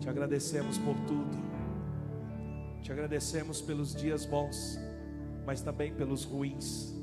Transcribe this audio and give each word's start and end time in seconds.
Te 0.00 0.08
agradecemos 0.08 0.78
por 0.78 0.94
tudo. 1.06 1.38
Te 2.82 2.92
agradecemos 2.92 3.62
pelos 3.62 3.94
dias 3.94 4.26
bons, 4.26 4.78
mas 5.46 5.60
também 5.62 5.94
pelos 5.94 6.24
ruins. 6.24 6.94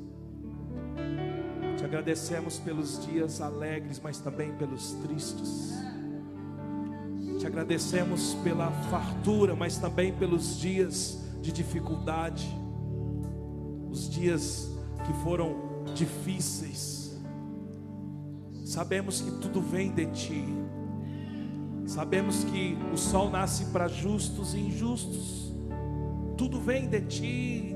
Te 1.77 1.85
agradecemos 1.85 2.59
pelos 2.59 3.04
dias 3.06 3.42
alegres, 3.42 4.00
mas 4.00 4.19
também 4.19 4.54
pelos 4.58 4.93
tristes. 5.04 5.74
Te 7.40 7.48
agradecemos 7.48 8.36
pela 8.44 8.70
fartura, 8.92 9.55
mas 9.55 9.78
também 9.80 10.14
pelos 10.14 10.60
dias 10.60 11.20
de 11.42 11.52
dificuldade, 11.52 12.48
os 13.89 14.08
dias 14.08 14.70
que 15.04 15.14
foram 15.23 15.84
difíceis. 15.96 17.20
Sabemos 18.64 19.21
que 19.21 19.32
tudo 19.39 19.60
vem 19.60 19.92
de 19.92 20.05
Ti. 20.12 20.46
Sabemos 21.92 22.46
que 22.46 22.78
o 22.94 22.98
sol 22.98 23.30
nasce 23.30 23.66
para 23.66 23.89
justos 23.89 24.54
e 24.54 24.59
injustos. 24.62 25.52
Tudo 26.38 26.62
vem 26.62 26.88
de 26.88 27.02
Ti. 27.02 27.76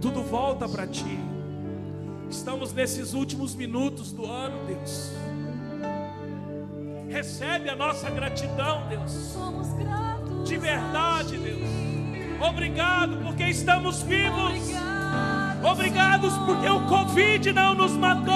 Tudo 0.00 0.22
volta 0.22 0.68
para 0.68 0.86
Ti. 0.86 1.18
Estamos 2.30 2.72
nesses 2.72 3.12
últimos 3.12 3.56
minutos 3.56 4.12
do 4.12 4.24
ano, 4.24 4.64
Deus. 4.68 5.10
Recebe 7.08 7.68
a 7.70 7.74
nossa 7.74 8.08
gratidão, 8.08 8.86
Deus. 8.88 9.10
Somos 9.10 9.66
gratos. 9.72 10.48
De 10.48 10.56
verdade, 10.56 11.38
Deus. 11.38 11.68
Obrigado 12.48 13.16
porque 13.24 13.48
estamos 13.50 14.02
vivos. 14.02 14.60
Obrigado, 14.60 15.66
Obrigados 15.66 16.38
porque 16.38 16.68
o 16.68 16.86
Covid 16.86 17.52
não 17.52 17.74
nos 17.74 17.94
matou. 17.94 18.32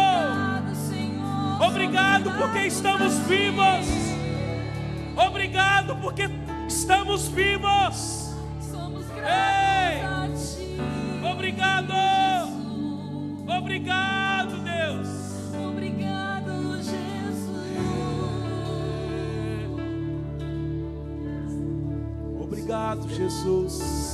Obrigado, 1.65 2.33
porque 2.33 2.67
estamos 2.67 3.17
vivos. 3.29 4.10
Obrigado 5.41 5.97
porque 6.03 6.29
estamos 6.69 7.33
vivos. 7.33 8.35
Somos 8.71 9.07
Ei. 9.17 10.01
gratos 10.03 10.53
a 10.53 10.59
Ti. 10.59 11.25
Obrigado. 11.33 11.95
Obrigado, 13.49 14.59
Deus. 14.59 15.09
Obrigado, 15.67 16.77
Jesus. 16.83 17.57
Obrigado, 22.39 23.09
Jesus. 23.09 24.10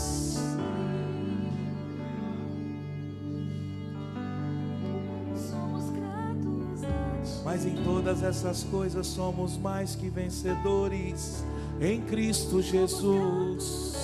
Todas 8.17 8.23
essas 8.23 8.63
coisas 8.65 9.07
somos 9.07 9.59
mais 9.59 9.95
que 9.95 10.09
vencedores 10.09 11.45
em 11.81 12.01
Cristo 12.01 12.63
Jesus. 12.63 13.96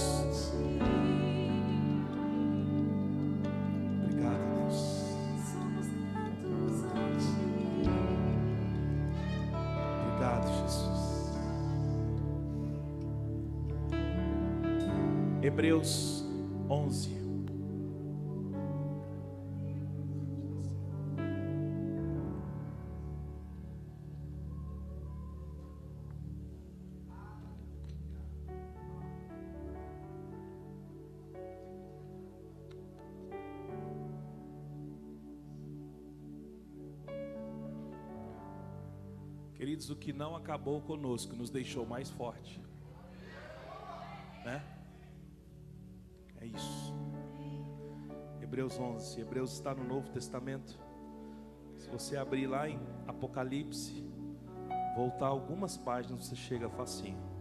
Queridos, 39.83 39.91
o 39.91 39.97
que 39.97 40.13
não 40.13 40.37
acabou 40.37 40.81
conosco 40.81 41.35
nos 41.35 41.51
deixou 41.51 41.85
mais 41.85 42.09
forte. 42.11 42.61
Né? 44.45 44.63
É 46.41 46.47
isso. 46.47 46.95
Hebreus 48.41 48.79
11. 48.79 49.21
Hebreus 49.21 49.53
está 49.53 49.75
no 49.75 49.83
Novo 49.85 50.09
Testamento. 50.11 50.79
Se 51.77 51.89
você 51.89 52.17
abrir 52.17 52.47
lá 52.47 52.69
em 52.69 52.79
Apocalipse, 53.09 54.05
voltar 54.95 55.27
algumas 55.27 55.77
páginas, 55.77 56.27
você 56.27 56.37
chega 56.37 56.69
facinho. 56.69 57.32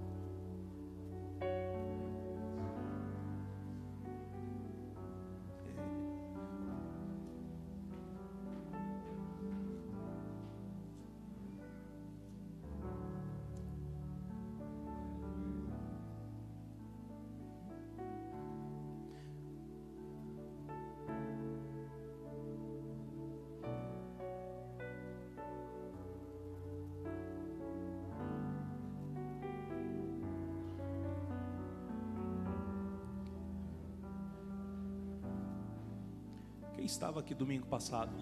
Domingo 37.42 37.66
passado? 37.66 38.16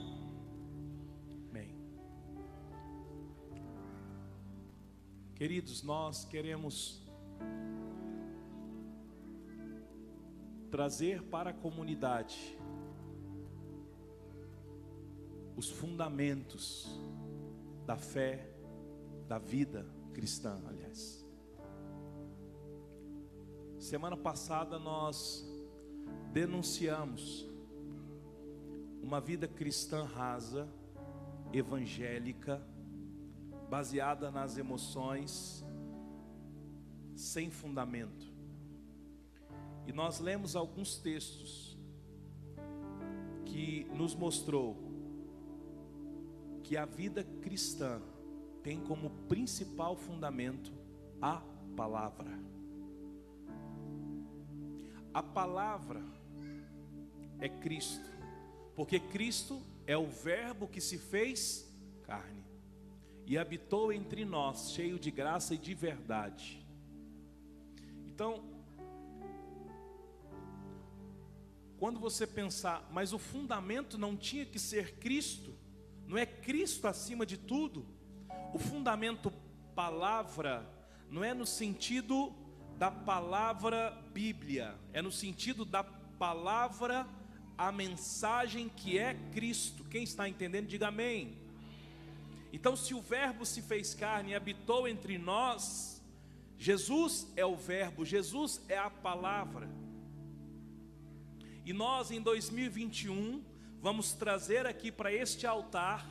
Bem. 1.51 1.75
Queridos, 5.35 5.83
nós 5.83 6.23
queremos 6.23 7.05
trazer 10.71 11.21
para 11.23 11.49
a 11.49 11.53
comunidade 11.53 12.57
os 15.57 15.69
fundamentos 15.69 16.87
da 17.85 17.97
fé, 17.97 18.49
da 19.27 19.37
vida 19.37 19.85
cristã, 20.13 20.63
aliás. 20.65 21.27
Semana 23.77 24.15
passada 24.15 24.79
nós 24.79 25.45
denunciamos 26.31 27.48
uma 29.09 29.19
vida 29.19 29.47
cristã 29.47 30.03
rasa, 30.03 30.69
evangélica, 31.51 32.61
baseada 33.67 34.29
nas 34.29 34.55
emoções, 34.55 35.65
sem 37.15 37.49
fundamento. 37.49 38.31
E 39.87 39.91
nós 39.91 40.19
lemos 40.19 40.55
alguns 40.55 40.99
textos 40.99 41.75
que 43.45 43.85
nos 43.95 44.13
mostrou 44.13 44.77
que 46.61 46.77
a 46.77 46.85
vida 46.85 47.23
cristã 47.41 47.99
tem 48.61 48.79
como 48.79 49.09
principal 49.27 49.95
fundamento 49.95 50.71
a 51.19 51.41
palavra. 51.75 52.29
A 55.11 55.23
palavra 55.23 56.03
é 57.39 57.49
Cristo, 57.49 58.08
porque 58.79 58.97
Cristo 58.97 59.61
é 59.85 59.97
o 59.97 60.07
Verbo 60.07 60.65
que 60.65 60.79
se 60.79 60.97
fez 60.97 61.69
carne 62.03 62.45
e 63.25 63.37
habitou 63.37 63.91
entre 63.91 64.23
nós, 64.23 64.71
cheio 64.71 64.97
de 64.97 65.11
graça 65.11 65.53
e 65.53 65.57
de 65.57 65.73
verdade. 65.73 66.65
Então, 68.05 68.41
quando 71.77 71.99
você 71.99 72.25
pensar, 72.25 72.87
mas 72.89 73.11
o 73.11 73.19
fundamento 73.19 73.97
não 73.97 74.15
tinha 74.15 74.45
que 74.45 74.57
ser 74.57 74.95
Cristo, 74.95 75.53
não 76.07 76.17
é 76.17 76.25
Cristo 76.25 76.87
acima 76.87 77.25
de 77.25 77.37
tudo, 77.37 77.85
o 78.53 78.57
fundamento 78.57 79.29
palavra 79.75 80.65
não 81.09 81.21
é 81.21 81.33
no 81.33 81.45
sentido 81.45 82.33
da 82.77 82.89
palavra 82.89 83.91
Bíblia, 84.13 84.73
é 84.93 85.01
no 85.01 85.11
sentido 85.11 85.65
da 85.65 85.83
palavra, 85.83 87.05
a 87.59 87.73
mensagem 87.73 88.69
que 88.69 88.97
é 88.97 89.13
Cristo. 89.33 89.83
Quem 89.83 90.03
está 90.03 90.29
entendendo, 90.29 90.67
diga 90.67 90.87
amém. 90.87 91.37
Então, 92.53 92.73
se 92.73 92.93
o 92.93 93.01
Verbo 93.01 93.45
se 93.45 93.61
fez 93.61 93.93
carne 93.93 94.31
e 94.31 94.35
habitou 94.35 94.87
entre 94.87 95.17
nós, 95.17 96.01
Jesus 96.57 97.27
é 97.35 97.45
o 97.45 97.57
Verbo, 97.57 98.05
Jesus 98.05 98.61
é 98.69 98.77
a 98.77 98.89
palavra. 98.89 99.69
E 101.65 101.73
nós 101.73 102.11
em 102.11 102.21
2021 102.21 103.43
vamos 103.81 104.13
trazer 104.13 104.65
aqui 104.65 104.89
para 104.89 105.11
este 105.13 105.45
altar 105.45 106.07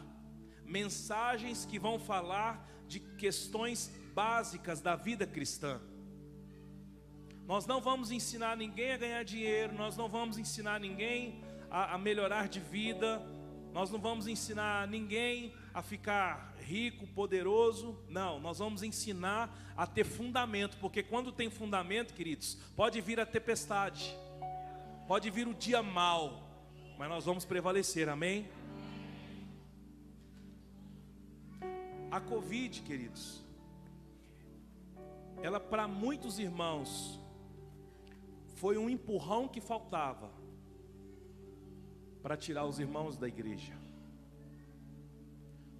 mensagens 0.66 1.64
que 1.64 1.78
vão 1.78 1.98
falar 1.98 2.68
de 2.86 3.00
questões 3.00 3.90
básicas 4.14 4.82
da 4.82 4.94
vida 4.96 5.26
cristã. 5.26 5.80
Nós 7.48 7.64
não 7.64 7.80
vamos 7.80 8.10
ensinar 8.10 8.58
ninguém 8.58 8.92
a 8.92 8.98
ganhar 8.98 9.24
dinheiro, 9.24 9.72
nós 9.72 9.96
não 9.96 10.06
vamos 10.06 10.36
ensinar 10.36 10.78
ninguém 10.78 11.42
a, 11.70 11.94
a 11.94 11.98
melhorar 11.98 12.46
de 12.46 12.60
vida, 12.60 13.22
nós 13.72 13.90
não 13.90 13.98
vamos 13.98 14.26
ensinar 14.26 14.86
ninguém 14.86 15.54
a 15.72 15.80
ficar 15.80 16.54
rico, 16.60 17.06
poderoso. 17.06 17.98
Não, 18.06 18.38
nós 18.38 18.58
vamos 18.58 18.82
ensinar 18.82 19.72
a 19.74 19.86
ter 19.86 20.04
fundamento, 20.04 20.76
porque 20.76 21.02
quando 21.02 21.32
tem 21.32 21.48
fundamento, 21.48 22.12
queridos, 22.12 22.58
pode 22.76 23.00
vir 23.00 23.18
a 23.18 23.24
tempestade, 23.24 24.14
pode 25.06 25.30
vir 25.30 25.48
o 25.48 25.54
dia 25.54 25.82
mal, 25.82 26.46
mas 26.98 27.08
nós 27.08 27.24
vamos 27.24 27.46
prevalecer, 27.46 28.10
amém? 28.10 28.46
A 32.10 32.20
Covid, 32.20 32.82
queridos, 32.82 33.42
ela 35.42 35.58
para 35.58 35.88
muitos 35.88 36.38
irmãos 36.38 37.26
foi 38.60 38.76
um 38.76 38.90
empurrão 38.90 39.46
que 39.46 39.60
faltava 39.60 40.30
para 42.22 42.36
tirar 42.36 42.64
os 42.64 42.78
irmãos 42.80 43.16
da 43.16 43.28
igreja. 43.28 43.74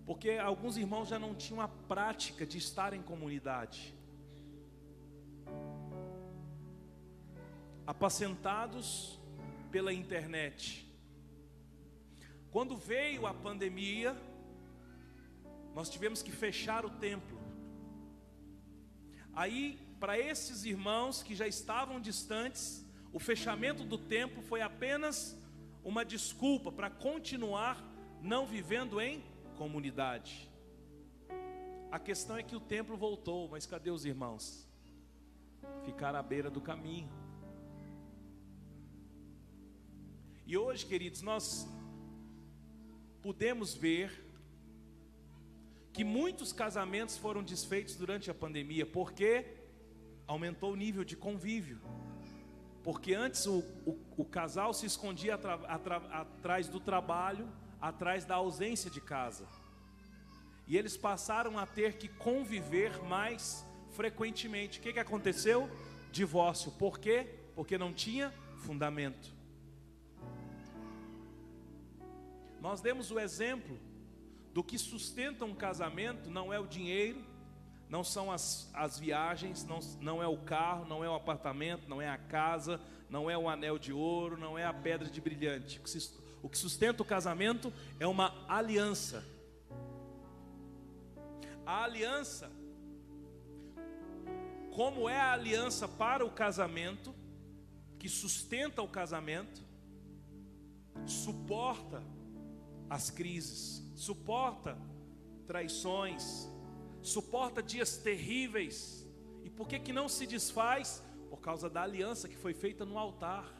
Porque 0.06 0.30
alguns 0.32 0.76
irmãos 0.76 1.08
já 1.08 1.18
não 1.18 1.34
tinham 1.34 1.60
a 1.60 1.68
prática 1.68 2.46
de 2.46 2.56
estar 2.56 2.92
em 2.92 3.02
comunidade. 3.02 3.94
Apacentados 7.86 9.18
pela 9.72 9.92
internet. 9.92 10.86
Quando 12.50 12.76
veio 12.76 13.26
a 13.26 13.34
pandemia, 13.34 14.16
nós 15.74 15.90
tivemos 15.90 16.22
que 16.22 16.30
fechar 16.30 16.84
o 16.84 16.90
templo. 16.90 17.38
Aí, 19.34 19.87
para 19.98 20.18
esses 20.18 20.64
irmãos 20.64 21.22
que 21.22 21.34
já 21.34 21.46
estavam 21.46 22.00
distantes, 22.00 22.84
o 23.12 23.18
fechamento 23.18 23.84
do 23.84 23.98
templo 23.98 24.42
foi 24.42 24.60
apenas 24.60 25.36
uma 25.84 26.04
desculpa 26.04 26.70
para 26.70 26.88
continuar 26.88 27.82
não 28.22 28.46
vivendo 28.46 29.00
em 29.00 29.24
comunidade. 29.56 30.48
A 31.90 31.98
questão 31.98 32.36
é 32.36 32.42
que 32.42 32.54
o 32.54 32.60
templo 32.60 32.96
voltou, 32.96 33.48
mas 33.48 33.66
cadê 33.66 33.90
os 33.90 34.04
irmãos? 34.04 34.68
Ficaram 35.84 36.18
à 36.18 36.22
beira 36.22 36.50
do 36.50 36.60
caminho. 36.60 37.10
E 40.46 40.56
hoje, 40.56 40.86
queridos, 40.86 41.22
nós 41.22 41.66
podemos 43.22 43.74
ver 43.74 44.24
que 45.92 46.04
muitos 46.04 46.52
casamentos 46.52 47.16
foram 47.16 47.42
desfeitos 47.42 47.96
durante 47.96 48.30
a 48.30 48.34
pandemia, 48.34 48.86
porque 48.86 49.57
aumentou 50.28 50.72
o 50.72 50.76
nível 50.76 51.02
de 51.02 51.16
convívio. 51.16 51.80
Porque 52.84 53.14
antes 53.14 53.46
o, 53.46 53.58
o, 53.84 53.98
o 54.18 54.24
casal 54.24 54.72
se 54.72 54.86
escondia 54.86 55.34
atra, 55.34 55.54
atra, 55.66 55.96
atrás 55.96 56.68
do 56.68 56.78
trabalho, 56.78 57.48
atrás 57.80 58.24
da 58.24 58.36
ausência 58.36 58.90
de 58.90 59.00
casa. 59.00 59.46
E 60.66 60.76
eles 60.76 60.96
passaram 60.96 61.58
a 61.58 61.66
ter 61.66 61.94
que 61.94 62.08
conviver 62.08 63.02
mais 63.04 63.66
frequentemente. 63.92 64.78
O 64.78 64.82
que, 64.82 64.92
que 64.92 65.00
aconteceu? 65.00 65.68
Divórcio. 66.12 66.70
Por 66.72 66.98
quê? 66.98 67.26
Porque 67.56 67.78
não 67.78 67.92
tinha 67.92 68.32
fundamento. 68.58 69.34
Nós 72.60 72.80
demos 72.80 73.10
o 73.10 73.18
exemplo 73.18 73.78
do 74.52 74.62
que 74.62 74.78
sustenta 74.78 75.44
um 75.44 75.54
casamento 75.54 76.28
não 76.28 76.52
é 76.52 76.58
o 76.58 76.66
dinheiro, 76.66 77.24
não 77.88 78.04
são 78.04 78.30
as, 78.30 78.70
as 78.74 78.98
viagens, 78.98 79.64
não, 79.64 79.78
não 80.00 80.22
é 80.22 80.26
o 80.26 80.36
carro, 80.36 80.84
não 80.84 81.02
é 81.02 81.08
o 81.08 81.14
apartamento, 81.14 81.88
não 81.88 82.02
é 82.02 82.08
a 82.08 82.18
casa, 82.18 82.80
não 83.08 83.30
é 83.30 83.38
o 83.38 83.48
anel 83.48 83.78
de 83.78 83.92
ouro, 83.92 84.36
não 84.36 84.58
é 84.58 84.64
a 84.64 84.74
pedra 84.74 85.08
de 85.08 85.20
brilhante. 85.20 85.80
O 86.42 86.48
que 86.48 86.58
sustenta 86.58 87.02
o 87.02 87.06
casamento 87.06 87.72
é 87.98 88.06
uma 88.06 88.34
aliança. 88.46 89.24
A 91.64 91.84
aliança, 91.84 92.50
como 94.74 95.08
é 95.08 95.18
a 95.18 95.32
aliança 95.32 95.88
para 95.88 96.24
o 96.24 96.30
casamento, 96.30 97.14
que 97.98 98.08
sustenta 98.08 98.82
o 98.82 98.88
casamento, 98.88 99.62
suporta 101.06 102.02
as 102.88 103.10
crises, 103.10 103.82
suporta 103.96 104.78
traições, 105.46 106.48
suporta 107.02 107.62
dias 107.62 107.96
terríveis. 107.96 109.06
E 109.44 109.50
por 109.50 109.68
que 109.68 109.78
que 109.78 109.92
não 109.92 110.08
se 110.08 110.26
desfaz? 110.26 111.02
Por 111.30 111.40
causa 111.40 111.68
da 111.68 111.82
aliança 111.82 112.28
que 112.28 112.36
foi 112.36 112.54
feita 112.54 112.84
no 112.84 112.98
altar. 112.98 113.52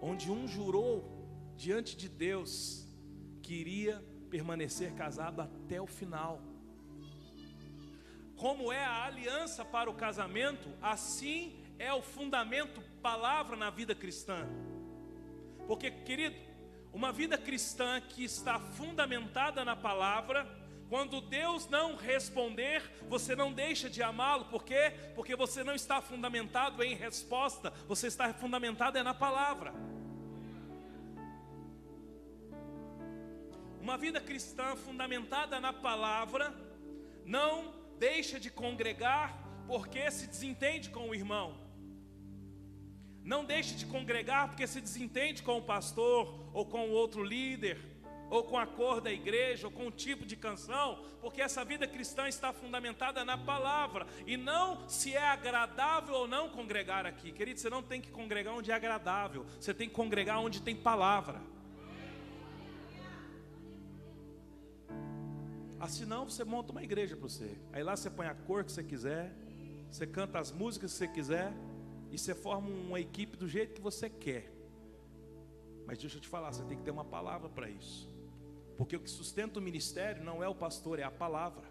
Onde 0.00 0.30
um 0.30 0.46
jurou 0.46 1.54
diante 1.56 1.96
de 1.96 2.08
Deus 2.08 2.86
que 3.42 3.54
iria 3.54 4.04
permanecer 4.30 4.94
casado 4.94 5.40
até 5.40 5.80
o 5.80 5.86
final. 5.86 6.40
Como 8.36 8.72
é 8.72 8.84
a 8.84 9.04
aliança 9.04 9.64
para 9.64 9.90
o 9.90 9.94
casamento, 9.94 10.68
assim 10.80 11.64
é 11.78 11.92
o 11.92 12.02
fundamento 12.02 12.80
palavra 13.02 13.56
na 13.56 13.70
vida 13.70 13.94
cristã. 13.94 14.46
Porque, 15.66 15.90
querido, 15.90 16.36
uma 16.92 17.12
vida 17.12 17.36
cristã 17.36 18.00
que 18.00 18.24
está 18.24 18.58
fundamentada 18.58 19.64
na 19.64 19.76
palavra, 19.76 20.46
quando 20.88 21.20
Deus 21.20 21.68
não 21.68 21.96
responder, 21.96 22.82
você 23.08 23.36
não 23.36 23.52
deixa 23.52 23.90
de 23.90 24.02
amá-lo, 24.02 24.46
por 24.46 24.64
quê? 24.64 24.92
Porque 25.14 25.36
você 25.36 25.62
não 25.62 25.74
está 25.74 26.00
fundamentado 26.00 26.82
em 26.82 26.94
resposta, 26.94 27.70
você 27.86 28.06
está 28.06 28.32
fundamentado 28.32 28.96
é 28.96 29.02
na 29.02 29.12
palavra. 29.12 29.74
Uma 33.80 33.98
vida 33.98 34.20
cristã 34.20 34.76
fundamentada 34.76 35.60
na 35.60 35.72
palavra 35.72 36.54
não 37.24 37.74
deixa 37.98 38.40
de 38.40 38.50
congregar 38.50 39.38
porque 39.66 40.10
se 40.10 40.26
desentende 40.26 40.88
com 40.88 41.10
o 41.10 41.14
irmão. 41.14 41.68
Não 43.22 43.44
deixe 43.44 43.74
de 43.74 43.84
congregar 43.84 44.48
porque 44.48 44.66
se 44.66 44.80
desentende 44.80 45.42
com 45.42 45.58
o 45.58 45.62
pastor 45.62 46.50
ou 46.54 46.64
com 46.64 46.88
o 46.88 46.92
outro 46.92 47.22
líder, 47.22 47.78
ou 48.30 48.44
com 48.44 48.58
a 48.58 48.66
cor 48.66 49.00
da 49.00 49.12
igreja, 49.12 49.66
ou 49.66 49.72
com 49.72 49.86
o 49.86 49.90
tipo 49.90 50.24
de 50.24 50.36
canção, 50.36 51.02
porque 51.20 51.40
essa 51.40 51.64
vida 51.64 51.86
cristã 51.86 52.28
está 52.28 52.52
fundamentada 52.52 53.24
na 53.24 53.38
palavra 53.38 54.06
e 54.26 54.36
não 54.36 54.88
se 54.88 55.14
é 55.14 55.28
agradável 55.28 56.14
ou 56.14 56.28
não 56.28 56.48
congregar 56.50 57.06
aqui. 57.06 57.32
Querido, 57.32 57.60
você 57.60 57.70
não 57.70 57.82
tem 57.82 58.00
que 58.00 58.10
congregar 58.10 58.54
onde 58.54 58.70
é 58.70 58.74
agradável, 58.74 59.46
você 59.60 59.72
tem 59.72 59.88
que 59.88 59.94
congregar 59.94 60.38
onde 60.40 60.62
tem 60.62 60.76
palavra. 60.76 61.40
Assim 65.80 66.04
não, 66.04 66.28
você 66.28 66.42
monta 66.42 66.72
uma 66.72 66.82
igreja 66.82 67.16
para 67.16 67.28
você. 67.28 67.56
Aí 67.72 67.82
lá 67.84 67.96
você 67.96 68.10
põe 68.10 68.26
a 68.26 68.34
cor 68.34 68.64
que 68.64 68.72
você 68.72 68.82
quiser, 68.82 69.32
você 69.88 70.06
canta 70.06 70.38
as 70.38 70.50
músicas 70.50 70.92
que 70.92 70.98
você 70.98 71.08
quiser, 71.08 71.52
e 72.10 72.18
você 72.18 72.34
forma 72.34 72.68
uma 72.68 72.98
equipe 72.98 73.36
do 73.36 73.46
jeito 73.46 73.74
que 73.74 73.80
você 73.80 74.08
quer. 74.08 74.52
Mas 75.86 75.98
deixa 75.98 76.16
eu 76.16 76.20
te 76.20 76.28
falar, 76.28 76.52
você 76.52 76.64
tem 76.64 76.76
que 76.76 76.82
ter 76.82 76.90
uma 76.90 77.04
palavra 77.04 77.48
para 77.48 77.68
isso. 77.68 78.07
Porque 78.78 78.94
o 78.94 79.00
que 79.00 79.10
sustenta 79.10 79.58
o 79.58 79.62
ministério 79.62 80.24
não 80.24 80.40
é 80.40 80.48
o 80.48 80.54
pastor, 80.54 81.00
é 81.00 81.02
a 81.02 81.10
palavra. 81.10 81.64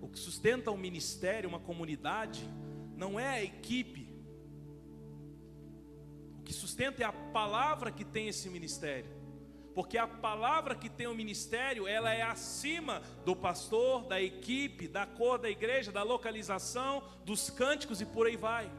O 0.00 0.08
que 0.08 0.16
sustenta 0.16 0.70
o 0.70 0.78
ministério, 0.78 1.48
uma 1.48 1.58
comunidade, 1.58 2.48
não 2.96 3.18
é 3.18 3.28
a 3.28 3.42
equipe. 3.42 4.08
O 6.38 6.42
que 6.44 6.52
sustenta 6.52 7.02
é 7.02 7.04
a 7.04 7.12
palavra 7.12 7.90
que 7.90 8.04
tem 8.04 8.28
esse 8.28 8.48
ministério. 8.48 9.10
Porque 9.74 9.98
a 9.98 10.06
palavra 10.06 10.76
que 10.76 10.88
tem 10.88 11.08
o 11.08 11.14
ministério, 11.14 11.88
ela 11.88 12.12
é 12.12 12.22
acima 12.22 13.02
do 13.24 13.34
pastor, 13.34 14.06
da 14.06 14.22
equipe, 14.22 14.86
da 14.86 15.04
cor 15.04 15.36
da 15.36 15.50
igreja, 15.50 15.90
da 15.90 16.04
localização, 16.04 17.02
dos 17.24 17.50
cânticos 17.50 18.00
e 18.00 18.06
por 18.06 18.28
aí 18.28 18.36
vai. 18.36 18.70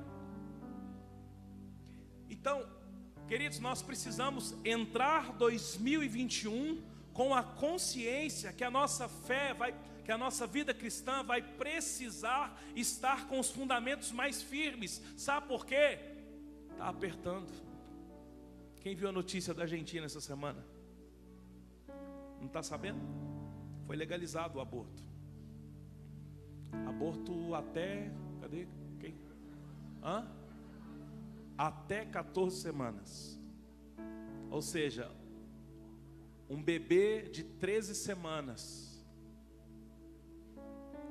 Então, 2.29 2.65
queridos, 3.31 3.59
nós 3.59 3.81
precisamos 3.81 4.53
entrar 4.65 5.31
2021 5.37 6.83
com 7.13 7.33
a 7.33 7.41
consciência 7.41 8.51
que 8.51 8.61
a 8.61 8.69
nossa 8.69 9.07
fé 9.07 9.53
vai, 9.53 9.73
que 10.03 10.11
a 10.11 10.17
nossa 10.17 10.45
vida 10.45 10.73
cristã 10.73 11.23
vai 11.23 11.41
precisar 11.41 12.61
estar 12.75 13.29
com 13.29 13.39
os 13.39 13.49
fundamentos 13.49 14.11
mais 14.11 14.43
firmes. 14.43 15.01
Sabe 15.15 15.47
por 15.47 15.65
quê? 15.65 15.97
Está 16.71 16.89
apertando. 16.89 17.49
Quem 18.81 18.97
viu 18.97 19.07
a 19.07 19.13
notícia 19.13 19.53
da 19.53 19.61
Argentina 19.61 20.05
essa 20.05 20.19
semana? 20.19 20.65
Não 22.37 22.47
está 22.47 22.61
sabendo? 22.61 22.99
Foi 23.87 23.95
legalizado 23.95 24.57
o 24.57 24.61
aborto. 24.61 25.01
Aborto 26.85 27.55
até. 27.55 28.11
Cadê? 28.41 28.67
Quem? 28.99 29.15
Hã? 30.03 30.40
Até 31.63 32.05
14 32.05 32.59
semanas. 32.59 33.39
Ou 34.49 34.63
seja, 34.63 35.11
um 36.49 36.59
bebê 36.59 37.29
de 37.29 37.43
13 37.43 37.93
semanas 37.93 38.91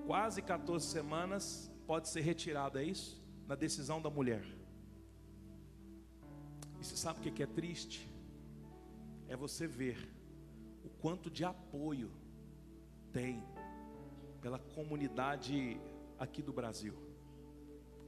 quase 0.09 0.43
14 0.43 0.85
semanas 0.85 1.71
pode 1.87 2.09
ser 2.09 2.23
retirado, 2.23 2.81
é 2.81 2.83
isso? 2.83 3.23
Na 3.47 3.55
decisão 3.55 4.03
da 4.03 4.11
mulher. 4.11 4.45
E 6.81 6.85
você 6.85 6.97
sabe 6.97 7.21
o 7.21 7.33
que 7.33 7.45
é 7.45 7.47
triste? 7.47 8.11
É 9.29 9.37
você 9.37 9.69
ver 9.69 10.13
o 10.85 10.89
quanto 10.89 11.31
de 11.31 11.45
apoio 11.45 12.11
tem 13.13 13.41
pela 14.41 14.59
comunidade 14.59 15.81
aqui 16.19 16.43
do 16.43 16.53
Brasil. 16.53 17.10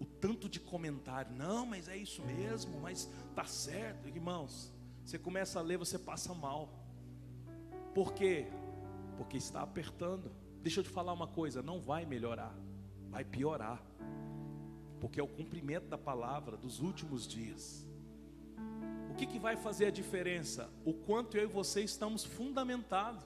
O 0.03 0.05
tanto 0.05 0.49
de 0.49 0.59
comentário, 0.59 1.33
não, 1.33 1.65
mas 1.65 1.87
é 1.87 1.97
isso 1.97 2.23
mesmo, 2.23 2.81
mas 2.81 3.09
tá 3.37 3.45
certo, 3.45 4.09
irmãos. 4.09 4.73
Você 5.05 5.17
começa 5.17 5.61
a 5.61 5.63
ler, 5.63 5.79
você 5.79 5.97
passa 5.97 6.35
mal. 6.35 6.69
Por 7.95 8.13
quê? 8.13 8.49
Porque 9.17 9.37
está 9.37 9.63
apertando. 9.63 10.33
Deixa 10.61 10.81
eu 10.81 10.85
te 10.85 10.91
falar 10.91 11.13
uma 11.13 11.29
coisa, 11.29 11.63
não 11.63 11.81
vai 11.81 12.05
melhorar, 12.05 12.53
vai 13.11 13.25
piorar. 13.25 13.81
Porque 15.01 15.21
é 15.21 15.23
o 15.23 15.29
cumprimento 15.29 15.87
da 15.87 15.97
palavra 15.97 16.57
dos 16.57 16.81
últimos 16.81 17.25
dias. 17.25 17.87
O 19.09 19.15
que, 19.15 19.25
que 19.25 19.39
vai 19.39 19.55
fazer 19.55 19.87
a 19.87 19.91
diferença? 19.93 20.69
O 20.85 20.93
quanto 20.93 21.37
eu 21.37 21.45
e 21.45 21.47
você 21.47 21.81
estamos 21.81 22.25
fundamentados. 22.25 23.23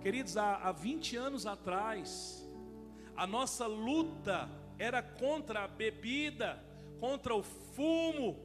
Queridos, 0.00 0.36
há, 0.36 0.54
há 0.54 0.70
20 0.70 1.16
anos 1.16 1.46
atrás, 1.46 2.47
a 3.18 3.26
nossa 3.26 3.66
luta 3.66 4.48
era 4.78 5.02
contra 5.02 5.64
a 5.64 5.68
bebida, 5.68 6.64
contra 7.00 7.34
o 7.34 7.42
fumo, 7.42 8.38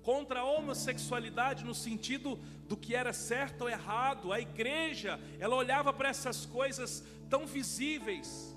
contra 0.00 0.40
a 0.40 0.44
homossexualidade 0.44 1.64
no 1.64 1.74
sentido 1.74 2.36
do 2.68 2.76
que 2.76 2.94
era 2.94 3.12
certo 3.12 3.62
ou 3.62 3.68
errado. 3.68 4.32
A 4.32 4.38
igreja, 4.38 5.18
ela 5.40 5.56
olhava 5.56 5.92
para 5.92 6.08
essas 6.08 6.46
coisas 6.46 7.04
tão 7.28 7.46
visíveis. 7.46 8.56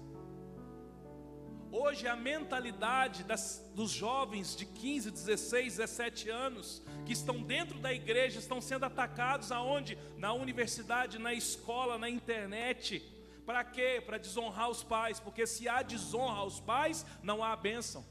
Hoje 1.71 2.07
a 2.07 2.15
mentalidade 2.15 3.23
das, 3.23 3.67
dos 3.73 3.89
jovens 3.89 4.55
de 4.55 4.67
15, 4.67 5.09
16, 5.09 5.77
17 5.77 6.29
anos 6.29 6.83
que 7.07 7.11
estão 7.11 7.41
dentro 7.41 7.79
da 7.79 7.91
igreja 7.91 8.37
estão 8.37 8.61
sendo 8.61 8.85
atacados 8.85 9.51
aonde? 9.51 9.97
Na 10.15 10.31
universidade, 10.31 11.17
na 11.17 11.33
escola, 11.33 11.97
na 11.97 12.07
internet. 12.07 13.03
Para 13.45 13.63
quê? 13.63 14.01
Para 14.05 14.17
desonrar 14.17 14.69
os 14.69 14.83
pais, 14.83 15.19
porque 15.19 15.45
se 15.45 15.67
há 15.69 15.81
desonra 15.81 16.39
aos 16.39 16.59
pais, 16.59 17.05
não 17.21 17.43
há 17.43 17.55
bênção. 17.55 18.03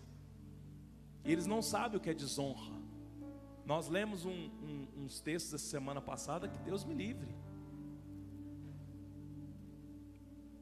E 1.24 1.32
eles 1.32 1.46
não 1.46 1.60
sabem 1.60 1.98
o 1.98 2.00
que 2.00 2.10
é 2.10 2.14
desonra. 2.14 2.72
Nós 3.66 3.88
lemos 3.88 4.24
um, 4.24 4.30
um, 4.30 4.88
uns 4.98 5.20
textos 5.20 5.54
essa 5.54 5.70
semana 5.70 6.00
passada 6.00 6.46
que 6.46 6.58
Deus 6.58 6.84
me 6.84 6.94
livre. 6.94 7.34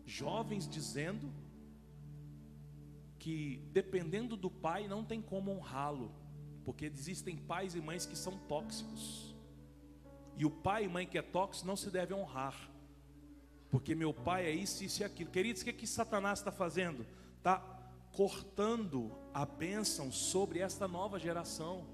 Jovens 0.06 0.68
dizendo 0.68 1.32
que 3.18 3.62
dependendo 3.72 4.36
do 4.36 4.50
pai 4.50 4.88
não 4.88 5.04
tem 5.04 5.20
como 5.20 5.50
honrá-lo, 5.50 6.12
porque 6.64 6.86
existem 6.86 7.36
pais 7.36 7.74
e 7.74 7.80
mães 7.80 8.06
que 8.06 8.16
são 8.16 8.38
tóxicos. 8.48 9.34
E 10.36 10.46
o 10.46 10.50
pai 10.50 10.84
e 10.84 10.88
mãe 10.88 11.06
que 11.06 11.18
é 11.18 11.22
tóxico 11.22 11.66
não 11.66 11.76
se 11.76 11.90
deve 11.90 12.14
honrar. 12.14 12.71
Porque 13.72 13.94
meu 13.94 14.12
pai 14.12 14.44
é 14.44 14.50
isso, 14.50 14.84
isso 14.84 15.00
e 15.00 15.04
aquilo. 15.04 15.30
Queridos, 15.30 15.62
o 15.62 15.64
que, 15.64 15.72
que 15.72 15.86
Satanás 15.86 16.40
está 16.40 16.52
fazendo? 16.52 17.06
Está 17.38 17.58
cortando 18.12 19.10
a 19.32 19.46
bênção 19.46 20.12
sobre 20.12 20.58
esta 20.58 20.86
nova 20.86 21.18
geração. 21.18 21.86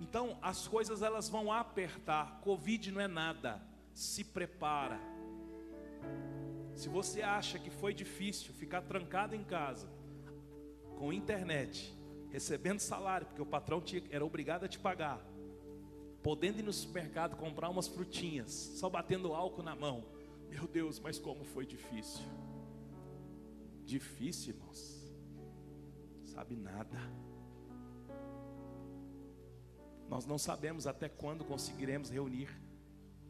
Então 0.00 0.38
as 0.40 0.66
coisas 0.66 1.02
elas 1.02 1.28
vão 1.28 1.52
apertar. 1.52 2.40
Covid 2.40 2.90
não 2.90 3.02
é 3.02 3.06
nada. 3.06 3.60
Se 3.92 4.24
prepara. 4.24 4.98
Se 6.74 6.88
você 6.88 7.20
acha 7.20 7.58
que 7.58 7.68
foi 7.68 7.92
difícil 7.92 8.54
ficar 8.54 8.80
trancado 8.80 9.36
em 9.36 9.44
casa, 9.44 9.90
com 10.96 11.12
internet, 11.12 11.94
recebendo 12.30 12.80
salário, 12.80 13.26
porque 13.26 13.42
o 13.42 13.46
patrão 13.46 13.82
era 14.10 14.24
obrigado 14.24 14.64
a 14.64 14.68
te 14.68 14.78
pagar, 14.78 15.20
podendo 16.22 16.58
ir 16.58 16.62
no 16.62 16.72
supermercado 16.72 17.36
comprar 17.36 17.68
umas 17.68 17.88
frutinhas, 17.88 18.50
só 18.50 18.88
batendo 18.88 19.34
álcool 19.34 19.62
na 19.62 19.74
mão. 19.74 20.04
Meu 20.48 20.66
Deus, 20.66 20.98
mas 20.98 21.18
como 21.18 21.44
foi 21.44 21.64
difícil. 21.64 22.24
Difícil, 23.84 24.54
irmãos. 24.54 25.00
Sabe 26.24 26.56
nada. 26.56 26.98
Nós 30.08 30.26
não 30.26 30.38
sabemos 30.38 30.86
até 30.86 31.08
quando 31.08 31.44
conseguiremos 31.44 32.10
reunir 32.10 32.50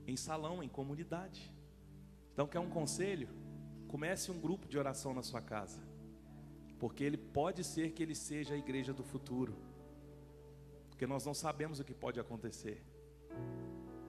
em 0.07 0.17
salão, 0.17 0.63
em 0.63 0.69
comunidade. 0.69 1.53
Então, 2.33 2.47
quer 2.47 2.59
um 2.59 2.71
conselho? 2.71 3.29
Comece 3.87 4.31
um 4.31 4.41
grupo 4.41 4.67
de 4.67 4.79
oração 4.79 5.13
na 5.13 5.23
sua 5.23 5.43
casa, 5.43 5.79
porque 6.79 7.05
ele 7.05 7.19
pode 7.19 7.63
ser 7.65 7.93
que 7.93 8.03
ele 8.03 8.15
seja 8.15 8.55
a 8.55 8.59
igreja 8.59 8.95
do 8.95 9.03
futuro, 9.03 9.55
porque 11.01 11.07
nós 11.11 11.25
não 11.25 11.33
sabemos 11.33 11.81
o 11.81 11.85
que 11.85 11.95
pode 11.95 12.21
acontecer, 12.21 12.85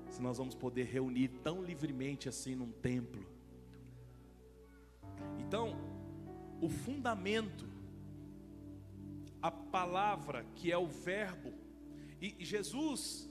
se 0.10 0.22
nós 0.22 0.38
vamos 0.38 0.54
poder 0.54 0.84
reunir 0.84 1.30
tão 1.42 1.64
livremente 1.64 2.28
assim 2.28 2.54
num 2.54 2.70
templo. 2.70 3.26
Então, 5.40 5.74
o 6.60 6.68
fundamento, 6.68 7.66
a 9.42 9.50
palavra 9.50 10.46
que 10.54 10.70
é 10.70 10.78
o 10.78 10.86
Verbo, 10.86 11.54
e 12.22 12.44
Jesus, 12.44 13.30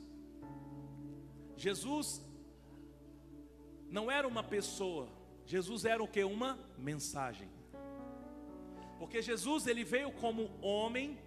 Jesus 1.55 2.26
não 3.90 4.11
era 4.11 4.26
uma 4.26 4.43
pessoa, 4.43 5.07
Jesus 5.45 5.85
era 5.85 6.02
o 6.02 6.09
que? 6.09 6.25
Uma 6.25 6.59
mensagem. 6.79 7.50
Porque 8.99 9.21
Jesus 9.21 9.67
ele 9.67 9.85
veio 9.85 10.11
como 10.12 10.50
homem, 10.62 11.19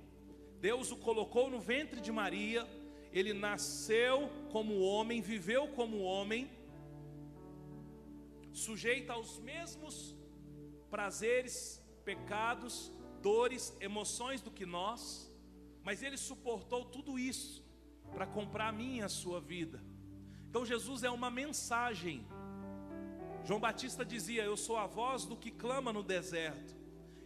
Deus 0.63 0.93
o 0.93 0.95
colocou 0.95 1.49
no 1.49 1.59
ventre 1.59 1.99
de 1.99 2.09
Maria, 2.09 2.65
ele 3.11 3.33
nasceu 3.33 4.29
como 4.49 4.79
homem, 4.79 5.19
viveu 5.21 5.67
como 5.79 5.97
homem, 5.99 6.49
sujeito 8.53 9.09
aos 9.11 9.39
mesmos 9.39 10.15
prazeres, 10.89 11.83
pecados, 12.05 12.93
dores, 13.21 13.75
emoções 13.81 14.39
do 14.39 14.49
que 14.49 14.65
nós, 14.65 15.29
mas 15.83 16.01
ele 16.01 16.15
suportou 16.15 16.85
tudo 16.85 17.19
isso 17.19 17.61
para 18.13 18.25
comprar 18.25 18.69
a 18.69 18.71
minha 18.71 19.01
e 19.01 19.03
a 19.03 19.09
sua 19.09 19.41
vida. 19.41 19.83
Então 20.49 20.65
Jesus 20.65 21.03
é 21.03 21.11
uma 21.11 21.29
mensagem. 21.29 22.25
João 23.43 23.59
Batista 23.59 24.05
dizia: 24.05 24.43
Eu 24.43 24.55
sou 24.55 24.77
a 24.77 24.87
voz 24.87 25.25
do 25.25 25.35
que 25.35 25.51
clama 25.51 25.91
no 25.91 26.03
deserto. 26.03 26.73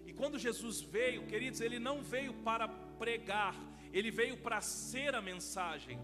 E 0.08 0.12
quando 0.12 0.40
Jesus 0.40 0.82
veio, 0.82 1.28
queridos, 1.28 1.62
ele 1.62 1.78
não 1.78 2.02
veio 2.02 2.34
para 2.34 2.87
pregar, 2.98 3.56
ele 3.92 4.12
veio 4.12 4.38
para 4.38 4.60
ser 4.62 5.16
a 5.16 5.22
mensagem. 5.22 6.00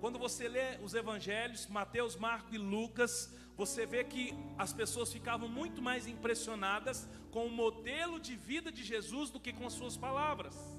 Quando 0.00 0.18
você 0.18 0.48
lê 0.48 0.78
os 0.82 0.94
evangelhos, 0.94 1.66
Mateus, 1.66 2.16
Marcos 2.16 2.54
e 2.54 2.58
Lucas, 2.58 3.34
você 3.56 3.86
vê 3.86 4.04
que 4.04 4.34
as 4.58 4.72
pessoas 4.72 5.12
ficavam 5.12 5.48
muito 5.48 5.80
mais 5.80 6.06
impressionadas 6.06 7.08
com 7.30 7.46
o 7.46 7.50
modelo 7.50 8.18
de 8.20 8.34
vida 8.36 8.70
de 8.70 8.84
Jesus 8.84 9.30
do 9.30 9.40
que 9.40 9.52
com 9.52 9.66
as 9.66 9.72
suas 9.72 9.96
palavras 9.96 10.76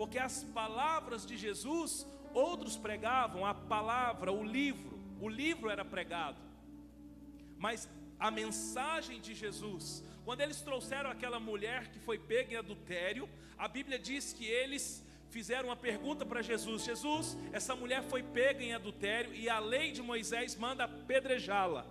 porque 0.00 0.18
as 0.18 0.44
palavras 0.44 1.26
de 1.26 1.36
Jesus, 1.36 2.06
outros 2.32 2.74
pregavam 2.74 3.44
a 3.44 3.52
palavra, 3.52 4.32
o 4.32 4.42
livro, 4.42 4.98
o 5.20 5.28
livro 5.28 5.68
era 5.68 5.84
pregado, 5.84 6.38
mas 7.58 7.86
a 8.18 8.30
mensagem 8.30 9.20
de 9.20 9.34
Jesus, 9.34 10.02
quando 10.24 10.40
eles 10.40 10.60
trouxeram 10.60 11.10
aquela 11.10 11.40
mulher 11.40 11.88
que 11.88 11.98
foi 11.98 12.18
pega 12.18 12.54
em 12.54 12.56
adultério, 12.56 13.28
a 13.58 13.68
Bíblia 13.68 13.98
diz 13.98 14.32
que 14.32 14.46
eles 14.46 15.04
fizeram 15.30 15.68
uma 15.68 15.76
pergunta 15.76 16.26
para 16.26 16.42
Jesus: 16.42 16.84
Jesus, 16.84 17.36
essa 17.52 17.74
mulher 17.74 18.02
foi 18.02 18.22
pega 18.22 18.62
em 18.62 18.74
adultério 18.74 19.34
e 19.34 19.48
a 19.48 19.58
lei 19.58 19.92
de 19.92 20.02
Moisés 20.02 20.56
manda 20.56 20.84
apedrejá-la. 20.84 21.86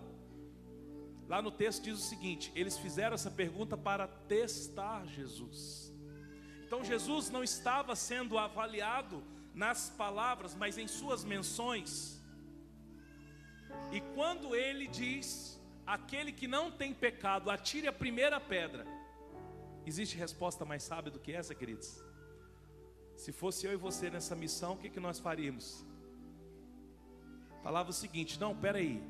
Lá 1.27 1.41
no 1.41 1.51
texto 1.51 1.83
diz 1.83 1.97
o 1.99 2.01
seguinte: 2.01 2.51
eles 2.55 2.77
fizeram 2.77 3.13
essa 3.13 3.31
pergunta 3.31 3.77
para 3.77 4.07
testar 4.07 5.05
Jesus. 5.07 5.93
Então 6.65 6.83
Jesus 6.83 7.29
não 7.29 7.43
estava 7.43 7.95
sendo 7.95 8.37
avaliado 8.37 9.23
nas 9.53 9.89
palavras, 9.89 10.55
mas 10.55 10.77
em 10.77 10.87
suas 10.87 11.23
menções. 11.23 12.19
E 13.91 14.01
quando 14.15 14.55
ele 14.55 14.87
diz: 14.87 15.58
aquele 15.93 16.31
que 16.31 16.47
não 16.47 16.65
tem 16.71 16.93
pecado, 16.93 17.49
atire 17.49 17.87
a 17.87 17.93
primeira 17.93 18.39
pedra. 18.39 18.85
Existe 19.85 20.17
resposta 20.17 20.63
mais 20.65 20.83
sábia 20.83 21.11
do 21.11 21.19
que 21.19 21.31
essa, 21.31 21.55
queridos? 21.55 22.03
Se 23.15 23.31
fosse 23.31 23.65
eu 23.65 23.73
e 23.73 23.75
você 23.75 24.09
nessa 24.09 24.35
missão, 24.35 24.73
o 24.73 24.77
que, 24.77 24.89
que 24.89 24.99
nós 24.99 25.19
faríamos? 25.19 25.85
Falava 27.63 27.89
o 27.89 27.93
seguinte: 27.93 28.39
não, 28.39 28.55
peraí, 28.55 29.03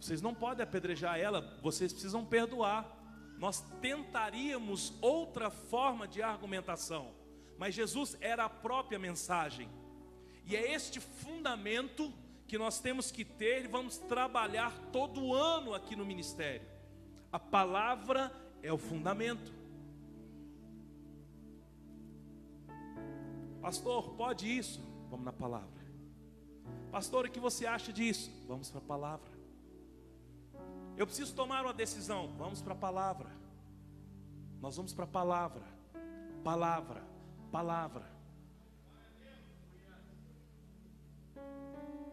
vocês 0.00 0.20
não 0.20 0.34
podem 0.34 0.64
apedrejar 0.64 1.18
ela, 1.18 1.40
vocês 1.62 1.92
precisam 1.92 2.24
perdoar 2.24 3.00
nós 3.40 3.64
tentaríamos 3.80 4.92
outra 5.00 5.48
forma 5.48 6.06
de 6.06 6.20
argumentação, 6.20 7.14
mas 7.56 7.74
Jesus 7.74 8.14
era 8.20 8.44
a 8.44 8.50
própria 8.50 8.98
mensagem, 8.98 9.66
e 10.44 10.54
é 10.54 10.74
este 10.74 11.00
fundamento 11.00 12.12
que 12.50 12.58
nós 12.58 12.80
temos 12.80 13.12
que 13.12 13.24
ter 13.24 13.64
e 13.64 13.68
vamos 13.68 13.96
trabalhar 13.96 14.76
todo 14.90 15.32
ano 15.32 15.72
aqui 15.72 15.94
no 15.94 16.04
ministério. 16.04 16.66
A 17.30 17.38
palavra 17.38 18.32
é 18.60 18.72
o 18.72 18.76
fundamento. 18.76 19.52
Pastor, 23.62 24.16
pode 24.16 24.48
isso? 24.48 24.82
Vamos 25.08 25.24
na 25.24 25.32
palavra. 25.32 25.80
Pastor, 26.90 27.26
o 27.26 27.30
que 27.30 27.38
você 27.38 27.66
acha 27.66 27.92
disso? 27.92 28.32
Vamos 28.48 28.68
para 28.68 28.80
a 28.80 28.84
palavra. 28.84 29.30
Eu 30.96 31.06
preciso 31.06 31.32
tomar 31.32 31.64
uma 31.64 31.72
decisão. 31.72 32.34
Vamos 32.36 32.60
para 32.60 32.72
a 32.72 32.76
palavra. 32.76 33.30
Nós 34.60 34.76
vamos 34.76 34.92
para 34.92 35.04
a 35.04 35.06
palavra. 35.06 35.62
Palavra, 36.42 37.00
palavra. 37.52 38.19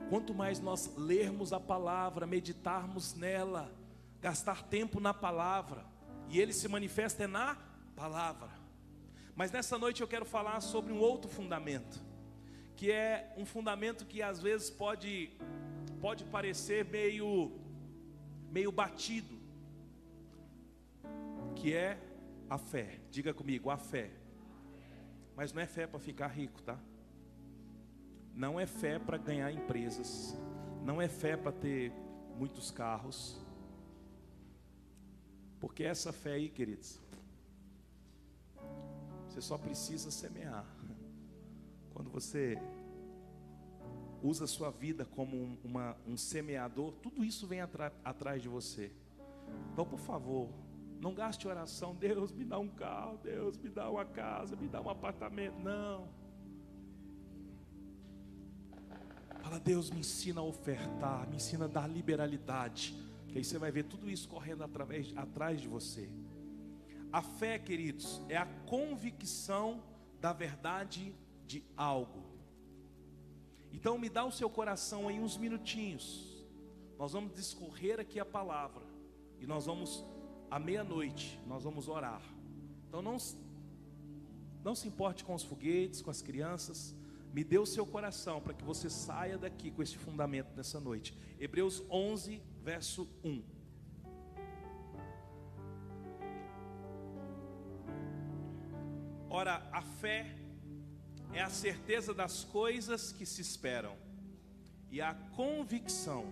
Quanto 0.10 0.34
mais 0.34 0.60
nós 0.60 0.96
lermos 0.96 1.52
a 1.52 1.60
palavra, 1.60 2.26
meditarmos 2.26 3.14
nela, 3.14 3.74
gastar 4.22 4.64
tempo 4.64 5.00
na 5.00 5.14
palavra, 5.14 5.86
e 6.30 6.40
ele 6.40 6.54
se 6.54 6.68
manifesta 6.68 7.24
é 7.24 7.28
na 7.28 7.58
palavra. 7.96 8.50
Mas 9.36 9.52
nessa 9.52 9.78
noite 9.78 10.02
eu 10.02 10.08
quero 10.08 10.26
falar 10.26 10.62
sobre 10.62 10.94
um 10.94 11.00
outro 11.00 11.30
fundamento, 11.30 12.02
que 12.76 12.92
é 12.92 13.34
um 13.38 13.46
fundamento 13.46 14.06
que 14.06 14.22
às 14.22 14.42
vezes 14.42 14.70
pode 14.70 15.32
pode 16.02 16.24
parecer 16.26 16.86
meio 16.86 17.52
meio 18.50 18.72
batido, 18.72 19.38
que 21.56 21.74
é 21.74 22.00
a 22.50 22.58
fé. 22.58 23.00
Diga 23.12 23.34
comigo, 23.34 23.70
a 23.70 23.78
fé. 23.78 24.10
Mas 25.36 25.54
não 25.54 25.62
é 25.62 25.68
fé 25.68 25.86
para 25.86 26.00
ficar 26.00 26.28
rico, 26.28 26.62
tá? 26.62 26.80
Não 28.38 28.60
é 28.60 28.68
fé 28.68 29.00
para 29.00 29.18
ganhar 29.18 29.52
empresas, 29.52 30.38
não 30.86 31.02
é 31.02 31.08
fé 31.08 31.36
para 31.36 31.52
ter 31.52 31.92
muitos 32.38 32.70
carros, 32.70 33.44
porque 35.60 35.84
essa 35.84 36.14
fé 36.14 36.34
aí, 36.34 36.48
queridos, 36.48 37.00
você 39.28 39.42
só 39.42 39.58
precisa 39.58 40.12
semear. 40.12 40.64
Quando 41.96 42.12
você 42.12 42.62
usa 44.22 44.44
a 44.44 44.48
sua 44.48 44.70
vida 44.70 45.04
como 45.04 45.36
um, 45.36 45.58
uma, 45.64 45.98
um 46.06 46.16
semeador, 46.16 46.94
tudo 47.02 47.26
isso 47.26 47.48
vem 47.48 47.62
atrás 47.62 48.40
de 48.40 48.48
você. 48.48 48.92
Então, 49.74 49.84
por 49.84 49.98
favor, 49.98 50.48
não 51.02 51.12
gaste 51.12 51.48
oração, 51.48 51.96
Deus 51.96 52.32
me 52.32 52.46
dá 52.46 52.60
um 52.60 52.70
carro, 52.70 53.18
Deus 53.18 53.58
me 53.58 53.68
dá 53.68 53.90
uma 53.90 54.06
casa, 54.06 54.56
me 54.56 54.68
dá 54.68 54.80
um 54.80 54.92
apartamento. 54.92 55.58
Não. 55.58 56.08
Fala, 59.48 59.62
Deus 59.62 59.90
me 59.90 60.02
ensina 60.02 60.42
a 60.42 60.44
ofertar, 60.44 61.26
me 61.30 61.38
ensina 61.38 61.64
a 61.64 61.68
dar 61.70 61.88
liberalidade. 61.88 62.94
Que 63.30 63.38
aí 63.38 63.46
você 63.46 63.58
vai 63.58 63.72
ver 63.72 63.86
tudo 63.86 64.10
isso 64.10 64.28
correndo 64.28 64.62
através, 64.62 65.16
atrás 65.16 65.62
de 65.62 65.70
você. 65.70 66.10
A 67.14 67.22
fé, 67.22 67.58
queridos, 67.58 68.22
é 68.28 68.36
a 68.36 68.46
convicção 68.66 69.82
da 70.20 70.34
verdade 70.34 71.16
de 71.46 71.64
algo. 71.78 72.26
Então 73.72 73.98
me 73.98 74.10
dá 74.10 74.26
o 74.26 74.34
seu 74.34 74.50
coração 74.50 75.10
em 75.10 75.22
uns 75.22 75.38
minutinhos. 75.38 76.46
Nós 77.00 77.14
vamos 77.14 77.34
discorrer 77.34 78.02
aqui 78.02 78.20
a 78.20 78.26
palavra. 78.26 78.84
E 79.40 79.48
nós 79.48 79.66
vamos, 79.66 80.04
à 80.52 80.60
meia-noite, 80.60 81.40
nós 81.48 81.64
vamos 81.64 81.88
orar. 81.88 82.22
Então 82.90 83.02
não, 83.02 83.16
não 84.62 84.76
se 84.76 84.90
importe 84.90 85.24
com 85.24 85.34
os 85.34 85.44
foguetes, 85.44 86.02
com 86.02 86.12
as 86.12 86.22
crianças. 86.22 86.97
Me 87.38 87.44
dê 87.44 87.60
o 87.60 87.68
seu 87.68 87.86
coração 87.86 88.42
para 88.42 88.52
que 88.52 88.64
você 88.64 88.90
saia 88.90 89.38
daqui 89.38 89.70
com 89.70 89.84
esse 89.84 89.96
fundamento 89.96 90.56
nessa 90.56 90.80
noite. 90.80 91.16
Hebreus 91.40 91.84
11, 91.88 92.42
verso 92.64 93.08
1. 93.24 93.44
Ora, 99.30 99.70
a 99.72 99.84
fé 99.84 100.36
é 101.32 101.40
a 101.40 101.50
certeza 101.52 102.12
das 102.12 102.44
coisas 102.44 103.12
que 103.12 103.24
se 103.24 103.44
esperam 103.44 103.96
e 104.90 105.00
a 105.00 105.14
convicção 105.14 106.26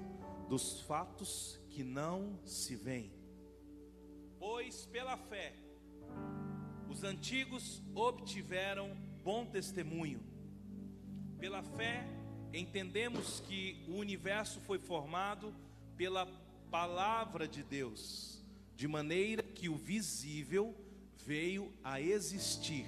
dos 0.49 0.81
fatos 0.81 1.61
que 1.69 1.83
não 1.83 2.39
se 2.43 2.75
veem. 2.75 3.13
Pois 4.39 4.87
pela 4.87 5.17
fé 5.17 5.53
os 6.89 7.03
antigos 7.03 7.83
obtiveram 7.93 8.97
bom 9.23 9.45
testemunho. 9.45 10.33
Pela 11.45 11.61
fé, 11.61 12.03
entendemos 12.51 13.39
que 13.39 13.85
o 13.87 13.97
universo 13.97 14.59
foi 14.61 14.79
formado 14.79 15.53
pela 15.95 16.25
palavra 16.71 17.47
de 17.47 17.61
Deus, 17.61 18.43
de 18.75 18.87
maneira 18.87 19.43
que 19.43 19.69
o 19.69 19.75
visível 19.75 20.75
veio 21.23 21.71
a 21.83 22.01
existir 22.01 22.87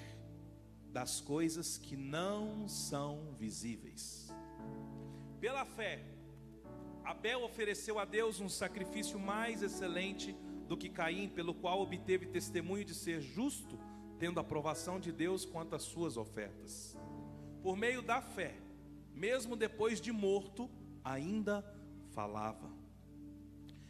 das 0.92 1.22
coisas 1.22 1.78
que 1.78 1.96
não 1.96 2.68
são 2.68 3.36
visíveis. 3.38 4.34
Pela 5.40 5.64
fé, 5.64 6.04
Abel 7.06 7.44
ofereceu 7.44 8.00
a 8.00 8.06
Deus 8.06 8.40
um 8.40 8.50
sacrifício 8.50 9.20
mais 9.20 9.62
excelente 9.62 10.36
do 10.68 10.76
que 10.76 10.90
Caim, 10.90 11.30
pelo 11.30 11.54
qual 11.54 11.80
obteve 11.80 12.26
testemunho 12.26 12.84
de 12.84 12.96
ser 12.96 13.22
justo, 13.22 13.80
tendo 14.18 14.40
aprovação 14.40 15.00
de 15.00 15.12
Deus 15.12 15.46
quanto 15.46 15.76
às 15.76 15.84
suas 15.84 16.18
ofertas 16.18 16.98
por 17.62 17.76
meio 17.76 18.02
da 18.02 18.22
fé, 18.22 18.56
mesmo 19.14 19.56
depois 19.56 20.00
de 20.00 20.12
morto, 20.12 20.70
ainda 21.04 21.64
falava. 22.14 22.70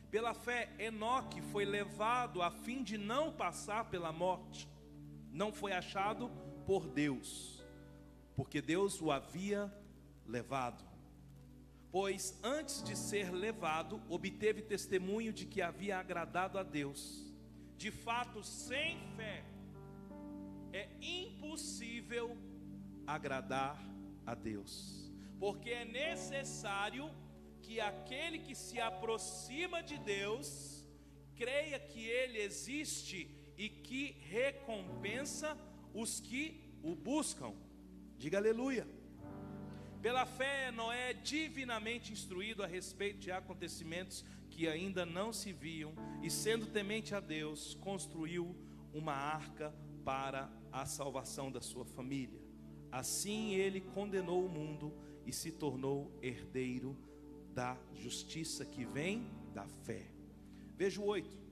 Pela 0.09 0.33
fé, 0.33 0.73
Enoque 0.79 1.41
foi 1.41 1.65
levado 1.65 2.41
a 2.41 2.49
fim 2.49 2.81
de 2.81 2.97
não 2.97 3.31
passar 3.31 3.89
pela 3.89 4.11
morte. 4.11 4.67
Não 5.31 5.51
foi 5.51 5.73
achado 5.73 6.31
por 6.65 6.87
Deus, 6.87 7.63
porque 8.35 8.61
Deus 8.61 9.01
o 9.01 9.11
havia 9.11 9.71
levado. 10.25 10.83
Pois 11.91 12.39
antes 12.43 12.83
de 12.83 12.95
ser 12.95 13.31
levado, 13.31 14.01
obteve 14.09 14.61
testemunho 14.61 15.33
de 15.33 15.45
que 15.45 15.61
havia 15.61 15.99
agradado 15.99 16.57
a 16.57 16.63
Deus. 16.63 17.25
De 17.77 17.91
fato, 17.91 18.43
sem 18.43 18.97
fé 19.15 19.43
é 20.73 20.89
impossível 21.01 22.37
agradar 23.07 23.81
a 24.25 24.35
Deus, 24.35 25.09
porque 25.39 25.69
é 25.69 25.85
necessário 25.85 27.09
que 27.61 27.79
aquele 27.79 28.39
que 28.39 28.53
se 28.53 28.79
aproxima 28.79 29.81
de 29.81 29.97
Deus 29.97 30.85
creia 31.35 31.79
que 31.79 32.05
Ele 32.05 32.39
existe 32.39 33.19
e 33.57 33.69
que 33.69 34.11
recompensa 34.29 35.57
os 35.93 36.19
que 36.19 36.61
o 36.83 36.93
buscam. 36.95 37.53
Diga 38.17 38.37
aleluia. 38.37 38.87
Pela 40.01 40.25
fé, 40.25 40.71
Noé 40.71 41.11
é 41.11 41.13
divinamente 41.13 42.13
instruído 42.13 42.63
a 42.63 42.67
respeito 42.67 43.19
de 43.19 43.31
acontecimentos 43.31 44.23
que 44.49 44.67
ainda 44.67 45.05
não 45.05 45.33
se 45.33 45.51
viam, 45.51 45.93
e 46.21 46.29
sendo 46.29 46.67
temente 46.67 47.13
a 47.13 47.19
Deus, 47.19 47.75
construiu 47.75 48.55
uma 48.93 49.13
arca 49.13 49.73
para 50.05 50.49
a 50.71 50.85
salvação 50.85 51.51
da 51.51 51.61
sua 51.61 51.85
família. 51.85 52.46
Assim 52.91 53.53
ele 53.53 53.81
condenou 53.81 54.45
o 54.45 54.49
mundo 54.49 54.93
e 55.25 55.33
se 55.33 55.51
tornou 55.51 56.11
herdeiro 56.21 56.97
da 57.53 57.77
justiça 57.93 58.65
que 58.65 58.85
vem 58.85 59.29
da 59.53 59.67
fé. 59.67 60.07
Veja 60.75 61.01
o 61.01 61.05
8. 61.05 61.47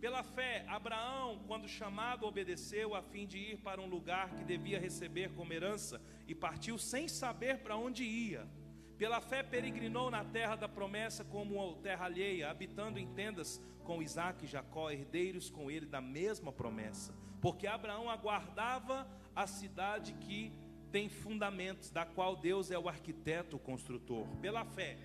Pela 0.00 0.22
fé, 0.22 0.64
Abraão, 0.68 1.42
quando 1.48 1.66
chamado, 1.66 2.24
obedeceu 2.24 2.94
a 2.94 3.02
fim 3.02 3.26
de 3.26 3.38
ir 3.38 3.58
para 3.58 3.80
um 3.80 3.88
lugar 3.88 4.30
que 4.36 4.44
devia 4.44 4.78
receber 4.78 5.32
como 5.34 5.52
herança 5.52 6.00
e 6.28 6.34
partiu 6.34 6.78
sem 6.78 7.08
saber 7.08 7.58
para 7.58 7.76
onde 7.76 8.04
ia. 8.04 8.48
Pela 8.96 9.20
fé, 9.20 9.42
peregrinou 9.42 10.10
na 10.10 10.24
terra 10.24 10.54
da 10.54 10.68
promessa 10.68 11.24
como 11.24 11.74
terra 11.82 12.04
alheia, 12.04 12.48
habitando 12.48 12.98
em 12.98 13.12
tendas 13.14 13.60
com 13.82 14.00
Isaac 14.00 14.44
e 14.44 14.48
Jacó, 14.48 14.90
herdeiros 14.90 15.50
com 15.50 15.68
ele 15.68 15.86
da 15.86 16.00
mesma 16.00 16.52
promessa. 16.52 17.12
Porque 17.40 17.66
Abraão 17.66 18.08
aguardava 18.08 19.08
a 19.34 19.46
cidade 19.46 20.12
que 20.14 20.52
tem 20.90 21.08
fundamentos, 21.08 21.90
da 21.90 22.04
qual 22.04 22.36
Deus 22.36 22.70
é 22.70 22.78
o 22.78 22.88
arquiteto, 22.88 23.56
o 23.56 23.58
construtor, 23.58 24.26
pela 24.40 24.64
fé. 24.64 24.96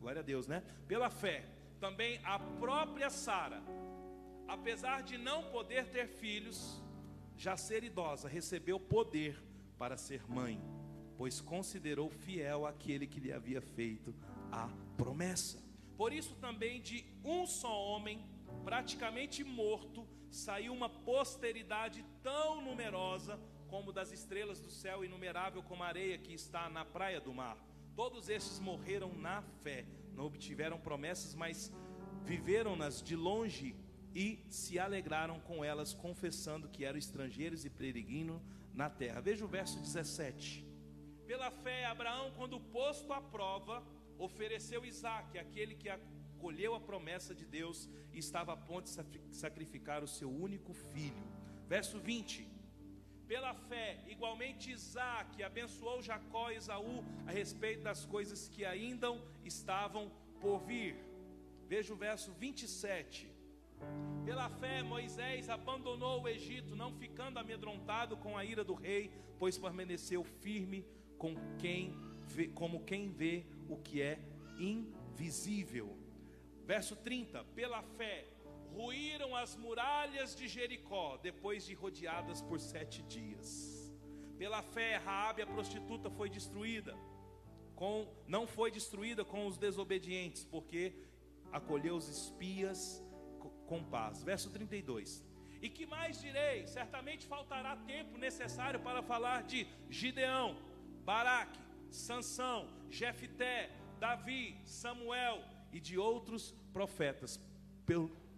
Glória 0.00 0.20
a 0.20 0.24
Deus, 0.24 0.46
né? 0.46 0.62
Pela 0.86 1.10
fé. 1.10 1.44
Também 1.80 2.20
a 2.24 2.38
própria 2.38 3.10
Sara, 3.10 3.62
apesar 4.48 5.02
de 5.02 5.18
não 5.18 5.44
poder 5.50 5.86
ter 5.88 6.08
filhos, 6.08 6.82
já 7.36 7.56
ser 7.56 7.84
idosa, 7.84 8.28
recebeu 8.28 8.78
poder 8.78 9.42
para 9.78 9.96
ser 9.96 10.28
mãe, 10.28 10.60
pois 11.16 11.40
considerou 11.40 12.08
fiel 12.08 12.66
aquele 12.66 13.06
que 13.06 13.20
lhe 13.20 13.32
havia 13.32 13.60
feito 13.60 14.14
a 14.50 14.68
promessa. 14.96 15.62
Por 15.96 16.12
isso 16.12 16.34
também 16.36 16.80
de 16.80 17.04
um 17.24 17.46
só 17.46 17.74
homem, 17.86 18.24
praticamente 18.64 19.44
morto, 19.44 20.06
saiu 20.30 20.72
uma 20.72 20.88
posteridade 20.88 22.04
tão 22.22 22.60
numerosa 22.62 23.38
como 23.74 23.92
das 23.92 24.12
estrelas 24.12 24.60
do 24.60 24.70
céu, 24.70 25.04
inumerável 25.04 25.60
como 25.60 25.82
a 25.82 25.88
areia 25.88 26.16
que 26.16 26.32
está 26.32 26.70
na 26.70 26.84
praia 26.84 27.20
do 27.20 27.34
mar. 27.34 27.58
Todos 27.96 28.28
estes 28.28 28.60
morreram 28.60 29.12
na 29.14 29.42
fé, 29.64 29.84
não 30.14 30.26
obtiveram 30.26 30.78
promessas, 30.78 31.34
mas 31.34 31.72
viveram-nas 32.22 33.02
de 33.02 33.16
longe 33.16 33.74
e 34.14 34.38
se 34.48 34.78
alegraram 34.78 35.40
com 35.40 35.64
elas, 35.64 35.92
confessando 35.92 36.68
que 36.68 36.84
eram 36.84 36.96
estrangeiros 36.96 37.64
e 37.64 37.68
peregrinos 37.68 38.40
na 38.72 38.88
terra. 38.88 39.20
Veja 39.20 39.44
o 39.44 39.48
verso 39.48 39.80
17. 39.80 40.64
Pela 41.26 41.50
fé, 41.50 41.84
Abraão, 41.86 42.30
quando 42.36 42.60
posto 42.60 43.12
à 43.12 43.20
prova, 43.20 43.82
ofereceu 44.16 44.84
Isaac, 44.84 45.36
aquele 45.36 45.74
que 45.74 45.88
acolheu 45.88 46.76
a 46.76 46.80
promessa 46.80 47.34
de 47.34 47.44
Deus 47.44 47.88
e 48.12 48.20
estava 48.20 48.52
a 48.52 48.56
ponto 48.56 48.84
de 48.84 49.34
sacrificar 49.36 50.04
o 50.04 50.06
seu 50.06 50.30
único 50.30 50.72
filho. 50.72 51.26
Verso 51.66 51.98
20. 51.98 52.53
Pela 53.34 53.52
fé, 53.52 53.98
igualmente 54.06 54.70
Isaac 54.70 55.42
abençoou 55.42 56.00
Jacó 56.00 56.52
e 56.52 56.54
Esaú 56.54 57.04
a 57.26 57.32
respeito 57.32 57.82
das 57.82 58.04
coisas 58.04 58.46
que 58.46 58.64
ainda 58.64 59.08
estavam 59.44 60.08
por 60.40 60.60
vir. 60.60 60.94
Veja 61.66 61.92
o 61.92 61.96
verso 61.96 62.30
27. 62.34 63.28
Pela 64.24 64.48
fé, 64.48 64.84
Moisés 64.84 65.50
abandonou 65.50 66.22
o 66.22 66.28
Egito, 66.28 66.76
não 66.76 66.92
ficando 66.92 67.40
amedrontado 67.40 68.16
com 68.16 68.38
a 68.38 68.44
ira 68.44 68.62
do 68.62 68.72
rei, 68.72 69.10
pois 69.36 69.58
permaneceu 69.58 70.22
firme 70.22 70.86
com 71.18 71.34
quem 71.58 71.92
vê, 72.28 72.46
como 72.46 72.84
quem 72.84 73.10
vê 73.10 73.44
o 73.68 73.76
que 73.78 74.00
é 74.00 74.16
invisível. 74.60 75.98
Verso 76.64 76.94
30. 76.94 77.42
Pela 77.46 77.82
fé, 77.82 78.28
ruíram 78.78 79.30
as 79.36 79.56
muralhas 79.56 80.34
de 80.34 80.46
Jericó, 80.48 81.16
depois 81.28 81.64
de 81.66 81.74
rodeadas 81.74 82.40
por 82.42 82.58
sete 82.60 83.02
dias. 83.02 83.48
Pela 84.36 84.62
fé, 84.62 84.96
Raabe 84.96 85.42
a 85.42 85.46
prostituta 85.46 86.10
foi 86.10 86.28
destruída, 86.28 86.94
com, 87.76 87.94
não 88.26 88.46
foi 88.46 88.70
destruída 88.70 89.24
com 89.24 89.46
os 89.46 89.56
desobedientes, 89.56 90.44
porque 90.44 90.82
acolheu 91.52 91.94
os 91.96 92.08
espias 92.08 92.80
com 93.68 93.82
paz. 93.84 94.22
Verso 94.22 94.50
32. 94.50 95.24
E 95.62 95.68
que 95.68 95.86
mais 95.86 96.20
direi? 96.20 96.66
Certamente 96.66 97.26
faltará 97.26 97.76
tempo 97.76 98.18
necessário 98.18 98.80
para 98.80 99.02
falar 99.02 99.44
de 99.44 99.66
Gideão, 99.88 100.56
Baraque, 101.04 101.60
Sansão, 101.90 102.68
Jefté, 102.90 103.70
Davi, 104.00 104.60
Samuel 104.64 105.42
e 105.72 105.80
de 105.80 105.96
outros 105.96 106.52
profetas, 106.72 107.40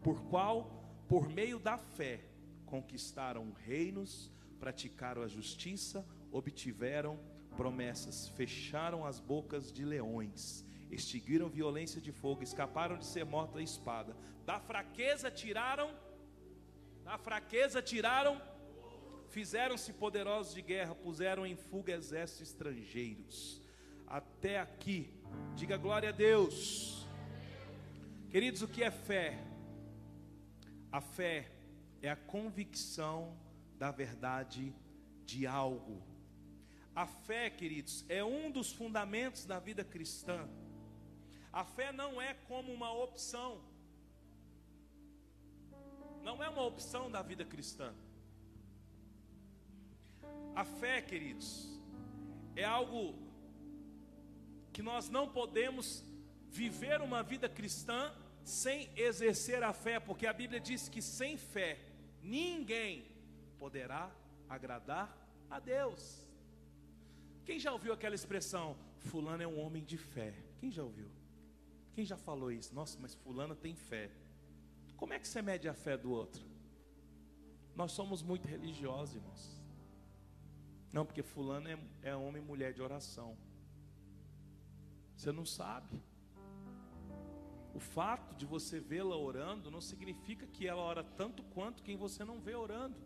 por, 0.07 0.23
qual, 0.27 0.71
por 1.09 1.29
meio 1.29 1.59
da 1.59 1.77
fé, 1.77 2.21
conquistaram 2.65 3.53
reinos, 3.67 4.31
praticaram 4.61 5.21
a 5.21 5.27
justiça, 5.27 6.07
obtiveram 6.31 7.19
promessas, 7.57 8.29
fecharam 8.29 9.05
as 9.05 9.19
bocas 9.19 9.73
de 9.73 9.85
leões, 9.85 10.65
extinguiram 10.93 11.49
violência 11.49 12.01
de 12.01 12.13
fogo, 12.13 12.45
escaparam 12.45 12.97
de 12.97 13.05
ser 13.05 13.25
mortos 13.25 13.57
à 13.57 13.63
espada, 13.63 14.17
da 14.45 14.61
fraqueza 14.61 15.29
tiraram, 15.29 15.93
da 17.03 17.19
fraqueza 17.19 17.83
tiraram, 17.83 18.41
fizeram-se 19.31 19.93
poderosos 19.93 20.55
de 20.55 20.63
guerra, 20.63 20.95
puseram 20.95 21.45
em 21.45 21.57
fuga 21.57 21.93
exércitos 21.93 22.53
estrangeiros. 22.53 23.61
Até 24.07 24.61
aqui, 24.61 25.13
diga 25.57 25.77
glória 25.77 26.11
a 26.11 26.13
Deus. 26.13 27.09
Queridos, 28.31 28.63
o 28.63 28.69
que 28.69 28.85
é 28.85 28.91
fé? 28.93 29.56
A 30.97 31.01
fé 31.03 31.53
é 32.01 32.09
a 32.09 32.17
convicção 32.17 33.37
da 33.79 33.91
verdade 33.91 34.75
de 35.27 35.47
algo. 35.47 36.03
A 36.95 37.07
fé, 37.07 37.51
queridos, 37.51 38.03
é 38.09 38.25
um 38.25 38.51
dos 38.51 38.73
fundamentos 38.73 39.45
da 39.45 39.59
vida 39.59 39.85
cristã. 39.85 40.49
A 41.53 41.65
fé 41.67 41.93
não 41.93 42.13
é 42.29 42.33
como 42.33 42.73
uma 42.73 42.91
opção 42.93 43.51
não 46.27 46.43
é 46.43 46.49
uma 46.49 46.65
opção 46.65 47.09
da 47.09 47.23
vida 47.23 47.45
cristã. 47.45 47.95
A 50.57 50.65
fé, 50.65 51.01
queridos, 51.01 51.79
é 52.57 52.65
algo 52.65 53.15
que 54.73 54.83
nós 54.83 55.09
não 55.09 55.29
podemos 55.29 56.03
viver 56.51 57.01
uma 57.01 57.23
vida 57.23 57.49
cristã 57.49 58.13
sem 58.47 58.89
exercer 58.95 59.65
a 59.65 59.73
fé, 59.73 59.99
porque 59.99 60.25
a 60.25 60.33
Bíblia 60.33 60.61
diz 60.61 60.89
que 60.89 61.03
sem 61.03 61.37
fé 61.37 61.81
ninguém 62.23 63.05
poderá 63.59 64.09
agradar 64.49 65.13
a 65.51 65.59
Deus. 65.59 66.25
Quem 67.45 67.59
já 67.59 67.73
ouviu 67.73 67.93
aquela 67.93 68.15
expressão, 68.15 68.77
fulano 69.01 69.43
é 69.43 69.49
um 69.49 69.59
homem 69.59 69.83
de 69.83 69.99
fé? 69.99 70.33
Quem 70.61 70.71
já 70.71 70.85
ouviu? 70.85 71.11
Quem 71.93 72.05
já 72.05 72.17
falou 72.17 72.53
isso? 72.53 72.73
Nossa, 72.73 72.97
mas 73.01 73.15
fulano 73.17 73.57
tem 73.57 73.75
fé. 73.75 74.13
Como 74.97 75.13
é 75.13 75.19
que 75.19 75.27
você 75.27 75.43
mede 75.43 75.69
a 75.69 75.75
fé 75.75 75.97
do 75.97 76.13
outro? 76.13 76.45
Nós 77.75 77.91
somos 77.91 78.23
muito 78.23 78.47
religiosos, 78.47 79.17
irmãos. 79.17 79.61
Não, 80.93 81.05
porque 81.05 81.23
fulano 81.23 81.69
é, 81.69 81.79
é 82.03 82.15
homem 82.15 82.41
e 82.41 82.47
mulher 82.47 82.73
de 82.73 82.81
oração. 82.81 83.37
Você 85.17 85.33
não 85.33 85.45
sabe. 85.45 86.01
O 87.77 87.79
fato 87.79 88.35
de 88.35 88.47
você 88.47 88.77
vê-la 88.81 89.17
orando 89.29 89.71
não 89.71 89.83
significa 89.83 90.47
que 90.47 90.67
ela 90.67 90.81
ora 90.81 91.05
tanto 91.21 91.43
quanto 91.55 91.83
quem 91.87 91.95
você 92.05 92.25
não 92.25 92.41
vê 92.41 92.55
orando. 92.55 92.97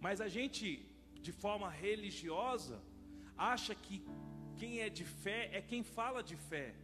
Mas 0.00 0.20
a 0.20 0.28
gente, 0.28 0.66
de 1.20 1.32
forma 1.32 1.68
religiosa, 1.68 2.80
acha 3.36 3.74
que 3.74 3.96
quem 4.56 4.78
é 4.78 4.88
de 4.88 5.04
fé 5.04 5.50
é 5.52 5.60
quem 5.60 5.82
fala 5.82 6.22
de 6.22 6.36
fé. 6.36 6.76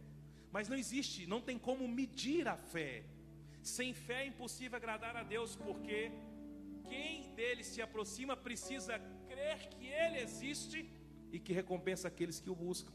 Mas 0.51 0.67
não 0.67 0.75
existe, 0.75 1.25
não 1.25 1.39
tem 1.39 1.57
como 1.57 1.87
medir 1.87 2.49
a 2.49 2.57
fé. 2.57 3.05
Sem 3.61 3.93
fé 3.93 4.23
é 4.23 4.27
impossível 4.27 4.75
agradar 4.75 5.15
a 5.15 5.23
Deus, 5.23 5.55
porque 5.55 6.11
quem 6.89 7.33
dele 7.33 7.63
se 7.63 7.81
aproxima 7.81 8.35
precisa 8.35 8.99
crer 9.29 9.69
que 9.69 9.85
ele 9.85 10.19
existe 10.19 10.89
e 11.31 11.39
que 11.39 11.53
recompensa 11.53 12.09
aqueles 12.09 12.41
que 12.41 12.49
o 12.49 12.55
buscam. 12.55 12.93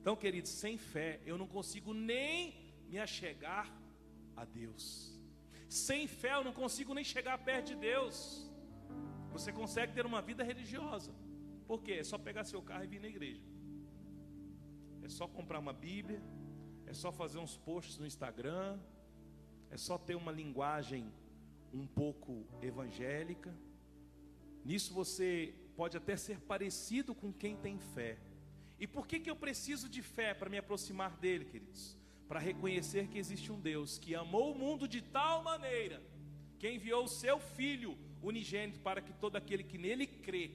Então, 0.00 0.16
queridos, 0.16 0.52
sem 0.52 0.78
fé 0.78 1.20
eu 1.26 1.36
não 1.36 1.46
consigo 1.46 1.92
nem 1.92 2.67
me 2.88 2.98
achegar 2.98 3.66
a 4.36 4.44
Deus. 4.44 4.84
Sem 5.68 6.06
fé 6.06 6.34
eu 6.34 6.44
não 6.44 6.52
consigo 6.52 6.94
nem 6.94 7.04
chegar 7.04 7.36
perto 7.38 7.68
de 7.68 7.76
Deus. 7.76 8.50
Você 9.32 9.52
consegue 9.52 9.92
ter 9.92 10.06
uma 10.06 10.22
vida 10.22 10.42
religiosa. 10.42 11.12
Por 11.66 11.82
quê? 11.82 11.92
É 11.92 12.04
só 12.04 12.16
pegar 12.16 12.44
seu 12.44 12.62
carro 12.62 12.84
e 12.84 12.86
vir 12.86 13.00
na 13.00 13.08
igreja. 13.08 13.42
É 15.02 15.08
só 15.08 15.26
comprar 15.28 15.58
uma 15.58 15.72
Bíblia, 15.72 16.22
é 16.86 16.94
só 16.94 17.12
fazer 17.12 17.38
uns 17.38 17.56
posts 17.56 17.98
no 17.98 18.06
Instagram, 18.06 18.78
é 19.70 19.76
só 19.76 19.98
ter 19.98 20.14
uma 20.14 20.32
linguagem 20.32 21.12
um 21.72 21.86
pouco 21.86 22.46
evangélica. 22.62 23.54
Nisso 24.64 24.94
você 24.94 25.54
pode 25.76 25.96
até 25.96 26.16
ser 26.16 26.40
parecido 26.40 27.14
com 27.14 27.32
quem 27.32 27.56
tem 27.56 27.78
fé. 27.78 28.18
E 28.78 28.86
por 28.86 29.06
que, 29.06 29.20
que 29.20 29.30
eu 29.30 29.36
preciso 29.36 29.88
de 29.88 30.00
fé 30.00 30.32
para 30.32 30.48
me 30.48 30.56
aproximar 30.56 31.16
dele, 31.18 31.44
queridos? 31.44 31.97
Para 32.28 32.38
reconhecer 32.38 33.08
que 33.08 33.18
existe 33.18 33.50
um 33.50 33.58
Deus 33.58 33.98
que 33.98 34.14
amou 34.14 34.52
o 34.52 34.58
mundo 34.58 34.86
de 34.86 35.00
tal 35.00 35.42
maneira 35.42 36.02
que 36.58 36.70
enviou 36.70 37.04
o 37.04 37.08
seu 37.08 37.38
Filho 37.38 37.96
unigênito 38.22 38.80
para 38.80 39.00
que 39.00 39.12
todo 39.12 39.36
aquele 39.36 39.62
que 39.62 39.78
nele 39.78 40.06
crê 40.06 40.50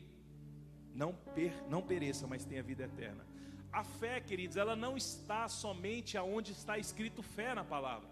não, 0.94 1.14
per, 1.14 1.54
não 1.70 1.82
pereça, 1.82 2.28
mas 2.28 2.46
tenha 2.46 2.62
vida 2.62 2.84
eterna. 2.84 3.26
A 3.72 3.84
fé, 3.84 4.20
queridos, 4.20 4.58
ela 4.58 4.76
não 4.76 4.96
está 4.96 5.48
somente 5.48 6.18
aonde 6.18 6.52
está 6.52 6.78
escrito 6.78 7.24
fé 7.24 7.56
na 7.56 7.64
palavra. 7.64 8.08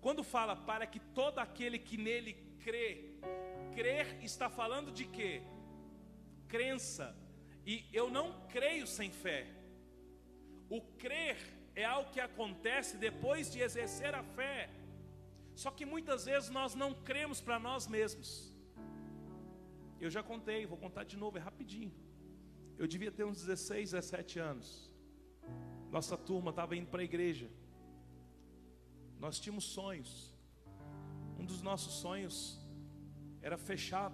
Quando 0.00 0.22
fala 0.22 0.54
para 0.54 0.86
que 0.86 1.00
todo 1.00 1.40
aquele 1.40 1.78
que 1.80 1.96
nele 1.96 2.34
crê, 2.60 3.16
crer 3.74 4.22
está 4.22 4.48
falando 4.48 4.92
de 4.92 5.04
quê? 5.04 5.42
Crença. 6.46 7.16
E 7.66 7.84
eu 7.92 8.08
não 8.08 8.46
creio 8.46 8.86
sem 8.86 9.10
fé. 9.10 9.48
O 10.70 10.80
crer 10.80 11.38
é 11.76 11.84
algo 11.84 12.10
que 12.10 12.20
acontece 12.28 12.96
depois 12.96 13.52
de 13.52 13.60
exercer 13.60 14.14
a 14.14 14.22
fé. 14.38 14.70
Só 15.62 15.70
que 15.70 15.84
muitas 15.94 16.24
vezes 16.30 16.48
nós 16.58 16.74
não 16.74 16.90
cremos 17.10 17.40
para 17.40 17.58
nós 17.58 17.86
mesmos. 17.86 18.30
Eu 20.00 20.10
já 20.10 20.22
contei, 20.22 20.66
vou 20.66 20.78
contar 20.78 21.04
de 21.04 21.16
novo, 21.22 21.36
é 21.38 21.40
rapidinho. 21.40 21.94
Eu 22.78 22.86
devia 22.86 23.12
ter 23.12 23.24
uns 23.24 23.38
16, 23.44 23.90
17 23.92 24.38
anos. 24.38 24.90
Nossa 25.90 26.16
turma 26.16 26.50
estava 26.50 26.74
indo 26.76 26.88
para 26.88 27.02
a 27.02 27.04
igreja. 27.04 27.48
Nós 29.18 29.38
tínhamos 29.38 29.64
sonhos. 29.64 30.34
Um 31.38 31.44
dos 31.44 31.62
nossos 31.62 31.94
sonhos 31.94 32.36
era 33.42 33.56
fechar 33.56 34.12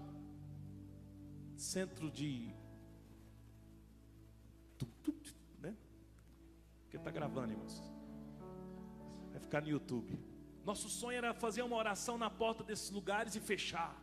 centro 1.56 2.10
de. 2.10 2.54
Porque 6.92 7.08
está 7.08 7.10
gravando, 7.10 7.54
irmãos. 7.54 7.82
Vai 9.30 9.40
ficar 9.40 9.62
no 9.62 9.68
YouTube. 9.68 10.14
Nosso 10.62 10.90
sonho 10.90 11.16
era 11.16 11.32
fazer 11.32 11.62
uma 11.62 11.74
oração 11.74 12.18
na 12.18 12.28
porta 12.28 12.62
desses 12.62 12.90
lugares 12.90 13.34
e 13.34 13.40
fechar. 13.40 13.96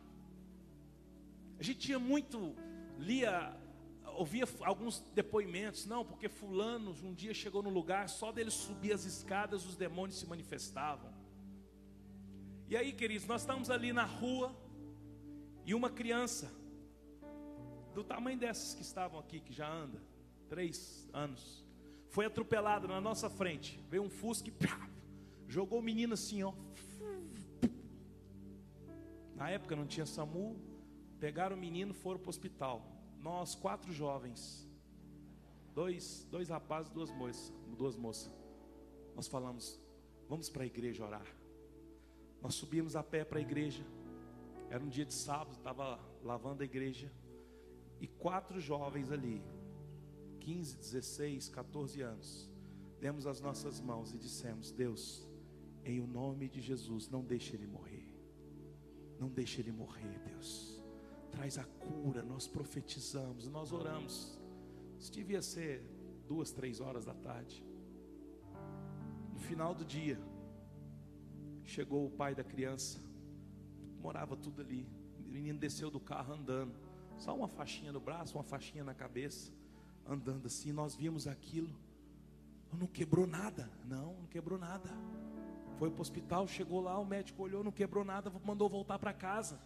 A 1.56 1.62
gente 1.62 1.78
tinha 1.78 2.00
muito, 2.00 2.52
lia 2.98 3.56
ouvia 4.16 4.44
alguns 4.62 4.98
depoimentos, 5.14 5.86
não, 5.86 6.04
porque 6.04 6.28
fulano 6.28 6.92
um 7.04 7.14
dia 7.14 7.32
chegou 7.32 7.62
no 7.62 7.70
lugar, 7.70 8.08
só 8.08 8.32
dele 8.32 8.50
subir 8.50 8.92
as 8.92 9.04
escadas 9.04 9.64
os 9.64 9.76
demônios 9.76 10.18
se 10.18 10.26
manifestavam. 10.26 11.12
E 12.68 12.76
aí, 12.76 12.92
queridos, 12.92 13.24
nós 13.24 13.42
estamos 13.42 13.70
ali 13.70 13.92
na 13.92 14.04
rua 14.04 14.52
e 15.64 15.76
uma 15.76 15.90
criança 15.90 16.50
do 17.94 18.02
tamanho 18.02 18.36
dessas 18.36 18.74
que 18.74 18.82
estavam 18.82 19.20
aqui, 19.20 19.38
que 19.38 19.52
já 19.52 19.72
anda, 19.72 20.02
três 20.48 21.08
anos, 21.12 21.69
foi 22.10 22.26
atropelada 22.26 22.86
na 22.86 23.00
nossa 23.00 23.30
frente. 23.30 23.80
Veio 23.88 24.02
um 24.02 24.10
fusca 24.10 24.48
e 24.48 24.52
pá, 24.52 24.88
jogou 25.48 25.78
o 25.78 25.82
menino 25.82 26.14
assim, 26.14 26.42
ó. 26.42 26.52
Na 29.34 29.48
época 29.48 29.74
não 29.74 29.86
tinha 29.86 30.04
SAMU, 30.04 30.56
pegaram 31.18 31.56
o 31.56 31.58
menino, 31.58 31.94
foram 31.94 32.18
para 32.18 32.26
o 32.26 32.30
hospital. 32.30 32.84
Nós, 33.18 33.54
quatro 33.54 33.92
jovens, 33.92 34.68
dois, 35.74 36.26
dois 36.30 36.48
rapazes, 36.48 36.90
duas 36.90 37.10
moças, 37.10 37.52
duas 37.78 37.96
moças. 37.96 38.30
Nós 39.14 39.28
falamos, 39.28 39.80
vamos 40.28 40.48
para 40.48 40.64
a 40.64 40.66
igreja 40.66 41.04
orar. 41.04 41.26
Nós 42.42 42.54
subimos 42.54 42.96
a 42.96 43.02
pé 43.02 43.24
para 43.24 43.38
a 43.38 43.42
igreja. 43.42 43.84
Era 44.68 44.82
um 44.82 44.88
dia 44.88 45.04
de 45.04 45.14
sábado, 45.14 45.52
estava 45.52 45.98
lavando 46.24 46.62
a 46.62 46.64
igreja. 46.64 47.10
E 48.00 48.06
quatro 48.06 48.60
jovens 48.60 49.12
ali, 49.12 49.42
15, 50.40 50.76
16, 50.76 51.48
14 51.48 52.00
anos, 52.02 52.50
demos 53.00 53.26
as 53.26 53.40
nossas 53.40 53.80
mãos 53.80 54.12
e 54.14 54.18
dissemos: 54.18 54.72
Deus, 54.72 55.26
em 55.84 56.00
o 56.00 56.06
nome 56.06 56.48
de 56.48 56.60
Jesus, 56.60 57.08
não 57.08 57.22
deixe 57.22 57.54
ele 57.54 57.66
morrer. 57.66 58.08
Não 59.18 59.28
deixe 59.28 59.60
ele 59.60 59.70
morrer, 59.70 60.18
Deus. 60.24 60.80
Traz 61.30 61.58
a 61.58 61.64
cura, 61.64 62.22
nós 62.22 62.46
profetizamos, 62.46 63.46
nós 63.48 63.72
oramos. 63.72 64.38
Isso 64.98 65.12
devia 65.12 65.42
ser 65.42 65.82
duas, 66.26 66.50
três 66.50 66.80
horas 66.80 67.04
da 67.04 67.14
tarde. 67.14 67.64
No 69.32 69.38
final 69.38 69.74
do 69.74 69.84
dia, 69.84 70.20
chegou 71.64 72.06
o 72.06 72.10
pai 72.10 72.34
da 72.34 72.42
criança, 72.42 72.98
morava 74.00 74.36
tudo 74.36 74.60
ali. 74.62 74.88
O 75.18 75.30
menino 75.30 75.58
desceu 75.58 75.90
do 75.90 76.00
carro 76.00 76.34
andando, 76.34 76.74
só 77.16 77.36
uma 77.36 77.48
faixinha 77.48 77.92
no 77.92 78.00
braço, 78.00 78.36
uma 78.36 78.42
faixinha 78.42 78.82
na 78.82 78.94
cabeça, 78.94 79.52
andando 80.10 80.46
assim. 80.46 80.72
Nós 80.72 80.94
vimos 80.94 81.26
aquilo, 81.26 81.70
não 82.72 82.86
quebrou 82.86 83.26
nada, 83.26 83.70
não, 83.84 84.14
não 84.14 84.26
quebrou 84.26 84.58
nada. 84.58 84.90
Foi 85.78 85.88
para 85.90 85.98
o 85.98 86.02
hospital, 86.02 86.46
chegou 86.46 86.80
lá, 86.80 86.98
o 86.98 87.06
médico 87.06 87.42
olhou, 87.42 87.64
não 87.64 87.72
quebrou 87.72 88.04
nada, 88.04 88.30
mandou 88.44 88.68
voltar 88.68 88.98
para 88.98 89.12
casa. 89.12 89.58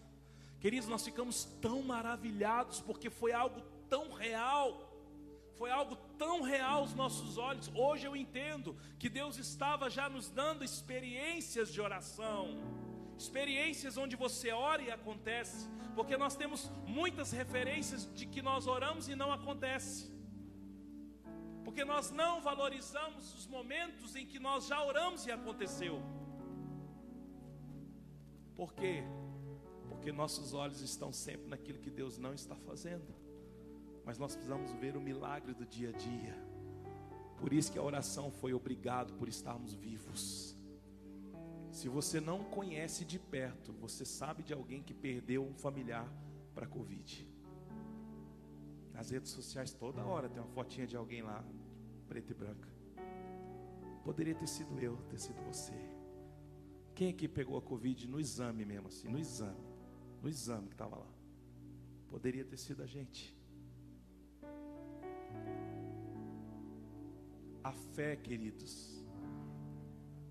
Queridos, 0.61 0.89
nós 0.89 1.05
ficamos 1.05 1.45
tão 1.61 1.83
maravilhados 1.83 2.81
porque 2.81 3.11
foi 3.11 3.33
algo 3.33 3.61
tão 3.89 4.13
real. 4.13 4.93
Foi 5.57 5.71
algo 5.71 5.97
tão 6.19 6.43
real 6.43 6.81
aos 6.81 6.95
nossos 6.95 7.39
olhos. 7.39 7.71
Hoje 7.75 8.07
eu 8.07 8.17
entendo 8.17 8.77
que 8.99 9.09
Deus 9.09 9.39
estava 9.39 9.89
já 9.89 10.09
nos 10.09 10.31
dando 10.31 10.65
experiências 10.65 11.73
de 11.73 11.81
oração. 11.81 12.59
Experiências 13.19 13.97
onde 13.97 14.17
você 14.17 14.51
ora 14.51 14.83
e 14.83 14.91
acontece, 14.91 15.69
porque 15.95 16.17
nós 16.17 16.35
temos 16.35 16.71
muitas 16.87 17.31
referências 17.31 18.13
de 18.13 18.27
que 18.27 18.43
nós 18.43 18.67
oramos 18.67 19.09
e 19.09 19.15
não 19.15 19.33
acontece. 19.33 20.14
Porque 21.65 21.85
nós 21.85 22.11
não 22.11 22.41
valorizamos 22.41 23.35
os 23.35 23.47
momentos 23.47 24.15
em 24.15 24.27
que 24.27 24.39
nós 24.39 24.67
já 24.67 24.85
oramos 24.85 25.27
e 25.27 25.33
aconteceu. 25.33 26.03
Por 28.55 28.75
quê? 28.75 29.03
Porque 29.89 30.13
nossos 30.13 30.53
olhos 30.53 30.81
estão 30.81 31.13
sempre 31.13 31.49
naquilo 31.49 31.79
que 31.79 31.91
Deus 31.91 32.19
não 32.19 32.35
está 32.35 32.55
fazendo. 32.57 33.15
Mas 34.05 34.19
nós 34.19 34.35
precisamos 34.35 34.71
ver 34.73 34.97
o 34.97 35.01
milagre 35.01 35.55
do 35.55 35.65
dia 35.65 35.89
a 35.89 35.93
dia. 35.93 36.37
Por 37.39 37.53
isso 37.53 37.73
que 37.73 37.79
a 37.79 37.83
oração 37.83 38.31
foi 38.31 38.53
obrigado 38.53 39.15
por 39.15 39.29
estarmos 39.29 39.75
vivos. 39.75 40.57
Se 41.71 41.89
você 41.89 42.21
não 42.21 42.45
conhece 42.45 43.05
de 43.05 43.19
perto, 43.19 43.73
você 43.73 44.05
sabe 44.05 44.43
de 44.43 44.53
alguém 44.53 44.83
que 44.83 44.95
perdeu 44.95 45.45
um 45.45 45.55
familiar 45.55 46.09
para 46.55 46.67
a 46.67 46.69
Covid. 46.69 47.34
Nas 48.95 49.11
redes 49.11 49.33
sociais 49.33 49.73
toda 49.73 50.05
hora 50.05 50.29
tem 50.29 50.41
uma 50.41 50.49
fotinha 50.49 50.87
de 50.87 50.97
alguém 50.97 51.21
lá, 51.21 51.45
preta 52.07 52.31
e 52.31 52.35
branca. 52.35 52.69
Poderia 54.05 54.35
ter 54.35 54.47
sido 54.47 54.79
eu, 54.79 54.97
ter 55.09 55.19
sido 55.19 55.43
você. 55.43 55.75
Quem 56.95 57.11
aqui 57.11 57.27
pegou 57.27 57.59
a 57.59 57.63
Covid 57.63 58.07
no 58.07 58.21
exame 58.21 58.65
mesmo, 58.65 58.87
assim, 58.87 59.09
no 59.09 59.19
exame, 59.19 59.67
no 60.23 60.29
exame 60.29 60.69
que 60.69 60.75
estava 60.75 60.97
lá? 60.97 61.09
Poderia 62.09 62.45
ter 62.45 62.57
sido 62.57 62.85
a 62.85 62.87
gente. 62.87 63.37
A 67.65 67.73
fé, 67.73 68.15
queridos, 68.15 69.05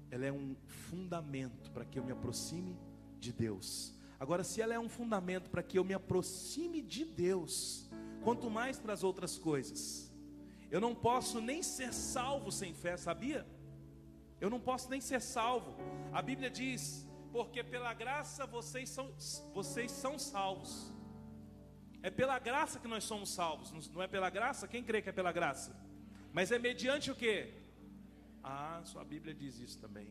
ela 0.09 0.25
é 0.25 0.31
um 0.31 0.55
fundamento 0.67 1.69
para 1.71 1.83
que 1.83 1.99
eu 1.99 2.05
me 2.05 2.13
aproxime 2.13 2.77
de 3.19 3.33
Deus. 3.33 3.93
Agora, 4.19 4.43
se 4.43 4.61
ela 4.61 4.73
é 4.73 4.79
um 4.79 4.87
fundamento 4.87 5.49
para 5.49 5.61
que 5.61 5.77
eu 5.77 5.83
me 5.83 5.93
aproxime 5.93 6.81
de 6.81 7.03
Deus, 7.03 7.89
quanto 8.23 8.49
mais 8.49 8.79
para 8.79 8.93
as 8.93 9.03
outras 9.03 9.37
coisas, 9.37 9.81
eu 10.71 10.81
não 10.81 10.93
posso 10.95 11.39
nem 11.39 11.61
ser 11.61 11.93
salvo 11.93 12.51
sem 12.51 12.73
fé, 12.73 12.97
sabia? 12.97 13.45
Eu 14.41 14.49
não 14.49 14.59
posso 14.59 14.89
nem 14.89 14.99
ser 14.99 15.21
salvo. 15.21 15.75
A 16.11 16.21
Bíblia 16.21 16.49
diz: 16.49 17.07
porque 17.31 17.63
pela 17.63 17.93
graça 17.93 18.45
vocês 18.45 18.89
são, 18.89 19.07
vocês 19.53 19.91
são 19.91 20.17
salvos. 20.17 20.91
É 22.01 22.09
pela 22.09 22.37
graça 22.37 22.79
que 22.79 22.87
nós 22.87 23.03
somos 23.03 23.29
salvos, 23.29 23.71
não 23.89 24.01
é 24.01 24.07
pela 24.07 24.29
graça? 24.29 24.67
Quem 24.67 24.83
crê 24.83 25.01
que 25.01 25.09
é 25.09 25.13
pela 25.13 25.31
graça? 25.31 25.71
Mas 26.33 26.51
é 26.51 26.59
mediante 26.59 27.09
o 27.11 27.15
que? 27.15 27.53
Ah, 28.43 28.81
sua 28.83 29.03
Bíblia 29.05 29.33
diz 29.33 29.57
isso 29.59 29.79
também. 29.79 30.09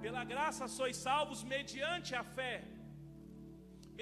Pela 0.00 0.22
graça 0.24 0.68
sois 0.68 0.96
salvos 0.96 1.42
mediante 1.42 2.14
a 2.14 2.22
fé. 2.22 2.54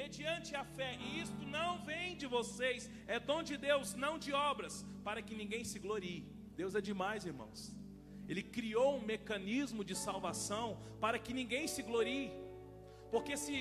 Mediante 0.00 0.50
a 0.62 0.64
fé, 0.76 0.90
e 1.04 1.20
isto 1.24 1.42
não 1.56 1.70
vem 1.88 2.16
de 2.22 2.26
vocês, 2.36 2.90
é 3.06 3.18
dom 3.30 3.42
de 3.50 3.56
Deus, 3.68 3.94
não 4.04 4.14
de 4.24 4.32
obras, 4.50 4.74
para 5.06 5.22
que 5.26 5.34
ninguém 5.40 5.62
se 5.70 5.78
glorie. 5.84 6.22
Deus 6.60 6.74
é 6.74 6.80
demais, 6.90 7.24
irmãos. 7.32 7.60
Ele 8.28 8.42
criou 8.56 8.96
um 8.96 9.04
mecanismo 9.12 9.82
de 9.88 9.94
salvação 10.06 10.66
para 11.04 11.18
que 11.24 11.32
ninguém 11.40 11.66
se 11.74 11.82
glorie. 11.90 12.30
Porque 13.12 13.36
se 13.44 13.56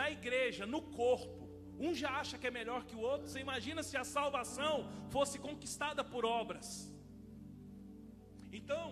na 0.00 0.06
igreja, 0.10 0.64
no 0.74 0.80
corpo, 1.00 1.42
um 1.78 1.92
já 2.02 2.10
acha 2.20 2.38
que 2.38 2.46
é 2.46 2.50
melhor 2.50 2.80
que 2.88 2.96
o 2.96 3.04
outro, 3.12 3.28
você 3.28 3.40
imagina 3.40 3.82
se 3.82 3.96
a 3.96 4.04
salvação 4.16 4.74
fosse 5.14 5.38
conquistada 5.38 6.02
por 6.12 6.24
obras. 6.24 6.68
Então, 8.52 8.84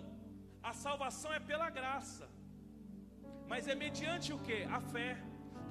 a 0.63 0.73
salvação 0.73 1.33
é 1.33 1.41
pela 1.41 1.69
graça. 1.71 2.29
Mas 3.49 3.67
é 3.73 3.75
mediante 3.75 4.33
o 4.33 4.39
que? 4.47 4.63
A 4.79 4.81
fé. 4.81 5.11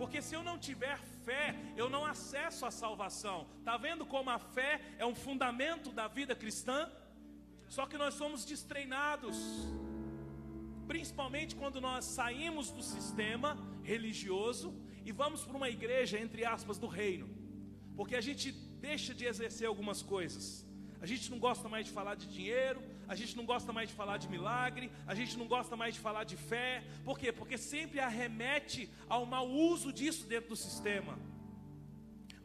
Porque 0.01 0.19
se 0.19 0.33
eu 0.37 0.41
não 0.41 0.57
tiver 0.57 0.97
fé, 1.25 1.55
eu 1.77 1.87
não 1.87 2.03
acesso 2.03 2.65
à 2.65 2.71
salvação. 2.71 3.37
Tá 3.63 3.77
vendo 3.77 4.03
como 4.03 4.31
a 4.31 4.39
fé 4.39 4.81
é 4.97 5.05
um 5.05 5.13
fundamento 5.13 5.91
da 5.91 6.07
vida 6.07 6.33
cristã? 6.35 6.91
Só 7.75 7.85
que 7.85 7.99
nós 7.99 8.15
somos 8.15 8.43
destreinados. 8.43 9.37
Principalmente 10.87 11.55
quando 11.55 11.79
nós 11.79 12.03
saímos 12.03 12.71
do 12.71 12.81
sistema 12.81 13.55
religioso 13.83 14.73
e 15.05 15.11
vamos 15.11 15.45
para 15.45 15.55
uma 15.55 15.69
igreja, 15.69 16.17
entre 16.19 16.45
aspas, 16.45 16.79
do 16.79 16.87
reino. 16.87 17.29
Porque 17.95 18.15
a 18.15 18.21
gente 18.21 18.51
deixa 18.89 19.13
de 19.13 19.25
exercer 19.25 19.67
algumas 19.67 20.01
coisas. 20.01 20.65
A 20.99 21.05
gente 21.05 21.29
não 21.29 21.37
gosta 21.37 21.69
mais 21.69 21.85
de 21.85 21.91
falar 21.91 22.15
de 22.15 22.25
dinheiro, 22.25 22.81
a 23.11 23.15
gente 23.15 23.35
não 23.35 23.45
gosta 23.45 23.73
mais 23.73 23.89
de 23.89 23.95
falar 23.95 24.15
de 24.15 24.29
milagre, 24.29 24.89
a 25.05 25.13
gente 25.13 25.37
não 25.37 25.45
gosta 25.45 25.75
mais 25.75 25.95
de 25.95 25.99
falar 25.99 26.23
de 26.23 26.37
fé. 26.37 26.81
Por 27.03 27.19
quê? 27.19 27.29
Porque 27.29 27.57
sempre 27.57 27.99
arremete 27.99 28.89
ao 29.09 29.25
mau 29.25 29.49
uso 29.49 29.91
disso 29.91 30.25
dentro 30.25 30.51
do 30.51 30.55
sistema. 30.55 31.19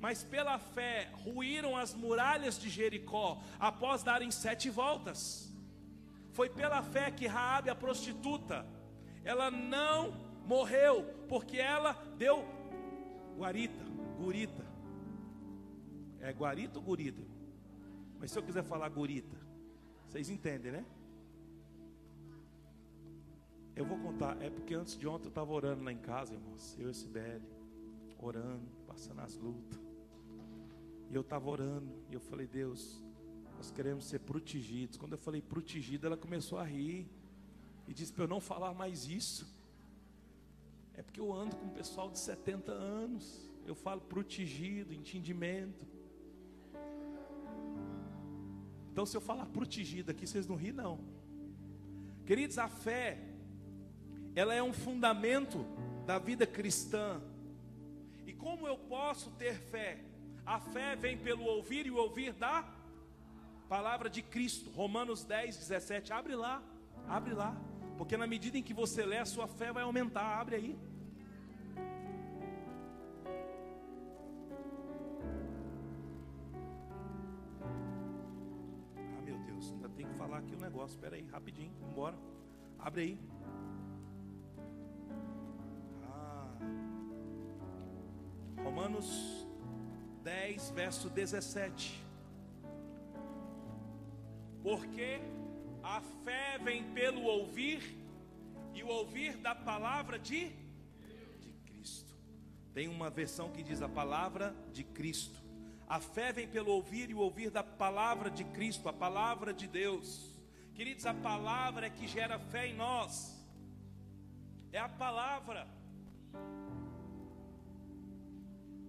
Mas 0.01 0.25
pela 0.25 0.59
fé 0.59 1.13
ruíram 1.25 1.77
as 1.77 1.95
muralhas 1.95 2.59
de 2.59 2.69
Jericó 2.69 3.41
após 3.61 4.03
darem 4.03 4.33
sete 4.33 4.69
voltas. 4.69 5.55
Foi 6.33 6.51
pela 6.51 6.83
fé 6.83 7.13
que 7.13 7.29
Raabe 7.29 7.71
a 7.71 7.75
prostituta, 7.77 8.67
ela 9.23 9.53
não 9.53 10.15
morreu, 10.45 11.05
porque 11.29 11.59
ela 11.59 11.93
deu 12.19 12.45
guarita, 13.37 13.85
gurita. 14.19 14.67
É 16.19 16.33
guarita 16.33 16.81
ou 16.81 16.85
gurita? 16.85 17.23
Mas 18.19 18.33
se 18.33 18.39
eu 18.41 18.43
quiser 18.43 18.65
falar 18.65 18.89
gurita, 18.89 19.46
vocês 20.09 20.31
entendem, 20.31 20.73
né? 20.73 20.85
Eu 23.75 23.85
vou 23.85 23.99
contar, 23.99 24.41
é 24.43 24.49
porque 24.49 24.75
antes 24.75 24.97
de 24.97 25.07
ontem 25.07 25.27
eu 25.27 25.29
estava 25.29 25.53
orando 25.53 25.85
lá 25.85 25.93
em 25.93 25.99
casa, 25.99 26.33
irmãos, 26.33 26.75
eu 26.79 26.91
e 26.91 26.95
Sibeli, 26.95 27.45
orando, 28.19 28.67
passando 28.87 29.21
as 29.21 29.37
lutas. 29.37 29.79
E 31.11 31.15
eu 31.15 31.21
estava 31.21 31.49
orando, 31.51 31.93
e 32.11 32.15
eu 32.15 32.21
falei, 32.21 32.47
Deus, 32.47 33.05
nós 33.57 33.71
queremos 33.71 34.07
ser 34.07 34.21
protegidos. 34.21 34.97
Quando 34.97 35.13
eu 35.13 35.19
falei 35.19 35.43
protegido, 35.43 36.07
ela 36.07 36.17
começou 36.17 36.59
a 36.59 36.65
rir 36.65 37.07
e 37.87 37.93
disse 37.93 38.13
para 38.13 38.25
eu 38.25 38.29
não 38.29 38.41
falar 38.41 38.73
mais 38.73 39.07
isso. 39.07 39.47
É 40.95 41.03
porque 41.03 41.21
eu 41.21 41.33
ando 41.33 41.55
com 41.57 41.67
um 41.67 41.71
pessoal 41.71 42.11
de 42.11 42.19
70 42.19 42.73
anos. 42.73 43.51
Eu 43.67 43.75
falo 43.75 44.01
protegido, 44.01 44.95
entendimento. 44.95 45.87
Então, 48.97 49.05
se 49.05 49.15
eu 49.15 49.21
falar 49.21 49.45
protegida 49.45 50.13
aqui, 50.13 50.27
vocês 50.27 50.47
não 50.47 50.57
ri 50.57 50.73
não. 50.73 50.99
Queridos, 52.25 52.57
a 52.57 52.67
fé, 52.67 53.19
ela 54.35 54.55
é 54.55 54.63
um 54.63 54.73
fundamento 54.73 55.67
da 56.07 56.19
vida 56.19 56.47
cristã. 56.47 57.21
E 58.27 58.33
como 58.33 58.67
eu 58.67 58.79
posso 58.79 59.33
ter 59.33 59.59
fé? 59.61 60.03
A 60.47 60.59
fé 60.59 60.97
vem 60.97 61.19
pelo 61.19 61.45
ouvir 61.45 61.85
e 61.85 61.91
o 61.91 61.97
ouvir 61.97 62.33
da 62.33 62.67
palavra 63.69 64.09
de 64.09 64.23
Cristo. 64.23 64.71
Romanos 64.71 65.25
10, 65.25 65.59
17. 65.59 66.15
Abre 66.15 66.35
lá, 66.35 66.63
abre 67.07 67.35
lá. 67.35 67.55
Porque 67.99 68.17
na 68.17 68.27
medida 68.27 68.57
em 68.57 68.63
que 68.63 68.73
você 68.73 69.05
lê, 69.05 69.19
a 69.19 69.27
sua 69.27 69.47
fé 69.47 69.75
vai 69.75 69.83
aumentar. 69.83 70.41
Abre 70.41 70.57
aí. 70.57 70.79
Negócio. 80.87 80.97
Espera 80.97 81.17
aí, 81.17 81.27
rapidinho, 81.31 81.73
embora. 81.91 82.17
Abre 82.79 83.03
aí. 83.03 83.19
Ah. 86.05 86.49
Romanos 88.63 89.47
10, 90.23 90.71
verso 90.71 91.11
17. 91.11 92.05
Porque 94.63 95.21
a 95.83 96.01
fé 96.25 96.59
vem 96.63 96.83
pelo 96.93 97.23
ouvir, 97.23 97.83
e 98.75 98.83
o 98.83 98.89
ouvir 98.89 99.37
da 99.39 99.55
palavra 99.55 100.19
de, 100.19 100.51
de 101.41 101.53
Cristo. 101.65 102.15
Tem 102.75 102.89
uma 102.89 103.09
versão 103.09 103.51
que 103.51 103.63
diz 103.63 103.81
a 103.81 103.89
palavra 103.89 104.55
de 104.73 104.85
Cristo. 104.85 105.41
A 105.89 106.01
fé 106.01 106.33
vem 106.33 106.49
pelo 106.49 106.73
ouvir 106.73 107.11
e 107.11 107.15
o 107.15 107.19
ouvir 107.19 107.49
da 107.49 107.63
palavra 107.63 108.29
de 108.29 108.45
Cristo, 108.45 108.89
a 108.89 108.93
palavra 108.93 109.55
de 109.55 109.69
Deus. 109.69 110.36
Queridos, 110.77 111.07
a 111.07 111.15
palavra 111.15 111.87
é 111.87 111.91
que 111.91 112.07
gera 112.07 112.39
fé 112.39 112.67
em 112.67 112.75
nós. 112.75 113.35
É 114.71 114.79
a 114.79 114.89
palavra. 114.89 115.67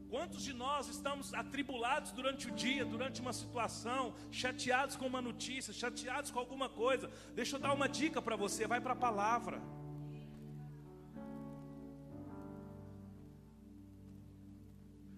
Quantos 0.09 0.41
de 0.43 0.53
nós 0.53 0.89
estamos 0.89 1.33
atribulados 1.33 2.11
durante 2.11 2.47
o 2.49 2.51
dia, 2.51 2.83
durante 2.83 3.21
uma 3.21 3.31
situação, 3.31 4.13
chateados 4.31 4.97
com 4.97 5.07
uma 5.07 5.21
notícia, 5.21 5.73
chateados 5.73 6.29
com 6.29 6.39
alguma 6.39 6.67
coisa? 6.67 7.09
Deixa 7.33 7.55
eu 7.55 7.59
dar 7.61 7.71
uma 7.71 7.87
dica 7.87 8.21
para 8.21 8.35
você: 8.35 8.67
vai 8.67 8.81
para 8.81 8.91
a 8.91 9.03
palavra. 9.07 9.61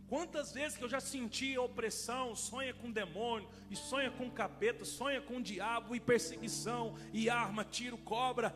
Quantas 0.10 0.52
vezes 0.52 0.76
que 0.76 0.84
eu 0.84 0.90
já 0.90 1.00
senti 1.00 1.56
opressão, 1.56 2.36
sonha 2.36 2.74
com 2.74 2.90
demônio, 2.92 3.48
e 3.70 3.76
sonha 3.76 4.10
com 4.10 4.28
capeta, 4.28 4.84
sonha 4.84 5.22
com 5.22 5.40
diabo, 5.40 5.96
e 5.96 6.00
perseguição, 6.00 6.96
e 7.14 7.30
arma, 7.30 7.64
tiro, 7.64 7.96
cobra. 7.96 8.56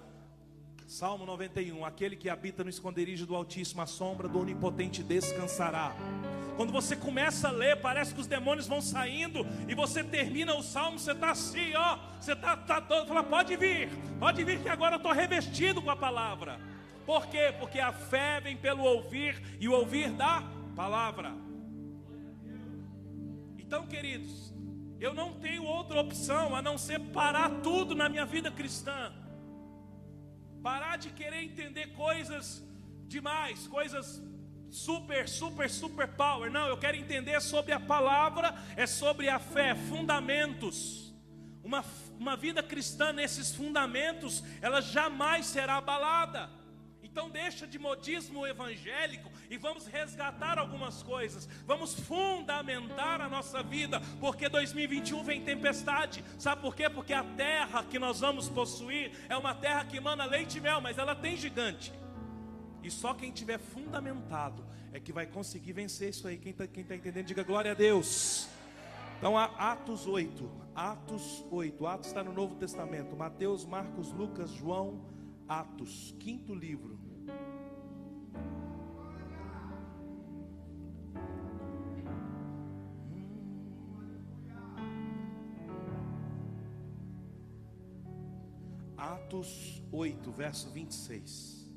Salmo 0.87 1.27
91: 1.27 1.85
Aquele 1.85 2.15
que 2.15 2.27
habita 2.27 2.63
no 2.63 2.71
esconderijo 2.71 3.27
do 3.27 3.35
Altíssimo, 3.35 3.83
a 3.83 3.85
sombra 3.85 4.27
do 4.27 4.39
Onipotente 4.39 5.03
descansará. 5.03 5.95
Quando 6.57 6.73
você 6.73 6.95
começa 6.95 7.49
a 7.49 7.51
ler, 7.51 7.79
parece 7.79 8.15
que 8.15 8.21
os 8.21 8.27
demônios 8.27 8.65
vão 8.65 8.81
saindo, 8.81 9.45
e 9.67 9.75
você 9.75 10.03
termina 10.03 10.55
o 10.55 10.63
salmo, 10.63 10.97
você 10.97 11.11
está 11.11 11.29
assim, 11.29 11.75
ó, 11.75 11.99
você 12.19 12.33
está 12.33 12.57
tá 12.57 12.81
todo, 12.81 13.07
fala, 13.07 13.23
pode 13.23 13.55
vir, 13.55 13.89
pode 14.19 14.43
vir, 14.43 14.59
que 14.59 14.69
agora 14.69 14.95
eu 14.95 14.97
estou 14.97 15.11
revestido 15.11 15.83
com 15.83 15.91
a 15.91 15.95
palavra. 15.95 16.59
Por 17.05 17.27
quê? 17.27 17.53
Porque 17.59 17.79
a 17.79 17.91
fé 17.91 18.39
vem 18.39 18.57
pelo 18.57 18.83
ouvir, 18.83 19.39
e 19.59 19.67
o 19.67 19.73
ouvir 19.73 20.09
da 20.11 20.43
palavra. 20.75 21.33
Então, 23.57 23.87
queridos, 23.87 24.53
eu 24.99 25.13
não 25.13 25.33
tenho 25.33 25.63
outra 25.63 25.99
opção 25.99 26.55
a 26.55 26.61
não 26.61 26.77
ser 26.77 26.99
parar 26.99 27.49
tudo 27.61 27.95
na 27.95 28.07
minha 28.09 28.25
vida 28.25 28.51
cristã. 28.51 29.13
Parar 30.61 30.97
de 30.97 31.09
querer 31.09 31.43
entender 31.43 31.87
coisas 31.87 32.63
demais, 33.07 33.67
coisas 33.67 34.21
super, 34.71 35.27
super, 35.27 35.69
super 35.69 36.07
power. 36.07 36.51
Não, 36.51 36.67
eu 36.67 36.77
quero 36.77 36.97
entender 36.97 37.39
sobre 37.41 37.73
a 37.73 37.79
palavra, 37.79 38.55
é 38.75 38.87
sobre 38.87 39.29
a 39.29 39.39
fé, 39.39 39.75
fundamentos. 39.75 41.13
Uma, 41.63 41.83
uma 42.19 42.35
vida 42.35 42.61
cristã 42.63 43.13
nesses 43.13 43.53
fundamentos, 43.53 44.43
ela 44.61 44.81
jamais 44.81 45.45
será 45.45 45.77
abalada. 45.77 46.49
Então 47.13 47.29
deixa 47.29 47.67
de 47.67 47.77
modismo 47.77 48.47
evangélico 48.47 49.31
e 49.47 49.55
vamos 49.55 49.85
resgatar 49.85 50.57
algumas 50.57 51.03
coisas. 51.03 51.47
Vamos 51.63 51.93
fundamentar 51.93 53.21
a 53.21 53.29
nossa 53.29 53.61
vida, 53.61 54.01
porque 54.19 54.49
2021 54.49 55.23
vem 55.23 55.43
tempestade. 55.43 56.25
Sabe 56.39 56.63
por 56.63 56.75
quê? 56.75 56.89
Porque 56.89 57.13
a 57.13 57.23
terra 57.23 57.83
que 57.83 57.99
nós 57.99 58.19
vamos 58.19 58.49
possuir 58.49 59.11
é 59.29 59.37
uma 59.37 59.53
terra 59.53 59.85
que 59.85 59.97
emana 59.97 60.25
leite 60.25 60.57
e 60.57 60.61
mel, 60.61 60.81
mas 60.81 60.97
ela 60.97 61.13
tem 61.13 61.37
gigante. 61.37 61.93
E 62.81 62.89
só 62.89 63.13
quem 63.13 63.31
tiver 63.31 63.59
fundamentado 63.59 64.65
é 64.91 64.99
que 64.99 65.13
vai 65.13 65.27
conseguir 65.27 65.73
vencer 65.73 66.09
isso 66.09 66.27
aí. 66.27 66.39
Quem 66.39 66.51
está 66.51 66.65
tá 66.65 66.95
entendendo, 66.95 67.27
diga 67.27 67.43
glória 67.43 67.73
a 67.73 67.75
Deus. 67.75 68.47
Então, 69.19 69.37
Atos 69.37 70.07
8, 70.07 70.51
Atos 70.73 71.45
8, 71.51 71.85
Atos 71.85 72.07
está 72.07 72.23
no 72.23 72.33
Novo 72.33 72.55
Testamento, 72.55 73.15
Mateus, 73.15 73.67
Marcos, 73.67 74.11
Lucas, 74.11 74.49
João, 74.49 75.05
Atos, 75.47 76.15
quinto 76.19 76.55
livro. 76.55 77.02
Atos 89.33 89.81
8, 89.91 90.31
verso 90.31 90.69
26. 90.69 91.67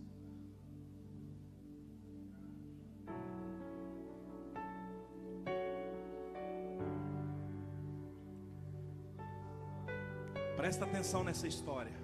Presta 10.55 10.85
atenção 10.85 11.25
nessa 11.25 11.49
história. 11.49 11.97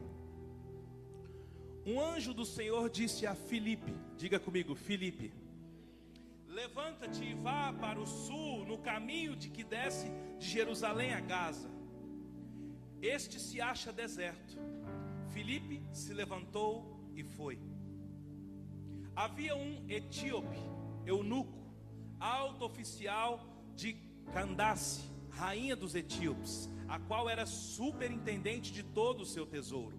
Um 1.85 2.01
anjo 2.01 2.33
do 2.33 2.47
Senhor 2.47 2.88
disse 2.88 3.27
a 3.27 3.35
Filipe: 3.35 3.95
Diga 4.17 4.41
comigo, 4.41 4.75
Filipe. 4.75 5.35
Levanta-te 6.49 7.25
e 7.25 7.35
vá 7.35 7.75
para 7.75 8.01
o 8.01 8.07
sul, 8.07 8.65
no 8.65 8.79
caminho 8.79 9.37
de 9.37 9.51
que 9.51 9.62
desce 9.62 10.11
de 10.38 10.49
Jerusalém 10.49 11.12
a 11.12 11.21
Gaza. 11.21 11.69
Este 13.03 13.38
se 13.38 13.61
acha 13.61 13.93
deserto. 13.93 14.57
Filipe 15.33 15.83
se 15.92 16.12
levantou 16.12 17.11
e 17.16 17.25
foi. 17.25 17.59
Havia 19.16 19.57
um 19.57 19.85
etíope, 19.88 20.59
eunuco, 21.07 21.59
alto 22.21 22.64
oficial 22.64 23.45
de 23.75 23.95
Candace, 24.33 25.03
rainha 25.31 25.75
dos 25.75 25.95
etíopes, 25.95 26.68
a 26.87 26.99
qual 26.99 27.29
era 27.29 27.47
superintendente 27.47 28.73
de 28.73 28.83
todo 28.83 29.23
o 29.23 29.27
seu 29.27 29.47
tesouro. 29.47 29.99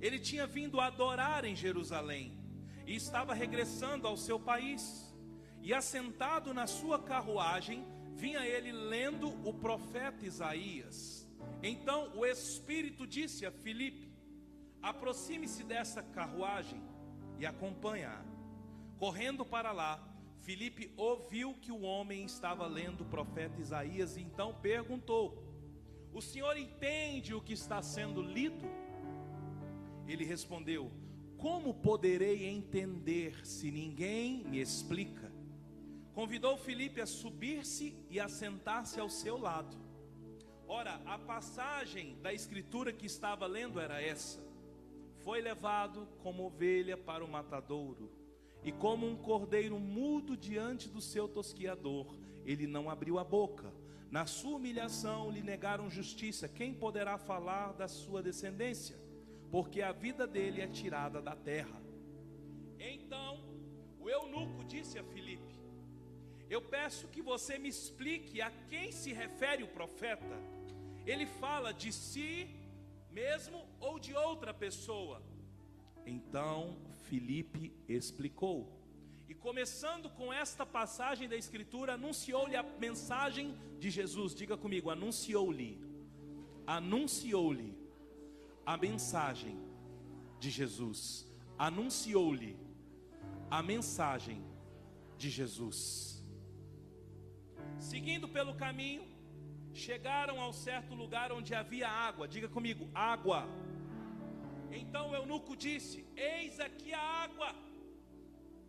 Ele 0.00 0.18
tinha 0.18 0.46
vindo 0.46 0.80
adorar 0.80 1.44
em 1.44 1.54
Jerusalém 1.54 2.38
e 2.86 2.94
estava 2.94 3.34
regressando 3.34 4.08
ao 4.08 4.16
seu 4.16 4.40
país. 4.40 5.14
E 5.60 5.72
assentado 5.72 6.52
na 6.52 6.66
sua 6.66 6.98
carruagem, 6.98 7.86
vinha 8.14 8.44
ele 8.44 8.72
lendo 8.72 9.28
o 9.48 9.54
profeta 9.54 10.26
Isaías. 10.26 11.28
Então 11.62 12.12
o 12.16 12.26
Espírito 12.26 13.06
disse 13.06 13.46
a 13.46 13.52
Filipe: 13.52 14.11
Aproxime-se 14.82 15.62
dessa 15.62 16.02
carruagem 16.02 16.82
e 17.38 17.46
acompanha-a. 17.46 18.22
Correndo 18.98 19.44
para 19.44 19.72
lá, 19.72 20.12
Filipe 20.40 20.92
ouviu 20.96 21.54
que 21.54 21.70
o 21.70 21.82
homem 21.82 22.24
estava 22.24 22.66
lendo 22.66 23.02
o 23.02 23.04
profeta 23.04 23.60
Isaías 23.60 24.16
e 24.16 24.20
então 24.20 24.54
perguntou: 24.60 25.42
O 26.12 26.20
senhor 26.20 26.56
entende 26.56 27.32
o 27.32 27.40
que 27.40 27.52
está 27.52 27.80
sendo 27.80 28.20
lido? 28.20 28.64
Ele 30.06 30.24
respondeu: 30.24 30.90
Como 31.38 31.72
poderei 31.72 32.46
entender 32.46 33.46
se 33.46 33.70
ninguém 33.70 34.42
me 34.44 34.60
explica? 34.60 35.30
Convidou 36.12 36.56
Filipe 36.58 37.00
a 37.00 37.06
subir-se 37.06 37.96
e 38.10 38.18
a 38.18 38.28
sentar-se 38.28 38.98
ao 38.98 39.08
seu 39.08 39.38
lado. 39.38 39.76
Ora, 40.66 41.00
a 41.06 41.18
passagem 41.18 42.18
da 42.20 42.32
escritura 42.32 42.92
que 42.92 43.06
estava 43.06 43.46
lendo 43.46 43.78
era 43.78 44.02
essa: 44.02 44.42
Foi 45.24 45.40
levado 45.40 46.08
como 46.22 46.44
ovelha 46.44 46.96
para 46.96 47.24
o 47.24 47.28
matadouro, 47.28 48.10
e 48.64 48.72
como 48.72 49.06
um 49.06 49.16
cordeiro 49.16 49.78
mudo 49.78 50.36
diante 50.36 50.88
do 50.88 51.00
seu 51.00 51.28
tosquiador, 51.28 52.14
ele 52.44 52.66
não 52.66 52.90
abriu 52.90 53.18
a 53.18 53.24
boca. 53.24 53.72
Na 54.10 54.26
sua 54.26 54.56
humilhação 54.56 55.30
lhe 55.30 55.42
negaram 55.42 55.88
justiça. 55.88 56.48
Quem 56.48 56.74
poderá 56.74 57.16
falar 57.18 57.72
da 57.72 57.88
sua 57.88 58.22
descendência? 58.22 58.96
Porque 59.50 59.80
a 59.80 59.92
vida 59.92 60.26
dele 60.26 60.60
é 60.60 60.66
tirada 60.66 61.20
da 61.20 61.34
terra. 61.34 61.80
Então, 62.78 63.38
o 64.00 64.10
eunuco 64.10 64.64
disse 64.64 64.98
a 64.98 65.04
Filipe: 65.04 65.54
Eu 66.50 66.60
peço 66.60 67.08
que 67.08 67.22
você 67.22 67.58
me 67.58 67.68
explique 67.68 68.40
a 68.40 68.50
quem 68.68 68.90
se 68.90 69.12
refere 69.12 69.62
o 69.62 69.68
profeta. 69.68 70.36
ele 71.04 71.26
fala 71.26 71.72
de 71.72 71.90
si 71.92 72.48
mesmo 73.12 73.66
ou 73.80 73.98
de 73.98 74.14
outra 74.14 74.52
pessoa? 74.52 75.22
Então 76.06 76.76
Filipe 77.08 77.72
explicou. 77.88 78.80
E 79.28 79.34
começando 79.34 80.10
com 80.10 80.32
esta 80.32 80.64
passagem 80.66 81.28
da 81.28 81.36
Escritura, 81.36 81.94
anunciou-lhe 81.94 82.56
a 82.56 82.62
mensagem 82.62 83.56
de 83.78 83.90
Jesus. 83.90 84.34
Diga 84.34 84.56
comigo, 84.56 84.90
anunciou-lhe. 84.90 85.80
Anunciou-lhe 86.66 87.74
a 88.64 88.76
mensagem 88.76 89.58
de 90.38 90.50
Jesus. 90.50 91.26
Anunciou-lhe 91.58 92.56
a 93.50 93.62
mensagem 93.62 94.42
de 95.16 95.30
Jesus. 95.30 96.22
Seguindo 97.78 98.28
pelo 98.28 98.54
caminho, 98.54 99.04
chegaram 99.74 100.40
ao 100.40 100.52
certo 100.52 100.94
lugar 100.94 101.32
onde 101.32 101.54
havia 101.54 101.88
água. 101.88 102.28
Diga 102.28 102.48
comigo, 102.48 102.88
água. 102.94 103.48
Então 104.70 105.10
o 105.10 105.14
eunuco 105.14 105.56
disse: 105.56 106.06
Eis 106.16 106.60
aqui 106.60 106.92
a 106.92 107.00
água. 107.00 107.54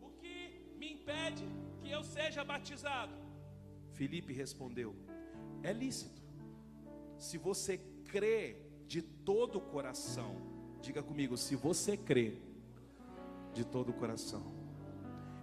O 0.02 0.10
que 0.12 0.36
me 0.78 0.94
impede 0.94 1.46
que 1.82 1.90
eu 1.92 2.04
seja 2.04 2.44
batizado? 2.44 3.14
Filipe 3.94 4.34
respondeu: 4.34 4.96
É 5.62 5.72
lícito. 5.72 6.22
Se 7.18 7.38
você 7.38 7.78
crê 8.06 8.58
de 8.88 9.02
todo 9.02 9.58
o 9.58 9.62
coração, 9.62 10.36
diga 10.82 11.02
comigo, 11.02 11.38
se 11.38 11.56
você 11.56 11.96
crê 11.96 12.38
de 13.54 13.64
todo 13.64 13.90
o 13.90 13.94
coração. 13.94 14.44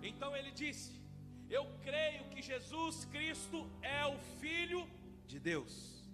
Então 0.02 0.36
ele 0.36 0.50
disse: 0.50 1.00
Eu 1.48 1.66
creio 1.82 2.24
que 2.30 2.42
Jesus 2.42 3.04
Cristo 3.06 3.68
é 3.82 4.04
o 4.06 4.18
Filho 4.40 4.86
de 4.86 4.99
Deus. 5.38 6.08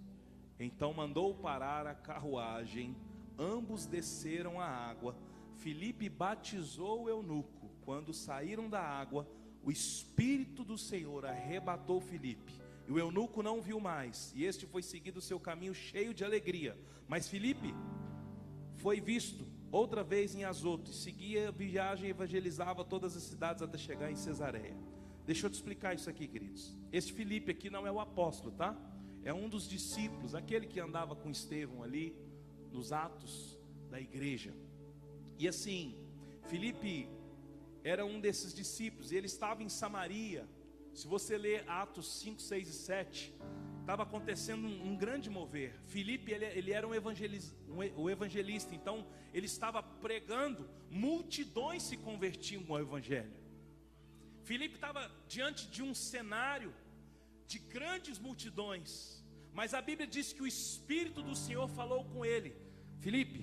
Então 0.59 0.93
mandou 0.93 1.33
parar 1.35 1.87
a 1.87 1.95
carruagem, 1.95 2.95
ambos 3.37 3.85
desceram 3.85 4.59
a 4.59 4.65
água. 4.65 5.15
Filipe 5.55 6.09
batizou 6.09 7.03
o 7.03 7.09
eunuco. 7.09 7.69
Quando 7.83 8.13
saíram 8.13 8.69
da 8.69 8.81
água, 8.81 9.27
o 9.63 9.71
Espírito 9.71 10.63
do 10.63 10.77
Senhor 10.77 11.25
arrebatou 11.25 11.99
Filipe. 11.99 12.53
E 12.87 12.91
o 12.91 12.99
eunuco 12.99 13.43
não 13.43 13.61
viu 13.61 13.79
mais, 13.79 14.31
e 14.35 14.45
este 14.45 14.65
foi 14.65 14.81
seguido 14.81 15.19
seu 15.19 15.39
caminho 15.39 15.73
cheio 15.73 16.13
de 16.13 16.23
alegria. 16.23 16.77
Mas 17.07 17.27
Filipe 17.27 17.73
foi 18.75 19.01
visto 19.01 19.45
outra 19.69 20.03
vez 20.03 20.33
em 20.33 20.45
Azoto, 20.45 20.91
e 20.91 20.93
seguia 20.93 21.49
a 21.49 21.51
viagem 21.51 22.07
e 22.07 22.11
evangelizava 22.11 22.85
todas 22.85 23.17
as 23.17 23.23
cidades 23.23 23.61
até 23.61 23.77
chegar 23.77 24.09
em 24.09 24.15
Cesareia. 24.15 24.75
Deixa 25.25 25.45
eu 25.45 25.49
te 25.49 25.55
explicar 25.55 25.93
isso 25.93 26.09
aqui, 26.09 26.25
queridos. 26.25 26.73
Este 26.89 27.11
Filipe 27.11 27.51
aqui 27.51 27.69
não 27.69 27.85
é 27.85 27.91
o 27.91 27.99
apóstolo, 27.99 28.53
tá? 28.53 28.77
É 29.29 29.33
um 29.33 29.49
dos 29.49 29.67
discípulos, 29.67 30.33
aquele 30.33 30.65
que 30.65 30.79
andava 30.79 31.13
com 31.13 31.29
Estevão 31.29 31.83
ali 31.83 32.15
nos 32.71 32.93
atos 32.93 33.59
da 33.89 33.99
igreja. 33.99 34.53
E 35.37 35.45
assim, 35.49 35.97
Filipe 36.43 37.09
era 37.83 38.05
um 38.05 38.21
desses 38.21 38.53
discípulos, 38.53 39.11
e 39.11 39.17
ele 39.17 39.25
estava 39.25 39.61
em 39.61 39.67
Samaria. 39.67 40.47
Se 40.93 41.05
você 41.05 41.37
ler 41.37 41.69
Atos 41.69 42.21
5, 42.21 42.41
6 42.41 42.69
e 42.69 42.71
7, 42.71 43.33
estava 43.81 44.03
acontecendo 44.03 44.65
um, 44.65 44.91
um 44.91 44.95
grande 44.95 45.29
mover. 45.29 45.77
Filipe, 45.87 46.31
ele, 46.31 46.45
ele 46.45 46.71
era 46.71 46.87
um 46.87 46.95
evangelista, 46.95 47.53
um, 47.67 48.01
o 48.01 48.09
evangelista, 48.09 48.73
então 48.73 49.05
ele 49.33 49.45
estava 49.45 49.83
pregando, 49.83 50.69
multidões 50.89 51.83
se 51.83 51.97
convertiam 51.97 52.63
ao 52.69 52.79
evangelho. 52.79 53.35
Filipe 54.43 54.75
estava 54.75 55.11
diante 55.27 55.67
de 55.67 55.83
um 55.83 55.93
cenário 55.93 56.73
de 57.45 57.59
grandes 57.59 58.19
multidões, 58.19 59.16
mas 59.57 59.73
a 59.73 59.81
Bíblia 59.81 60.07
diz 60.15 60.31
que 60.31 60.43
o 60.43 60.51
Espírito 60.55 61.23
do 61.27 61.35
Senhor 61.35 61.67
falou 61.67 62.05
com 62.05 62.23
ele: 62.23 62.55
Filipe, 62.99 63.41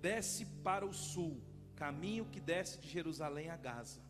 desce 0.00 0.44
para 0.66 0.84
o 0.84 0.92
sul, 0.92 1.40
caminho 1.76 2.24
que 2.32 2.40
desce 2.40 2.80
de 2.80 2.88
Jerusalém 2.88 3.48
a 3.48 3.56
Gaza. 3.56 4.02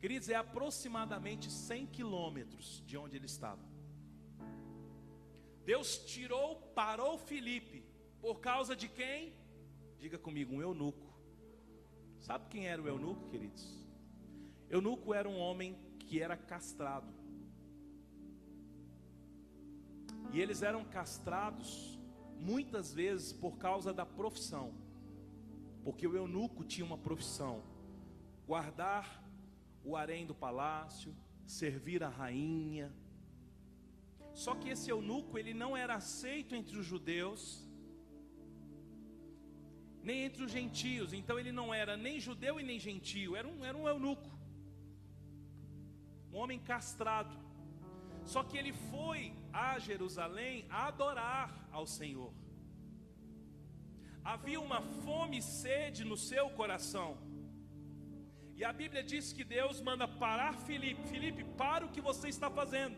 Queridos, 0.00 0.28
é 0.28 0.36
aproximadamente 0.36 1.50
100 1.50 1.86
quilômetros 1.86 2.80
de 2.86 2.96
onde 2.96 3.16
ele 3.16 3.26
estava. 3.26 3.64
Deus 5.64 5.98
tirou, 6.12 6.48
parou 6.80 7.18
Filipe, 7.18 7.82
por 8.20 8.38
causa 8.38 8.76
de 8.76 8.88
quem? 8.88 9.34
Diga 9.98 10.16
comigo, 10.16 10.54
um 10.54 10.62
eunuco. 10.62 11.12
Sabe 12.20 12.46
quem 12.48 12.68
era 12.68 12.80
o 12.80 12.86
eunuco, 12.86 13.28
queridos? 13.30 13.66
Eunuco 14.70 15.12
era 15.12 15.28
um 15.28 15.38
homem 15.38 15.76
que 16.06 16.22
era 16.22 16.36
castrado. 16.36 17.12
E 20.34 20.40
eles 20.40 20.62
eram 20.62 20.84
castrados 20.84 21.96
muitas 22.40 22.92
vezes 22.92 23.32
por 23.32 23.56
causa 23.56 23.94
da 23.94 24.04
profissão. 24.04 24.74
Porque 25.84 26.08
o 26.08 26.16
eunuco 26.16 26.64
tinha 26.64 26.84
uma 26.84 26.98
profissão: 26.98 27.62
guardar 28.44 29.22
o 29.84 29.96
harém 29.96 30.26
do 30.26 30.34
palácio, 30.34 31.14
servir 31.46 32.02
a 32.02 32.08
rainha. 32.08 32.92
Só 34.32 34.56
que 34.56 34.70
esse 34.70 34.90
eunuco, 34.90 35.38
ele 35.38 35.54
não 35.54 35.76
era 35.76 35.94
aceito 35.94 36.56
entre 36.56 36.76
os 36.76 36.84
judeus, 36.84 37.64
nem 40.02 40.24
entre 40.24 40.42
os 40.42 40.50
gentios. 40.50 41.12
Então 41.12 41.38
ele 41.38 41.52
não 41.52 41.72
era 41.72 41.96
nem 41.96 42.18
judeu 42.18 42.58
e 42.58 42.64
nem 42.64 42.80
gentio, 42.80 43.36
era 43.36 43.46
um, 43.46 43.64
era 43.64 43.78
um 43.78 43.86
eunuco. 43.86 44.36
Um 46.32 46.38
homem 46.38 46.58
castrado. 46.58 47.38
Só 48.24 48.42
que 48.42 48.58
ele 48.58 48.72
foi 48.72 49.43
a 49.54 49.78
Jerusalém 49.78 50.66
adorar 50.68 51.68
ao 51.70 51.86
Senhor. 51.86 52.32
Havia 54.24 54.60
uma 54.60 54.80
fome 55.04 55.38
e 55.38 55.42
sede 55.42 56.02
no 56.02 56.16
seu 56.16 56.50
coração. 56.50 57.16
E 58.56 58.64
a 58.64 58.72
Bíblia 58.72 59.02
diz 59.02 59.32
que 59.32 59.44
Deus 59.44 59.80
manda 59.80 60.08
parar 60.08 60.54
Filipe. 60.66 61.08
Filipe, 61.08 61.44
para 61.56 61.86
o 61.86 61.88
que 61.88 62.00
você 62.00 62.28
está 62.28 62.50
fazendo. 62.50 62.96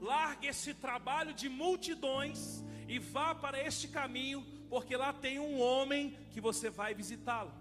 Largue 0.00 0.48
esse 0.48 0.74
trabalho 0.74 1.32
de 1.32 1.48
multidões 1.48 2.62
e 2.86 2.98
vá 2.98 3.34
para 3.34 3.58
este 3.58 3.88
caminho, 3.88 4.44
porque 4.68 4.96
lá 4.96 5.12
tem 5.12 5.38
um 5.38 5.60
homem 5.60 6.16
que 6.32 6.40
você 6.40 6.68
vai 6.68 6.94
visitá-lo. 6.94 7.52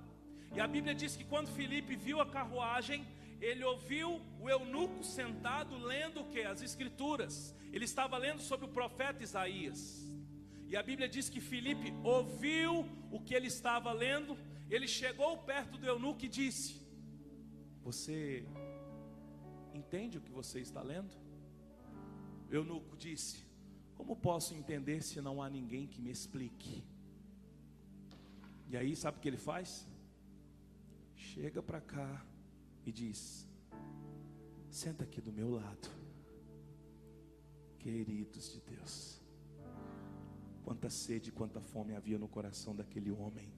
E 0.54 0.60
a 0.60 0.68
Bíblia 0.68 0.94
diz 0.94 1.16
que 1.16 1.24
quando 1.24 1.54
Filipe 1.54 1.96
viu 1.96 2.20
a 2.20 2.26
carruagem, 2.26 3.06
ele 3.40 3.64
ouviu 3.64 4.22
o 4.40 4.50
eunuco 4.50 5.04
sentado 5.04 5.78
lendo 5.78 6.22
o 6.22 6.26
que? 6.26 6.42
As 6.42 6.62
escrituras. 6.62 7.56
Ele 7.74 7.86
estava 7.86 8.16
lendo 8.18 8.42
sobre 8.50 8.66
o 8.68 8.70
profeta 8.80 9.24
Isaías. 9.24 9.80
E 10.70 10.78
a 10.78 10.84
Bíblia 10.84 11.10
diz 11.10 11.28
que 11.28 11.42
Filipe 11.42 11.92
ouviu 12.04 12.72
o 13.12 13.20
que 13.20 13.34
ele 13.34 13.48
estava 13.48 13.92
lendo. 13.92 14.38
Ele 14.70 14.88
chegou 14.88 15.32
perto 15.40 15.78
do 15.78 15.88
eunuco 15.94 16.24
e 16.24 16.30
disse: 16.30 16.70
Você 17.82 18.46
entende 19.74 20.18
o 20.20 20.22
que 20.22 20.32
você 20.32 20.60
está 20.60 20.82
lendo? 20.82 21.14
O 22.50 22.54
eunuco 22.54 22.96
disse: 22.96 23.44
Como 23.96 24.16
posso 24.16 24.54
entender 24.54 25.02
se 25.02 25.20
não 25.20 25.42
há 25.42 25.50
ninguém 25.50 25.88
que 25.88 26.00
me 26.00 26.12
explique? 26.12 26.84
E 28.70 28.78
aí, 28.78 28.96
sabe 28.96 29.18
o 29.18 29.22
que 29.22 29.28
ele 29.28 29.38
faz? 29.38 29.88
Chega 31.16 31.62
para 31.62 31.82
cá 31.82 32.24
e 32.86 32.92
diz: 32.92 33.48
Senta 34.70 35.04
aqui 35.04 35.22
do 35.22 35.32
meu 35.32 35.50
lado, 35.50 35.90
queridos 37.84 38.54
de 38.54 38.62
Deus. 38.62 39.22
Quanta 40.64 40.90
sede, 40.90 41.32
quanta 41.32 41.60
fome 41.60 41.94
havia 41.94 42.18
no 42.18 42.30
coração 42.30 42.74
daquele 42.74 43.12
homem. 43.12 43.52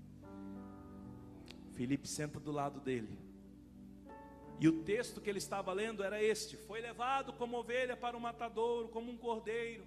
Felipe 1.75 2.07
senta 2.07 2.39
do 2.39 2.51
lado 2.51 2.79
dele. 2.79 3.19
E 4.59 4.67
o 4.67 4.83
texto 4.83 5.21
que 5.21 5.29
ele 5.29 5.37
estava 5.37 5.71
lendo 5.71 6.03
era 6.03 6.21
este: 6.23 6.57
Foi 6.57 6.81
levado 6.81 7.33
como 7.33 7.57
ovelha 7.57 7.95
para 7.95 8.17
o 8.17 8.21
matadouro, 8.27 8.89
como 8.89 9.11
um 9.11 9.17
cordeiro. 9.17 9.85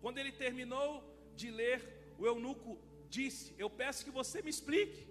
Quando 0.00 0.16
ele 0.16 0.32
terminou 0.32 1.04
de 1.36 1.50
ler, 1.50 2.14
o 2.18 2.24
eunuco 2.24 2.78
disse: 3.10 3.54
Eu 3.58 3.68
peço 3.68 4.04
que 4.04 4.10
você 4.10 4.40
me 4.40 4.48
explique. 4.48 5.06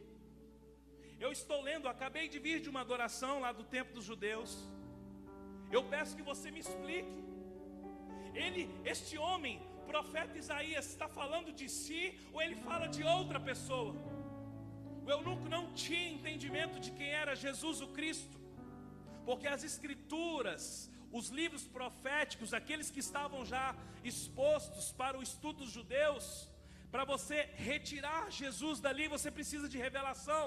Eu 1.19 1.31
estou 1.31 1.61
lendo, 1.61 1.87
acabei 1.87 2.27
de 2.27 2.39
vir 2.39 2.59
de 2.61 2.69
uma 2.69 2.81
adoração 2.81 3.41
lá 3.41 3.51
do 3.51 3.63
templo 3.63 3.93
dos 3.93 4.05
judeus. 4.05 4.67
Eu 5.71 5.83
peço 5.83 6.15
que 6.15 6.23
você 6.23 6.49
me 6.49 6.61
explique. 6.61 7.28
Ele, 8.33 8.69
este 8.85 9.17
homem, 9.17 9.61
profeta 9.87 10.37
Isaías, 10.37 10.85
está 10.85 11.07
falando 11.07 11.51
de 11.51 11.67
si 11.67 12.19
ou 12.33 12.41
ele 12.41 12.55
fala 12.55 12.87
de 12.87 13.03
outra 13.03 13.39
pessoa? 13.39 13.95
O 15.05 15.09
eunuco 15.09 15.47
não 15.49 15.73
tinha 15.73 16.09
entendimento 16.09 16.79
de 16.79 16.91
quem 16.91 17.09
era 17.09 17.35
Jesus 17.35 17.81
o 17.81 17.87
Cristo, 17.87 18.37
porque 19.25 19.47
as 19.47 19.63
escrituras, 19.63 20.91
os 21.11 21.29
livros 21.29 21.63
proféticos, 21.67 22.53
aqueles 22.53 22.91
que 22.91 22.99
estavam 22.99 23.43
já 23.45 23.75
expostos 24.03 24.91
para 24.91 25.17
o 25.17 25.23
estudo 25.23 25.59
dos 25.63 25.71
judeus, 25.71 26.47
para 26.91 27.03
você 27.03 27.49
retirar 27.55 28.31
Jesus 28.31 28.79
dali, 28.79 29.07
você 29.07 29.29
precisa 29.31 29.67
de 29.67 29.77
revelação. 29.77 30.45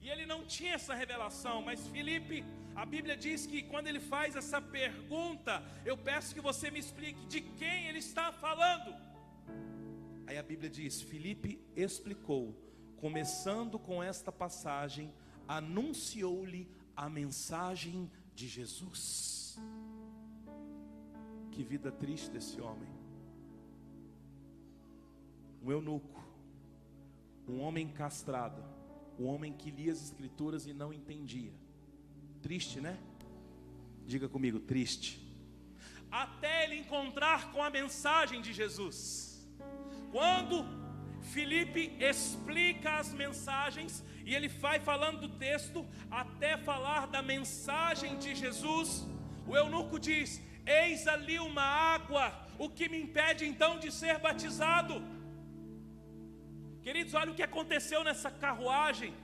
E 0.00 0.08
ele 0.10 0.26
não 0.26 0.44
tinha 0.44 0.74
essa 0.74 0.94
revelação, 0.94 1.62
mas 1.62 1.86
Felipe, 1.88 2.44
a 2.74 2.86
Bíblia 2.86 3.16
diz 3.16 3.46
que 3.46 3.62
quando 3.62 3.86
ele 3.86 4.00
faz 4.00 4.34
essa 4.34 4.60
pergunta, 4.60 5.62
eu 5.84 5.96
peço 5.96 6.34
que 6.34 6.40
você 6.40 6.70
me 6.70 6.78
explique 6.78 7.26
de 7.26 7.40
quem 7.40 7.86
ele 7.88 7.98
está 7.98 8.32
falando. 8.32 8.94
Aí 10.26 10.38
a 10.38 10.42
Bíblia 10.42 10.70
diz: 10.70 11.02
Filipe 11.02 11.60
explicou, 11.76 12.56
começando 12.96 13.78
com 13.78 14.02
esta 14.02 14.32
passagem, 14.32 15.12
anunciou-lhe 15.46 16.68
a 16.96 17.08
mensagem 17.08 18.10
de 18.34 18.48
Jesus. 18.48 19.60
Que 21.50 21.62
vida 21.62 21.92
triste 21.92 22.30
desse 22.30 22.60
homem. 22.60 22.88
Um 25.62 25.70
eunuco, 25.70 26.24
um 27.46 27.60
homem 27.60 27.88
castrado, 27.88 28.64
um 29.18 29.26
homem 29.26 29.52
que 29.52 29.70
lia 29.70 29.92
as 29.92 30.02
escrituras 30.02 30.66
e 30.66 30.72
não 30.72 30.92
entendia. 30.92 31.52
Triste, 32.42 32.80
né? 32.80 32.98
Diga 34.04 34.28
comigo, 34.28 34.58
triste. 34.58 35.10
Até 36.10 36.64
ele 36.64 36.76
encontrar 36.76 37.52
com 37.52 37.62
a 37.62 37.70
mensagem 37.70 38.42
de 38.42 38.52
Jesus. 38.52 39.00
Quando 40.10 40.56
Felipe 41.34 41.96
explica 41.98 42.96
as 42.96 43.12
mensagens 43.14 44.04
e 44.26 44.34
ele 44.34 44.48
vai 44.48 44.78
falando 44.80 45.20
do 45.20 45.28
texto 45.28 45.86
até 46.10 46.56
falar 46.58 47.06
da 47.06 47.22
mensagem 47.22 48.18
de 48.18 48.34
Jesus, 48.34 49.06
o 49.46 49.56
eunuco 49.56 49.98
diz: 49.98 50.42
Eis 50.66 51.06
ali 51.06 51.38
uma 51.38 51.62
água, 51.62 52.24
o 52.58 52.68
que 52.68 52.88
me 52.88 53.00
impede 53.00 53.46
então 53.46 53.78
de 53.78 53.90
ser 53.90 54.18
batizado? 54.18 55.02
Queridos, 56.82 57.14
olha 57.14 57.30
o 57.30 57.34
que 57.34 57.42
aconteceu 57.42 58.02
nessa 58.02 58.30
carruagem. 58.30 59.14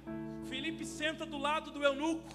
Felipe 0.49 0.85
senta 0.87 1.27
do 1.27 1.37
lado 1.37 1.71
do 1.71 1.83
eunuco, 1.83 2.33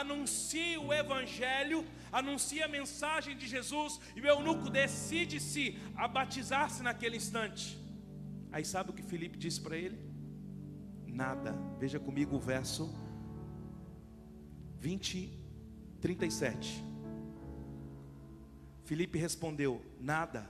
anuncia 0.00 0.80
o 0.80 0.92
evangelho, 0.92 1.84
anuncia 2.10 2.64
a 2.64 2.68
mensagem 2.68 3.36
de 3.36 3.46
Jesus, 3.46 4.00
e 4.16 4.20
o 4.20 4.26
eunuco 4.26 4.68
decide-se 4.68 5.78
a 5.96 6.08
batizar-se 6.08 6.82
naquele 6.82 7.16
instante. 7.16 7.78
Aí 8.50 8.64
sabe 8.64 8.90
o 8.90 8.92
que 8.92 9.02
Felipe 9.02 9.38
disse 9.38 9.60
para 9.60 9.76
ele? 9.76 9.98
Nada. 11.06 11.52
Veja 11.78 12.00
comigo 12.00 12.36
o 12.36 12.40
verso 12.40 12.92
20, 14.78 15.32
37. 16.00 16.84
Felipe 18.84 19.16
respondeu: 19.18 19.80
Nada. 20.00 20.48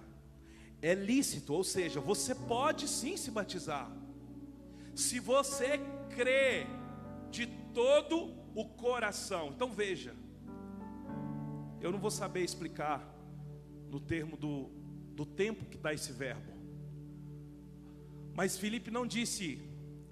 É 0.81 0.95
lícito, 0.95 1.55
ou 1.55 1.65
seja, 1.65 1.99
você 1.99 2.35
pode 2.35 2.87
sim 2.87 3.17
se 3.17 3.31
batizar, 3.31 3.91
se 4.95 5.19
você 5.19 5.79
crê 6.11 6.67
de 7.31 7.47
todo 7.73 8.44
o 8.55 8.65
coração. 8.65 9.53
Então 9.55 9.73
veja, 9.73 10.15
eu 11.81 11.91
não 11.93 11.99
vou 11.99 12.11
saber 12.11 12.43
explicar 12.43 13.07
no 13.91 14.01
termo 14.01 14.37
do, 14.37 14.71
do 15.15 15.27
tempo 15.27 15.65
que 15.65 15.77
está 15.77 15.93
esse 15.93 16.13
verbo, 16.13 16.53
mas 18.35 18.57
Felipe 18.57 18.91
não 18.91 19.07
disse 19.07 19.61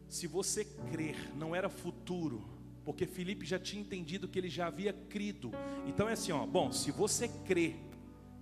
se 0.09 0.26
você 0.26 0.64
crer, 0.90 1.16
não 1.34 1.57
era 1.57 1.68
futuro, 1.68 2.45
porque 2.84 3.07
Felipe 3.07 3.47
já 3.47 3.59
tinha 3.59 3.80
entendido 3.80 4.28
que 4.28 4.38
ele 4.38 4.49
já 4.49 4.66
havia 4.66 4.93
crido. 4.93 5.51
Então 5.86 6.09
é 6.09 6.12
assim, 6.12 6.32
ó, 6.32 6.45
bom, 6.45 6.70
se 6.70 6.90
você 6.90 7.28
crê, 7.28 7.76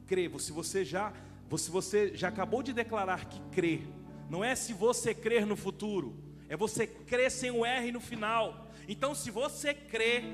crê, 0.06 0.30
se 0.38 0.52
você 0.52 0.84
já, 0.84 1.12
se 1.56 1.70
você 1.70 2.16
já 2.16 2.28
acabou 2.28 2.62
de 2.62 2.72
declarar 2.72 3.26
que 3.26 3.40
crê, 3.52 3.82
não 4.28 4.44
é 4.44 4.54
se 4.54 4.72
você 4.72 5.14
crer 5.14 5.46
no 5.46 5.56
futuro, 5.56 6.16
é 6.48 6.56
você 6.56 6.86
crer 6.86 7.30
sem 7.30 7.50
o 7.50 7.64
R 7.64 7.92
no 7.92 8.00
final. 8.00 8.69
Então, 8.92 9.14
se 9.14 9.30
você 9.30 9.72
crê 9.72 10.24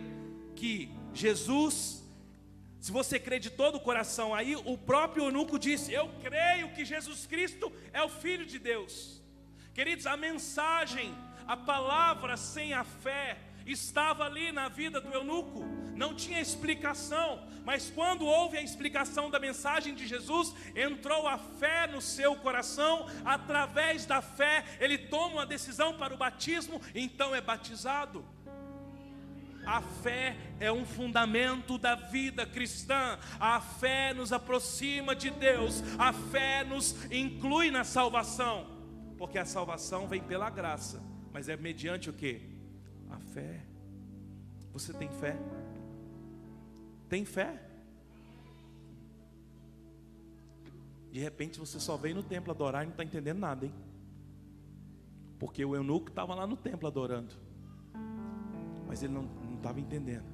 que 0.54 0.90
Jesus, 1.12 2.02
se 2.80 2.90
você 2.90 3.18
crê 3.20 3.38
de 3.38 3.50
todo 3.50 3.74
o 3.74 3.80
coração, 3.80 4.34
aí 4.34 4.56
o 4.56 4.78
próprio 4.78 5.24
eunuco 5.24 5.58
disse: 5.58 5.92
Eu 5.92 6.08
creio 6.22 6.72
que 6.72 6.82
Jesus 6.82 7.26
Cristo 7.26 7.70
é 7.92 8.02
o 8.02 8.08
Filho 8.08 8.46
de 8.46 8.58
Deus. 8.58 9.20
Queridos, 9.74 10.06
a 10.06 10.16
mensagem, 10.16 11.14
a 11.46 11.54
palavra 11.54 12.34
sem 12.38 12.72
a 12.72 12.82
fé, 12.82 13.36
estava 13.66 14.24
ali 14.24 14.50
na 14.52 14.70
vida 14.70 15.02
do 15.02 15.12
eunuco, 15.12 15.62
não 15.94 16.14
tinha 16.14 16.40
explicação, 16.40 17.46
mas 17.62 17.90
quando 17.90 18.24
houve 18.24 18.56
a 18.56 18.62
explicação 18.62 19.28
da 19.28 19.38
mensagem 19.38 19.94
de 19.94 20.06
Jesus, 20.06 20.54
entrou 20.74 21.28
a 21.28 21.36
fé 21.36 21.86
no 21.86 22.00
seu 22.00 22.34
coração, 22.36 23.06
através 23.22 24.06
da 24.06 24.22
fé, 24.22 24.64
ele 24.80 24.96
toma 24.96 25.34
uma 25.34 25.46
decisão 25.46 25.98
para 25.98 26.14
o 26.14 26.16
batismo, 26.16 26.80
então 26.94 27.34
é 27.34 27.40
batizado. 27.42 28.24
A 29.66 29.82
fé 29.82 30.36
é 30.60 30.70
um 30.70 30.86
fundamento 30.86 31.76
da 31.76 31.96
vida 31.96 32.46
cristã. 32.46 33.18
A 33.40 33.60
fé 33.60 34.14
nos 34.14 34.32
aproxima 34.32 35.14
de 35.14 35.28
Deus. 35.28 35.82
A 35.98 36.12
fé 36.12 36.62
nos 36.62 36.94
inclui 37.10 37.72
na 37.72 37.82
salvação. 37.82 38.66
Porque 39.18 39.38
a 39.38 39.44
salvação 39.44 40.06
vem 40.06 40.22
pela 40.22 40.48
graça, 40.48 41.02
mas 41.32 41.48
é 41.48 41.56
mediante 41.56 42.08
o 42.08 42.12
que? 42.12 42.40
A 43.10 43.18
fé. 43.18 43.64
Você 44.72 44.92
tem 44.92 45.08
fé? 45.08 45.36
Tem 47.08 47.24
fé? 47.24 47.62
De 51.10 51.18
repente 51.20 51.58
você 51.58 51.80
só 51.80 51.96
vem 51.96 52.12
no 52.12 52.22
templo 52.22 52.52
adorar 52.52 52.82
e 52.82 52.86
não 52.86 52.92
está 52.92 53.02
entendendo 53.02 53.38
nada, 53.38 53.64
hein? 53.64 53.74
Porque 55.38 55.64
o 55.64 55.74
eunuco 55.74 56.10
estava 56.10 56.34
lá 56.34 56.46
no 56.46 56.56
templo 56.56 56.86
adorando, 56.86 57.34
mas 58.86 59.02
ele 59.02 59.12
não 59.12 59.28
estava 59.56 59.80
entendendo. 59.80 60.26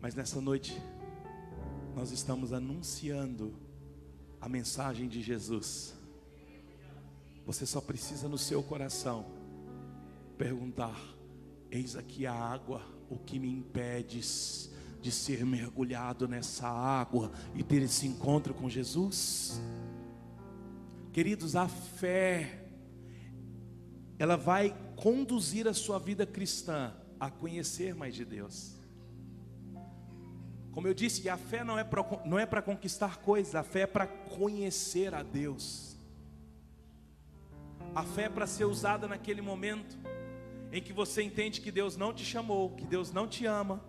Mas 0.00 0.14
nessa 0.14 0.40
noite, 0.40 0.80
nós 1.94 2.10
estamos 2.10 2.52
anunciando 2.52 3.54
a 4.40 4.48
mensagem 4.48 5.08
de 5.08 5.22
Jesus. 5.22 5.94
Você 7.46 7.64
só 7.66 7.80
precisa 7.80 8.28
no 8.28 8.38
seu 8.38 8.62
coração 8.62 9.26
perguntar: 10.36 11.00
Eis 11.70 11.96
aqui 11.96 12.26
a 12.26 12.34
água, 12.34 12.82
o 13.08 13.16
que 13.16 13.38
me 13.38 13.48
impedes 13.48 14.70
de 15.00 15.10
ser 15.10 15.44
mergulhado 15.44 16.26
nessa 16.26 16.68
água 16.68 17.32
e 17.54 17.62
ter 17.62 17.82
esse 17.82 18.06
encontro 18.06 18.54
com 18.54 18.68
Jesus? 18.68 19.60
Queridos, 21.12 21.54
a 21.54 21.68
fé, 21.68 22.64
ela 24.18 24.36
vai 24.36 24.74
conduzir 25.02 25.66
a 25.66 25.74
sua 25.74 25.98
vida 25.98 26.24
cristã 26.24 26.94
a 27.18 27.28
conhecer 27.28 27.92
mais 27.92 28.14
de 28.14 28.24
Deus. 28.24 28.76
Como 30.70 30.86
eu 30.86 30.94
disse, 30.94 31.28
a 31.28 31.36
fé 31.36 31.64
não 31.64 31.76
é 31.76 32.46
para 32.46 32.60
é 32.60 32.62
conquistar 32.62 33.16
coisas, 33.18 33.56
a 33.56 33.64
fé 33.64 33.80
é 33.80 33.86
para 33.86 34.06
conhecer 34.06 35.12
a 35.12 35.24
Deus. 35.24 35.96
A 37.92 38.04
fé 38.04 38.22
é 38.22 38.28
para 38.28 38.46
ser 38.46 38.64
usada 38.64 39.08
naquele 39.08 39.42
momento 39.42 39.98
em 40.70 40.80
que 40.80 40.92
você 40.92 41.20
entende 41.20 41.60
que 41.60 41.72
Deus 41.72 41.96
não 41.96 42.14
te 42.14 42.24
chamou, 42.24 42.70
que 42.70 42.86
Deus 42.86 43.10
não 43.10 43.26
te 43.26 43.44
ama, 43.44 43.84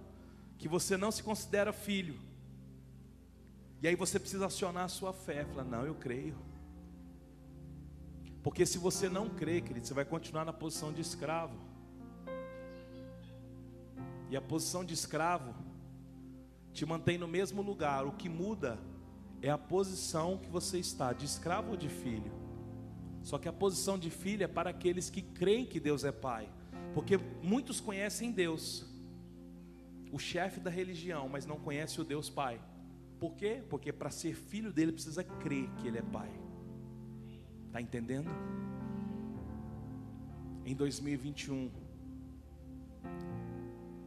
que 0.58 0.68
você 0.68 0.98
não 0.98 1.12
se 1.12 1.22
considera 1.22 1.72
filho. 1.72 2.20
E 3.84 3.88
aí 3.88 3.96
você 3.96 4.20
precisa 4.20 4.48
acionar 4.48 4.86
a 4.86 4.90
sua 4.90 5.14
fé, 5.14 5.46
falar: 5.46 5.64
"Não, 5.64 5.86
eu 5.86 5.94
creio". 5.94 6.53
Porque 8.44 8.66
se 8.66 8.78
você 8.78 9.08
não 9.08 9.30
crê, 9.30 9.62
querido, 9.62 9.88
você 9.88 9.94
vai 9.94 10.04
continuar 10.04 10.44
na 10.44 10.52
posição 10.52 10.92
de 10.92 11.02
escravo. 11.02 11.58
E 14.30 14.36
a 14.36 14.42
posição 14.42 14.84
de 14.84 14.94
escravo 14.94 15.56
te 16.74 16.86
mantém 16.86 17.18
no 17.18 17.28
mesmo 17.28 17.62
lugar. 17.62 18.06
O 18.06 18.12
que 18.12 18.28
muda 18.28 18.78
é 19.42 19.50
a 19.50 19.58
posição 19.58 20.38
que 20.38 20.50
você 20.50 20.78
está, 20.78 21.14
de 21.14 21.26
escravo 21.26 21.72
ou 21.72 21.78
de 21.78 21.88
filho. 21.88 22.32
Só 23.24 23.38
que 23.38 23.48
a 23.48 23.54
posição 23.54 23.98
de 23.98 24.10
filho 24.10 24.44
é 24.44 24.48
para 24.48 24.70
aqueles 24.72 25.10
que 25.10 25.22
creem 25.22 25.66
que 25.66 25.80
Deus 25.80 26.04
é 26.04 26.12
Pai. 26.12 26.50
Porque 26.94 27.18
muitos 27.42 27.80
conhecem 27.80 28.32
Deus, 28.32 28.86
o 30.12 30.20
chefe 30.20 30.60
da 30.60 30.70
religião, 30.70 31.30
mas 31.30 31.46
não 31.46 31.58
conhece 31.58 32.02
o 32.02 32.04
Deus 32.04 32.30
Pai. 32.30 32.62
Por 33.20 33.36
quê? 33.36 33.64
Porque 33.70 33.94
para 33.94 34.10
ser 34.10 34.36
filho 34.36 34.74
dele 34.74 34.92
precisa 34.92 35.24
crer 35.24 35.70
que 35.78 35.88
ele 35.88 36.00
é 36.00 36.02
Pai. 36.02 36.30
Está 37.74 37.82
entendendo? 37.82 38.30
Em 40.64 40.76
2021, 40.76 41.72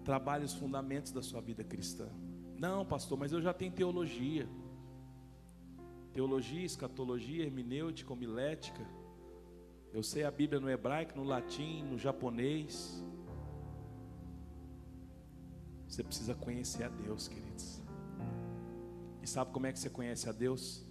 trabalhe 0.04 0.44
os 0.44 0.54
fundamentos 0.54 1.10
da 1.10 1.20
sua 1.20 1.40
vida 1.40 1.64
cristã. 1.64 2.08
Não, 2.56 2.86
pastor, 2.86 3.18
mas 3.18 3.32
eu 3.32 3.42
já 3.42 3.52
tenho 3.52 3.72
teologia. 3.72 4.48
Teologia, 6.12 6.64
escatologia, 6.64 7.42
hermenêutica, 7.44 8.12
homilética. 8.12 8.86
Eu 9.92 10.04
sei 10.04 10.22
a 10.22 10.30
Bíblia 10.30 10.60
no 10.60 10.70
hebraico, 10.70 11.18
no 11.18 11.24
latim, 11.24 11.82
no 11.82 11.98
japonês. 11.98 13.04
Você 15.88 16.04
precisa 16.04 16.36
conhecer 16.36 16.84
a 16.84 16.88
Deus, 16.88 17.26
queridos. 17.26 17.82
E 19.20 19.26
sabe 19.26 19.50
como 19.50 19.66
é 19.66 19.72
que 19.72 19.80
você 19.80 19.90
conhece 19.90 20.28
a 20.28 20.32
Deus? 20.32 20.86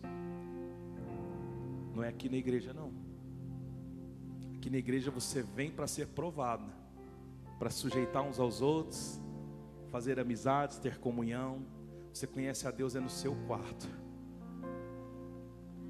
Não 1.95 2.03
é 2.03 2.09
aqui 2.09 2.27
na 2.27 2.35
igreja, 2.35 2.73
não. 2.73 2.91
Aqui 4.57 4.69
na 4.69 4.77
igreja 4.77 5.09
você 5.09 5.41
vem 5.41 5.71
para 5.71 5.87
ser 5.87 6.07
provado, 6.07 6.69
para 7.57 7.69
sujeitar 7.69 8.21
uns 8.21 8.39
aos 8.39 8.61
outros, 8.61 9.21
fazer 9.89 10.19
amizades, 10.19 10.77
ter 10.77 10.99
comunhão. 10.99 11.65
Você 12.13 12.27
conhece 12.27 12.67
a 12.67 12.71
Deus 12.71 12.95
é 12.95 12.99
no 12.99 13.09
seu 13.09 13.35
quarto, 13.47 13.87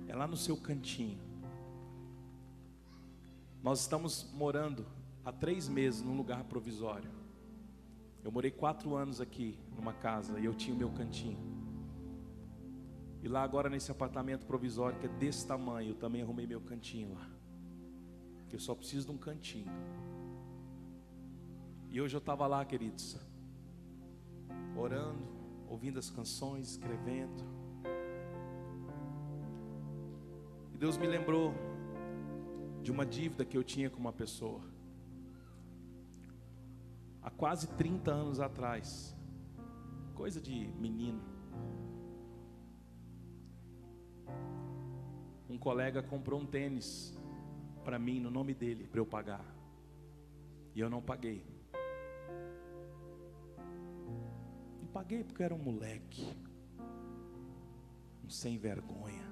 é 0.08 0.16
lá 0.16 0.28
no 0.28 0.38
seu 0.38 0.58
cantinho 0.58 1.26
Nós 3.66 3.82
estamos 3.82 4.32
morando 4.32 4.86
há 5.24 5.32
três 5.32 5.68
meses 5.68 6.04
num 6.04 6.16
lugar 6.16 6.44
provisório. 6.44 7.10
Eu 8.24 8.32
morei 8.32 8.52
quatro 8.52 8.96
anos 8.96 9.20
aqui 9.20 9.58
numa 9.76 9.92
casa 9.92 10.40
e 10.40 10.46
eu 10.46 10.54
tinha 10.54 10.76
o 10.76 10.78
meu 10.78 10.92
cantinho. 10.92 11.55
E 13.26 13.28
lá 13.28 13.42
agora 13.42 13.68
nesse 13.68 13.90
apartamento 13.90 14.46
provisório 14.46 15.00
que 15.00 15.08
é 15.08 15.10
desse 15.10 15.48
tamanho, 15.48 15.90
eu 15.90 15.96
também 15.96 16.22
arrumei 16.22 16.46
meu 16.46 16.62
cantinho 16.62 17.12
lá. 17.16 17.28
Que 18.48 18.56
eu 18.56 18.60
só 18.60 18.76
preciso 18.76 19.08
de 19.08 19.14
um 19.14 19.18
cantinho. 19.18 19.72
E 21.90 22.00
hoje 22.00 22.16
eu 22.16 22.20
estava 22.20 22.46
lá, 22.46 22.64
queridos, 22.64 23.18
orando, 24.78 25.28
ouvindo 25.68 25.98
as 25.98 26.12
canções, 26.12 26.70
escrevendo. 26.74 27.44
E 30.72 30.78
Deus 30.78 30.96
me 30.96 31.08
lembrou 31.08 31.52
de 32.84 32.92
uma 32.92 33.08
dívida 33.08 33.44
que 33.44 33.58
eu 33.58 33.64
tinha 33.64 33.90
com 33.90 33.98
uma 33.98 34.14
pessoa. 34.14 34.62
Há 37.24 37.32
quase 37.32 37.70
30 37.70 38.12
anos 38.12 38.40
atrás. 38.40 39.16
Coisa 40.14 40.40
de 40.40 40.68
menino. 40.80 41.34
Um 45.50 45.58
colega 45.58 46.02
comprou 46.02 46.40
um 46.40 46.46
tênis 46.46 47.16
para 47.84 48.00
mim 48.00 48.20
no 48.20 48.32
nome 48.32 48.54
dele 48.54 48.88
para 48.88 49.00
eu 49.00 49.06
pagar. 49.06 49.46
E 50.74 50.80
eu 50.80 50.90
não 50.90 51.02
paguei. 51.02 51.46
Não 54.82 54.88
paguei 54.92 55.24
porque 55.24 55.44
era 55.44 55.54
um 55.54 55.60
moleque. 55.60 56.28
Um 58.24 58.30
sem 58.30 58.58
vergonha. 58.58 59.24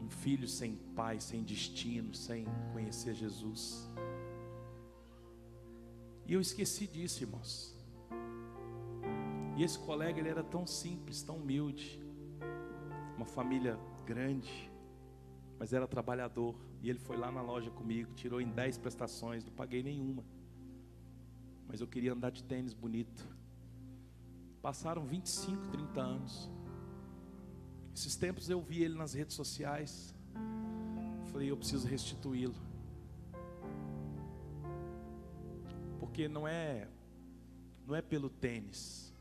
Um 0.00 0.08
filho 0.08 0.46
sem 0.46 0.76
pai, 0.94 1.20
sem 1.20 1.42
destino, 1.42 2.14
sem 2.14 2.46
conhecer 2.72 3.14
Jesus. 3.14 3.90
E 6.26 6.32
eu 6.32 6.40
esqueci 6.40 6.86
disso, 6.86 7.24
irmãos. 7.24 7.76
E 9.56 9.62
esse 9.62 9.78
colega, 9.78 10.18
ele 10.18 10.28
era 10.28 10.42
tão 10.42 10.66
simples, 10.66 11.22
tão 11.22 11.36
humilde. 11.36 12.03
Uma 13.16 13.26
família 13.26 13.78
grande, 14.04 14.70
mas 15.58 15.72
era 15.72 15.86
trabalhador. 15.86 16.54
E 16.82 16.90
ele 16.90 16.98
foi 16.98 17.16
lá 17.16 17.30
na 17.30 17.40
loja 17.40 17.70
comigo, 17.70 18.12
tirou 18.14 18.40
em 18.40 18.50
10 18.50 18.78
prestações, 18.78 19.44
não 19.44 19.52
paguei 19.52 19.82
nenhuma. 19.82 20.24
Mas 21.66 21.80
eu 21.80 21.86
queria 21.86 22.12
andar 22.12 22.30
de 22.30 22.44
tênis 22.44 22.74
bonito. 22.74 23.26
Passaram 24.60 25.04
25, 25.04 25.68
30 25.68 26.00
anos. 26.00 26.50
Esses 27.94 28.16
tempos 28.16 28.50
eu 28.50 28.60
vi 28.60 28.82
ele 28.82 28.96
nas 28.96 29.14
redes 29.14 29.34
sociais. 29.34 30.14
Falei, 31.30 31.50
eu 31.50 31.56
preciso 31.56 31.86
restituí-lo. 31.86 32.54
Porque 35.98 36.28
não 36.28 36.46
é 36.46 36.88
não 37.86 37.94
é 37.94 38.02
pelo 38.02 38.30
tênis. 38.30 39.12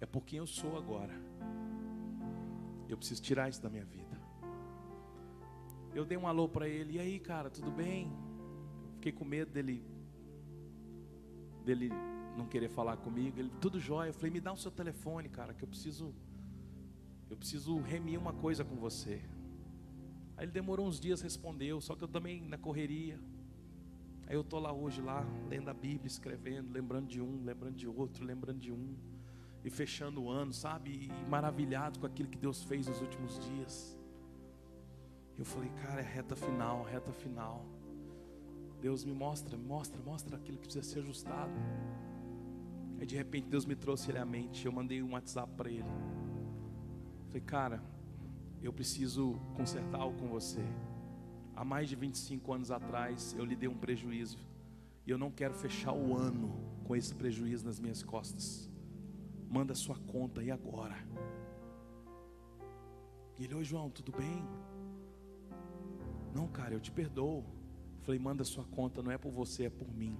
É 0.00 0.06
por 0.06 0.24
quem 0.24 0.38
eu 0.38 0.46
sou 0.46 0.76
agora. 0.76 1.14
Eu 2.88 2.96
preciso 2.96 3.22
tirar 3.22 3.48
isso 3.48 3.62
da 3.62 3.68
minha 3.68 3.84
vida. 3.84 4.20
Eu 5.94 6.04
dei 6.04 6.16
um 6.16 6.26
alô 6.26 6.48
para 6.48 6.68
ele. 6.68 6.94
E 6.94 6.98
aí, 6.98 7.18
cara, 7.18 7.50
tudo 7.50 7.70
bem? 7.70 8.12
Fiquei 8.94 9.12
com 9.12 9.24
medo 9.24 9.50
dele 9.50 9.84
dele 11.64 11.90
não 12.36 12.46
querer 12.46 12.68
falar 12.68 12.96
comigo. 12.98 13.38
Ele, 13.38 13.50
tudo 13.60 13.80
jóia. 13.80 14.10
Eu 14.10 14.14
falei, 14.14 14.30
me 14.30 14.40
dá 14.40 14.52
o 14.52 14.56
seu 14.56 14.70
telefone, 14.70 15.28
cara, 15.28 15.52
que 15.52 15.64
eu 15.64 15.68
preciso 15.68 16.14
eu 17.28 17.36
preciso 17.36 17.78
remir 17.80 18.18
uma 18.18 18.32
coisa 18.32 18.64
com 18.64 18.76
você. 18.76 19.20
Aí 20.36 20.44
ele 20.44 20.52
demorou 20.52 20.86
uns 20.86 21.00
dias, 21.00 21.20
respondeu, 21.20 21.80
só 21.80 21.96
que 21.96 22.04
eu 22.04 22.08
também 22.08 22.40
na 22.42 22.56
correria. 22.56 23.18
Aí 24.28 24.34
eu 24.34 24.44
tô 24.44 24.58
lá 24.58 24.72
hoje 24.72 25.00
lá, 25.00 25.26
lendo 25.48 25.68
a 25.68 25.74
Bíblia, 25.74 26.06
escrevendo, 26.06 26.72
lembrando 26.72 27.08
de 27.08 27.20
um, 27.20 27.42
lembrando 27.44 27.74
de 27.74 27.88
outro, 27.88 28.24
lembrando 28.24 28.58
de 28.60 28.72
um, 28.72 28.96
e 29.66 29.70
fechando 29.70 30.22
o 30.22 30.30
ano, 30.30 30.52
sabe? 30.52 30.90
E 30.92 31.28
maravilhado 31.28 31.98
com 31.98 32.06
aquilo 32.06 32.28
que 32.28 32.38
Deus 32.38 32.62
fez 32.62 32.86
nos 32.86 33.00
últimos 33.00 33.36
dias. 33.40 33.98
Eu 35.36 35.44
falei, 35.44 35.68
cara, 35.70 36.00
é 36.00 36.04
reta 36.04 36.36
final, 36.36 36.84
reta 36.84 37.12
final. 37.12 37.66
Deus 38.80 39.04
me 39.04 39.12
mostra, 39.12 39.58
mostra, 39.58 40.00
mostra 40.04 40.36
aquilo 40.36 40.56
que 40.56 40.68
precisa 40.68 40.88
ser 40.88 41.00
ajustado. 41.00 41.50
Aí 43.00 43.04
de 43.04 43.16
repente 43.16 43.48
Deus 43.48 43.66
me 43.66 43.74
trouxe 43.74 44.08
ele 44.08 44.18
à 44.18 44.24
mente. 44.24 44.64
Eu 44.64 44.70
mandei 44.70 45.02
um 45.02 45.14
WhatsApp 45.14 45.52
para 45.56 45.68
ele. 45.68 45.90
Falei, 47.26 47.42
cara, 47.42 47.82
eu 48.62 48.72
preciso 48.72 49.34
consertar 49.56 50.00
algo 50.00 50.16
com 50.16 50.28
você. 50.28 50.62
Há 51.56 51.64
mais 51.64 51.88
de 51.88 51.96
25 51.96 52.52
anos 52.52 52.70
atrás 52.70 53.34
eu 53.36 53.44
lhe 53.44 53.56
dei 53.56 53.68
um 53.68 53.76
prejuízo. 53.76 54.38
E 55.04 55.10
eu 55.10 55.18
não 55.18 55.32
quero 55.32 55.54
fechar 55.54 55.92
o 55.92 56.16
ano 56.16 56.54
com 56.84 56.94
esse 56.94 57.12
prejuízo 57.12 57.66
nas 57.66 57.80
minhas 57.80 58.04
costas. 58.04 58.70
Manda 59.48 59.74
sua 59.74 59.96
conta 59.96 60.40
aí 60.40 60.50
agora. 60.50 60.96
E 63.38 63.44
ele, 63.44 63.54
oi 63.54 63.64
João, 63.64 63.90
tudo 63.90 64.12
bem? 64.12 64.44
Não, 66.34 66.48
cara, 66.48 66.74
eu 66.74 66.80
te 66.80 66.90
perdoo. 66.90 67.44
Falei, 68.00 68.20
manda 68.20 68.44
sua 68.44 68.64
conta, 68.64 69.02
não 69.02 69.10
é 69.10 69.18
por 69.18 69.32
você, 69.32 69.64
é 69.64 69.70
por 69.70 69.92
mim. 69.92 70.16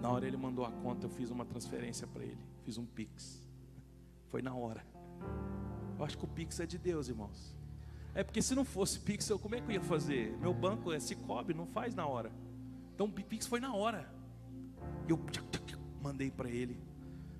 Na 0.00 0.10
hora 0.10 0.26
ele 0.26 0.36
mandou 0.36 0.64
a 0.64 0.70
conta, 0.70 1.06
eu 1.06 1.10
fiz 1.10 1.30
uma 1.30 1.44
transferência 1.44 2.06
para 2.06 2.24
ele. 2.24 2.38
Fiz 2.64 2.78
um 2.78 2.86
Pix. 2.86 3.46
Foi 4.28 4.40
na 4.42 4.54
hora. 4.54 4.84
Eu 5.98 6.04
acho 6.04 6.16
que 6.16 6.24
o 6.24 6.28
Pix 6.28 6.60
é 6.60 6.66
de 6.66 6.78
Deus, 6.78 7.08
irmãos. 7.08 7.56
É 8.14 8.24
porque 8.24 8.40
se 8.40 8.54
não 8.54 8.64
fosse 8.64 9.00
Pix, 9.00 9.28
eu, 9.28 9.38
como 9.38 9.54
é 9.54 9.60
que 9.60 9.66
eu 9.66 9.72
ia 9.72 9.80
fazer? 9.80 10.36
Meu 10.38 10.54
banco 10.54 10.92
é 10.92 11.00
Cicobi, 11.00 11.54
não 11.54 11.66
faz 11.66 11.94
na 11.94 12.06
hora. 12.06 12.32
Então 12.94 13.06
o 13.06 13.12
Pix 13.12 13.46
foi 13.46 13.60
na 13.60 13.74
hora. 13.74 14.12
Eu 15.08 15.18
mandei 16.02 16.30
para 16.30 16.48
ele. 16.48 16.87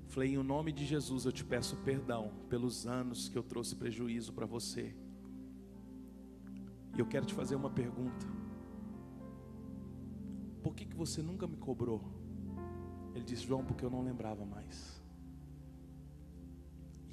Falei, 0.09 0.35
em 0.35 0.43
nome 0.43 0.73
de 0.73 0.87
Jesus, 0.87 1.27
eu 1.27 1.33
te 1.33 1.45
peço 1.45 1.77
perdão 1.85 2.33
pelos 2.49 2.87
anos 2.87 3.29
que 3.29 3.37
eu 3.37 3.43
trouxe 3.43 3.77
prejuízo 3.77 4.33
para 4.33 4.47
você. 4.47 4.95
E 6.97 6.99
eu 6.99 7.07
quero 7.07 7.27
te 7.27 7.35
fazer 7.35 7.55
uma 7.55 7.71
pergunta. 7.71 8.27
Por 10.63 10.75
que, 10.75 10.87
que 10.87 10.97
você 10.97 11.23
nunca 11.23 11.47
me 11.47 11.57
cobrou? 11.57 12.03
Ele 13.15 13.25
disse, 13.25 13.47
João, 13.47 13.65
porque 13.65 13.85
eu 13.85 13.91
não 13.91 14.03
lembrava 14.03 14.47
mais. 14.47 15.03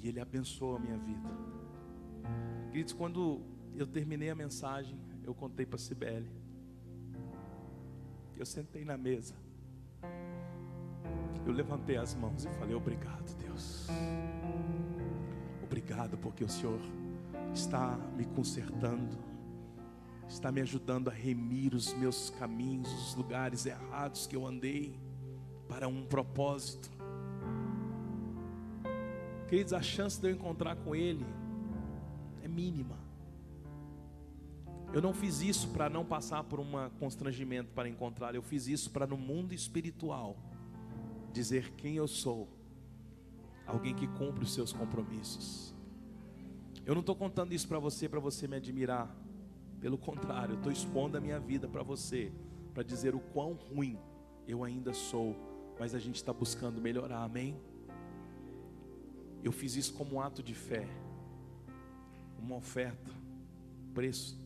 E 0.00 0.08
ele 0.08 0.18
abençoou 0.18 0.76
a 0.76 0.78
minha 0.78 0.96
vida. 0.96 1.28
Queridos, 2.70 2.94
quando 2.94 3.42
eu 3.74 3.86
terminei 3.86 4.30
a 4.30 4.34
mensagem, 4.34 4.98
eu 5.22 5.34
contei 5.34 5.66
para 5.66 5.78
Cibele. 5.78 6.30
Eu 8.36 8.46
sentei 8.46 8.84
na 8.84 8.96
mesa. 8.96 9.34
Eu 11.46 11.52
levantei 11.52 11.96
as 11.96 12.14
mãos 12.14 12.44
e 12.44 12.48
falei: 12.58 12.74
Obrigado, 12.74 13.36
Deus. 13.36 13.86
Obrigado 15.62 16.16
porque 16.18 16.44
o 16.44 16.48
Senhor 16.48 16.80
está 17.54 17.96
me 18.16 18.24
consertando, 18.24 19.16
está 20.28 20.52
me 20.52 20.60
ajudando 20.60 21.08
a 21.08 21.12
remir 21.12 21.74
os 21.74 21.92
meus 21.94 22.30
caminhos, 22.30 22.92
os 22.92 23.14
lugares 23.14 23.66
errados 23.66 24.26
que 24.26 24.36
eu 24.36 24.46
andei, 24.46 24.98
para 25.68 25.88
um 25.88 26.04
propósito. 26.04 26.90
Queridos, 29.48 29.72
a 29.72 29.82
chance 29.82 30.20
de 30.20 30.28
eu 30.28 30.32
encontrar 30.32 30.76
com 30.76 30.94
Ele 30.94 31.26
é 32.42 32.48
mínima. 32.48 32.96
Eu 34.92 35.02
não 35.02 35.12
fiz 35.12 35.40
isso 35.40 35.68
para 35.68 35.90
não 35.90 36.04
passar 36.04 36.44
por 36.44 36.58
um 36.58 36.72
constrangimento 36.98 37.70
para 37.72 37.88
encontrar, 37.88 38.34
eu 38.34 38.42
fiz 38.42 38.66
isso 38.66 38.90
para 38.90 39.06
no 39.06 39.16
mundo 39.16 39.52
espiritual 39.52 40.36
dizer 41.36 41.72
quem 41.72 41.96
eu 41.96 42.08
sou, 42.08 42.48
alguém 43.66 43.94
que 43.94 44.06
cumpre 44.06 44.42
os 44.42 44.54
seus 44.54 44.72
compromissos. 44.72 45.74
Eu 46.86 46.94
não 46.94 47.00
estou 47.00 47.14
contando 47.14 47.52
isso 47.52 47.68
para 47.68 47.78
você, 47.78 48.08
para 48.08 48.18
você 48.18 48.48
me 48.48 48.56
admirar, 48.56 49.14
pelo 49.78 49.98
contrário, 49.98 50.54
estou 50.54 50.72
expondo 50.72 51.18
a 51.18 51.20
minha 51.20 51.38
vida 51.38 51.68
para 51.68 51.82
você, 51.82 52.32
para 52.72 52.82
dizer 52.82 53.14
o 53.14 53.20
quão 53.20 53.52
ruim 53.52 53.98
eu 54.48 54.64
ainda 54.64 54.94
sou, 54.94 55.36
mas 55.78 55.94
a 55.94 55.98
gente 55.98 56.16
está 56.16 56.32
buscando 56.32 56.80
melhorar, 56.80 57.22
amém? 57.22 57.60
Eu 59.44 59.52
fiz 59.52 59.76
isso 59.76 59.92
como 59.92 60.16
um 60.16 60.20
ato 60.20 60.42
de 60.42 60.54
fé, 60.54 60.88
uma 62.38 62.56
oferta, 62.56 63.12
preço 63.92 64.40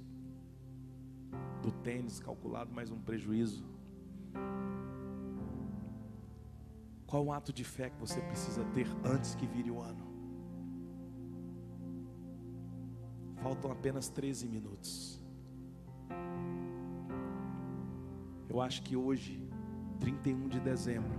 do 1.62 1.70
tênis 1.70 2.18
calculado, 2.18 2.72
mais 2.74 2.90
um 2.90 2.98
prejuízo. 2.98 3.64
Qual 7.10 7.24
o 7.24 7.32
ato 7.32 7.52
de 7.52 7.64
fé 7.64 7.90
que 7.90 7.98
você 7.98 8.20
precisa 8.20 8.64
ter 8.66 8.86
antes 9.04 9.34
que 9.34 9.44
vire 9.44 9.68
o 9.68 9.82
ano? 9.82 10.06
Faltam 13.42 13.72
apenas 13.72 14.08
13 14.08 14.46
minutos. 14.46 15.20
Eu 18.48 18.60
acho 18.60 18.80
que 18.82 18.94
hoje, 18.94 19.44
31 19.98 20.48
de 20.48 20.60
dezembro, 20.60 21.18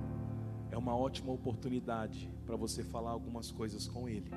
é 0.71 0.77
uma 0.77 0.95
ótima 0.95 1.33
oportunidade 1.33 2.33
para 2.45 2.55
você 2.55 2.85
falar 2.85 3.11
algumas 3.11 3.51
coisas 3.51 3.85
com 3.85 4.07
Ele. 4.07 4.31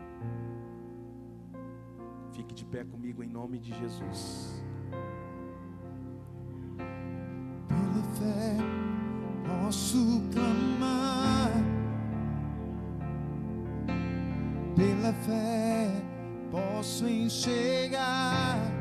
Fique 2.33 2.53
de 2.53 2.65
pé 2.65 2.83
comigo 2.85 3.23
em 3.23 3.29
nome 3.29 3.61
de 3.61 3.73
Jesus. 3.79 4.61
Pela 7.69 8.03
fé, 8.17 8.57
posso 9.47 10.21
clamar. 10.33 10.54
Pela 14.77 15.13
fé 15.25 15.89
posso 16.51 17.09
enxergar. 17.09 18.74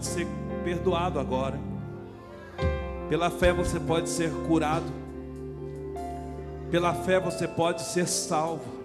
Pode 0.00 0.06
ser 0.06 0.26
perdoado 0.64 1.20
agora. 1.20 1.60
Pela 3.10 3.28
fé 3.28 3.52
você 3.52 3.78
pode 3.78 4.08
ser 4.08 4.32
curado. 4.46 4.90
Pela 6.70 6.94
fé 6.94 7.20
você 7.20 7.46
pode 7.46 7.82
ser 7.82 8.08
salvo. 8.08 8.80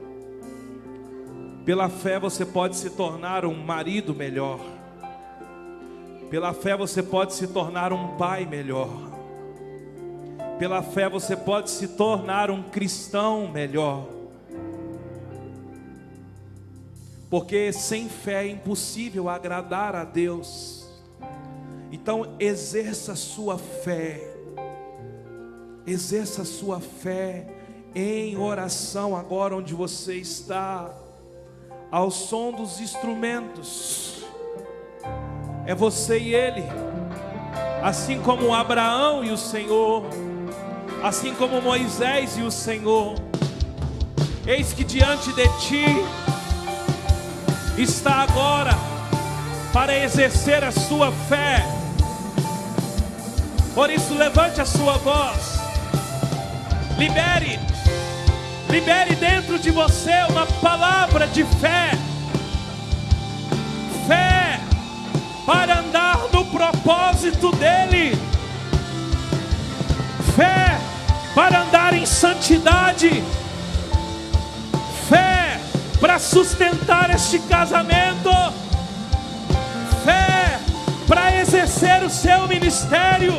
Pela 1.63 1.88
fé 1.88 2.20
você 2.20 2.45
pode 2.45 2.76
se 2.76 2.89
tornar 2.89 3.45
um 3.45 3.55
marido 3.55 4.13
melhor. 4.13 4.59
Pela 6.30 6.53
fé 6.53 6.76
você 6.76 7.01
pode 7.01 7.34
se 7.34 7.47
tornar 7.47 7.93
um 7.93 8.18
pai 8.18 8.45
melhor. 8.45 8.89
Pela 10.59 10.82
fé 10.82 11.07
você 11.07 11.38
pode 11.38 11.72
se 11.72 11.89
tornar 11.89 12.51
um 12.51 12.61
cristão 12.61 13.47
melhor. 13.47 14.05
Porque 17.30 17.72
sem 17.72 18.09
fé 18.09 18.45
é 18.45 18.49
impossível 18.49 19.30
agradar 19.30 19.95
a 19.95 20.03
Deus. 20.03 20.84
Então 21.95 22.35
exerça 22.41 23.13
a 23.13 23.15
sua 23.15 23.57
fé. 23.57 24.21
Exerça 25.87 26.41
a 26.41 26.45
sua 26.45 26.81
fé 26.81 27.47
em 27.95 28.35
oração 28.35 29.15
agora 29.15 29.55
onde 29.55 29.73
você 29.73 30.15
está, 30.15 30.93
ao 31.89 32.11
som 32.11 32.51
dos 32.51 32.81
instrumentos. 32.81 34.25
É 35.65 35.73
você 35.73 36.19
e 36.19 36.35
ele, 36.35 36.65
assim 37.81 38.21
como 38.21 38.53
Abraão 38.53 39.23
e 39.23 39.31
o 39.31 39.37
Senhor, 39.37 40.03
assim 41.01 41.33
como 41.35 41.61
Moisés 41.61 42.37
e 42.37 42.41
o 42.41 42.51
Senhor. 42.51 43.15
Eis 44.45 44.73
que 44.73 44.83
diante 44.83 45.31
de 45.31 45.47
ti 45.59 45.85
está 47.77 48.15
agora 48.15 48.71
para 49.71 49.97
exercer 49.97 50.61
a 50.61 50.73
sua 50.73 51.09
fé. 51.09 51.84
Por 53.76 53.89
isso, 53.89 54.13
levante 54.13 54.61
a 54.61 54.65
sua 54.65 54.97
voz, 54.99 55.59
libere, 56.97 57.59
libere 58.69 59.15
dentro 59.15 59.59
de 59.59 59.69
você 59.69 60.13
uma 60.30 60.47
palavra 60.61 61.28
de 61.28 61.43
fé, 61.43 61.91
fé 64.07 64.61
para 65.45 65.80
andar 65.80 66.19
no 66.32 66.45
propósito 66.45 67.51
dEle, 67.57 68.17
fé 70.38 70.80
para 71.36 71.63
andar 71.63 71.93
em 71.93 72.05
santidade, 72.05 73.21
fé 75.09 75.59
para 75.99 76.17
sustentar 76.17 77.09
este 77.09 77.39
casamento, 77.39 78.32
fé 80.05 80.61
para 81.05 81.41
exercer 81.41 82.01
o 82.03 82.09
seu 82.09 82.47
ministério, 82.47 83.38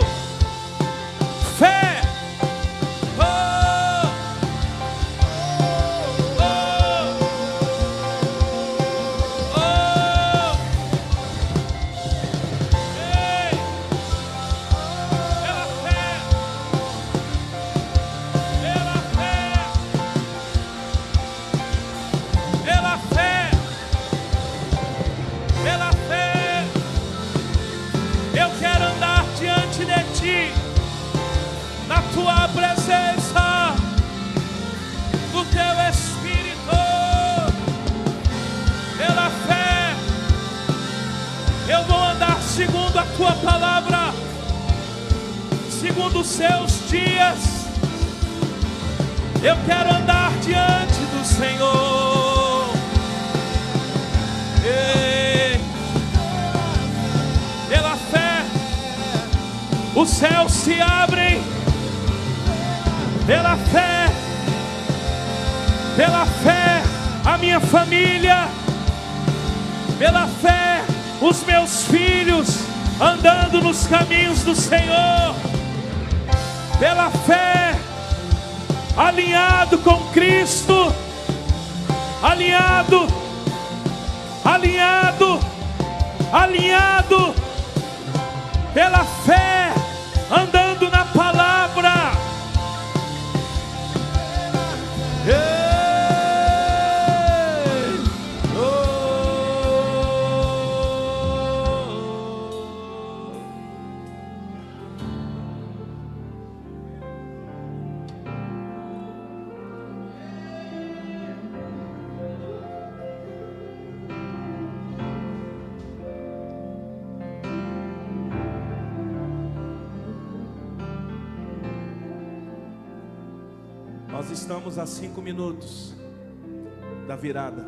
virada. 127.27 127.67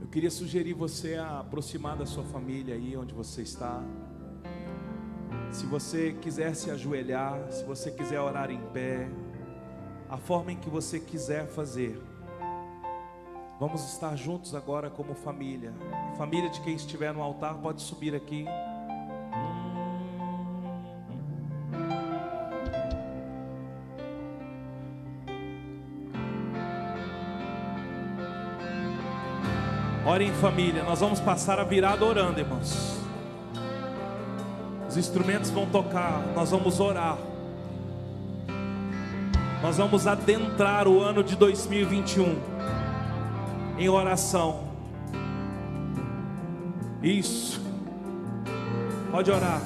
Eu 0.00 0.06
queria 0.06 0.30
sugerir 0.30 0.74
você 0.74 1.16
a 1.16 1.40
aproximar 1.40 1.96
da 1.96 2.06
sua 2.06 2.22
família 2.22 2.76
aí 2.76 2.96
onde 2.96 3.12
você 3.12 3.42
está. 3.42 3.82
Se 5.50 5.66
você 5.66 6.12
quiser 6.12 6.54
se 6.54 6.70
ajoelhar, 6.70 7.50
se 7.50 7.64
você 7.64 7.90
quiser 7.90 8.20
orar 8.20 8.48
em 8.52 8.60
pé, 8.72 9.08
a 10.08 10.16
forma 10.16 10.52
em 10.52 10.56
que 10.56 10.70
você 10.70 11.00
quiser 11.00 11.48
fazer. 11.48 12.00
Vamos 13.58 13.82
estar 13.92 14.14
juntos 14.14 14.54
agora 14.54 14.88
como 14.88 15.12
família. 15.12 15.72
Família 16.16 16.48
de 16.48 16.60
quem 16.60 16.76
estiver 16.76 17.12
no 17.12 17.22
altar 17.22 17.56
pode 17.56 17.82
subir 17.82 18.14
aqui. 18.14 18.44
Ore 30.06 30.24
em 30.24 30.32
família, 30.34 30.84
nós 30.84 31.00
vamos 31.00 31.18
passar 31.18 31.58
a 31.58 31.64
virada 31.64 32.04
orando, 32.04 32.38
irmãos. 32.38 32.96
Os 34.88 34.96
instrumentos 34.96 35.50
vão 35.50 35.66
tocar, 35.66 36.22
nós 36.32 36.52
vamos 36.52 36.78
orar. 36.78 37.18
Nós 39.60 39.76
vamos 39.78 40.06
adentrar 40.06 40.86
o 40.86 41.00
ano 41.00 41.24
de 41.24 41.34
2021 41.34 42.38
em 43.76 43.88
oração. 43.88 44.68
Isso. 47.02 47.60
Pode 49.10 49.28
orar. 49.28 49.60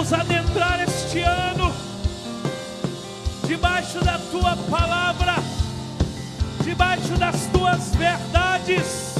Vamos 0.00 0.12
adentrar 0.14 0.80
este 0.80 1.20
ano 1.20 1.70
debaixo 3.46 4.02
da 4.02 4.18
tua 4.30 4.56
palavra, 4.70 5.34
debaixo 6.64 7.18
das 7.18 7.44
tuas 7.52 7.94
verdades, 7.94 9.14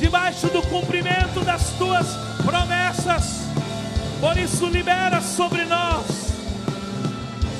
debaixo 0.00 0.46
do 0.46 0.62
cumprimento 0.62 1.44
das 1.44 1.72
tuas 1.72 2.06
promessas. 2.42 3.42
Por 4.18 4.38
isso, 4.38 4.66
libera 4.68 5.20
sobre 5.20 5.66
nós, 5.66 6.06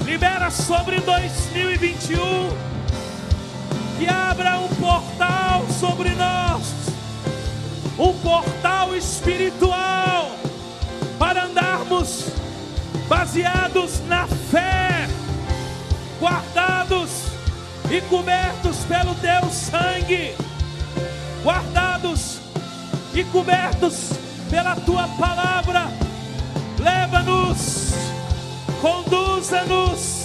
libera 0.06 0.50
sobre 0.50 1.00
2021, 1.00 2.16
que 3.98 4.08
abra 4.08 4.56
um 4.56 4.68
portal 4.68 5.66
sobre 5.78 6.14
nós, 6.14 6.62
um 7.98 8.14
portal 8.20 8.96
espiritual, 8.96 9.97
baseados 13.28 14.00
na 14.08 14.26
fé, 14.26 15.06
guardados 16.18 17.24
e 17.90 18.00
cobertos 18.02 18.78
pelo 18.86 19.14
teu 19.16 19.50
sangue, 19.50 20.34
guardados 21.44 22.38
e 23.12 23.22
cobertos 23.24 24.12
pela 24.48 24.74
tua 24.76 25.06
palavra. 25.18 25.88
Leva-nos, 26.78 27.92
conduza-nos, 28.80 30.24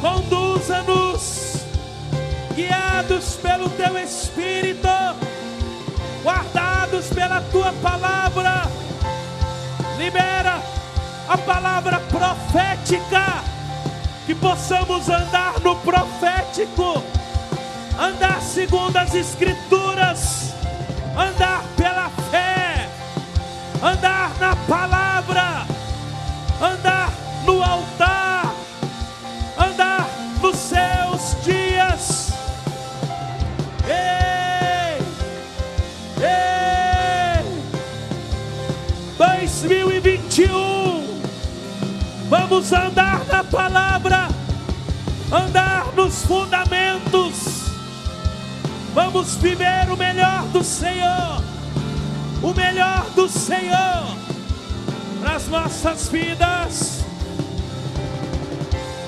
conduza-nos, 0.00 1.66
guiados 2.54 3.34
pelo 3.42 3.68
teu 3.70 3.98
Espírito, 3.98 4.88
guardados 6.22 7.08
pela 7.08 7.42
tua 7.52 7.74
palavra. 7.82 8.62
Libera 9.98 10.62
a 11.30 11.38
palavra 11.38 11.79
profética, 12.20 13.42
que 14.26 14.34
possamos 14.34 15.08
andar 15.08 15.58
no 15.60 15.74
profético, 15.76 17.02
andar 17.98 18.42
segundo 18.42 18.94
as 18.98 19.14
Escrituras, 19.14 20.54
andar 21.16 21.64
pela 21.78 22.10
fé, 22.30 22.90
andar 23.82 24.32
na 24.38 24.54
palavra, 24.68 25.66
andar 26.60 27.10
no 27.46 27.62
altar, 27.62 28.54
andar 29.56 30.06
nos 30.42 30.56
seus 30.56 31.42
dias. 31.42 32.34
Ei, 33.88 34.98
ei, 36.20 37.44
2021, 39.16 40.99
vamos 42.30 42.72
andar 42.72 43.26
na 43.26 43.44
palavra, 43.44 44.28
andar 45.30 45.92
nos 45.94 46.24
fundamentos, 46.24 47.66
vamos 48.94 49.34
viver 49.34 49.90
o 49.90 49.96
melhor 49.96 50.44
do 50.44 50.64
Senhor 50.64 51.50
o 52.42 52.54
melhor 52.54 53.04
do 53.14 53.28
Senhor 53.28 54.16
nas 55.22 55.46
nossas 55.48 56.08
vidas. 56.08 57.04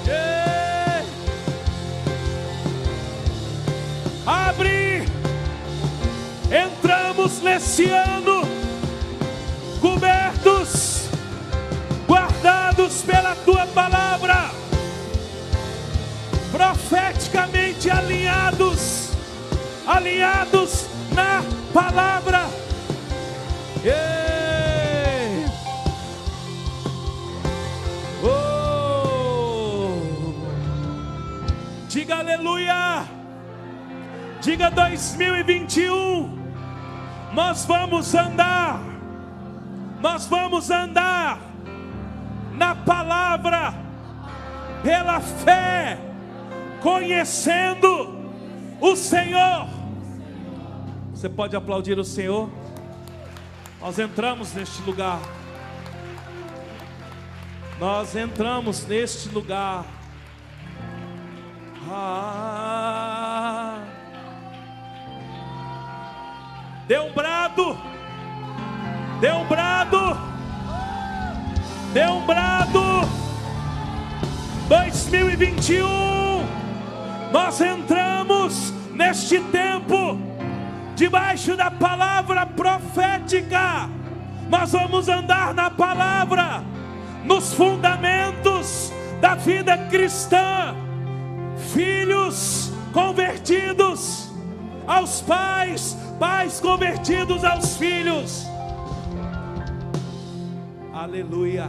Ei. 0.06 1.06
Abre, 4.26 5.04
entramos 6.50 7.40
nesse 7.40 7.86
ano 7.86 8.31
guardados 12.92 13.02
pela 13.02 13.34
tua 13.36 13.66
palavra, 13.68 14.50
profeticamente 16.50 17.90
alinhados, 17.90 19.10
alinhados 19.86 20.86
na 21.14 21.42
palavra. 21.72 22.48
Ei! 23.84 25.46
Oh! 28.22 28.74
Diga 31.88 32.18
aleluia! 32.18 33.04
Diga 34.42 34.70
2021. 34.70 36.42
Nós 37.32 37.64
vamos 37.64 38.14
andar. 38.14 38.80
Nós 40.00 40.26
vamos 40.26 40.70
andar 40.70 41.51
na 42.62 42.76
palavra 42.76 43.74
pela 44.84 45.20
fé, 45.20 45.98
conhecendo 46.80 48.30
o 48.80 48.94
Senhor. 48.94 49.68
Você 51.12 51.28
pode 51.28 51.56
aplaudir 51.56 51.98
o 51.98 52.04
Senhor? 52.04 52.48
Nós 53.80 53.98
entramos 53.98 54.54
neste 54.54 54.80
lugar. 54.82 55.18
Nós 57.80 58.14
entramos 58.14 58.86
neste 58.86 59.28
lugar. 59.28 59.84
Ah. 61.90 63.80
Dê 66.86 67.00
um 67.00 67.12
brado. 67.12 67.76
Dê 69.20 69.32
um 69.32 69.48
brado. 69.48 70.31
Dê 71.92 72.06
um 72.06 72.24
brado. 72.24 73.06
2021. 74.66 75.86
Nós 77.30 77.60
entramos 77.60 78.72
neste 78.92 79.38
tempo 79.40 80.18
debaixo 80.96 81.54
da 81.54 81.70
palavra 81.70 82.46
profética. 82.46 83.90
Nós 84.48 84.72
vamos 84.72 85.08
andar 85.08 85.52
na 85.52 85.70
palavra, 85.70 86.62
nos 87.24 87.52
fundamentos 87.52 88.90
da 89.20 89.34
vida 89.34 89.76
cristã. 89.90 90.74
Filhos 91.74 92.72
convertidos 92.92 94.30
aos 94.86 95.20
pais, 95.20 95.96
pais 96.18 96.58
convertidos 96.58 97.44
aos 97.44 97.76
filhos. 97.76 98.51
Aleluia. 101.02 101.68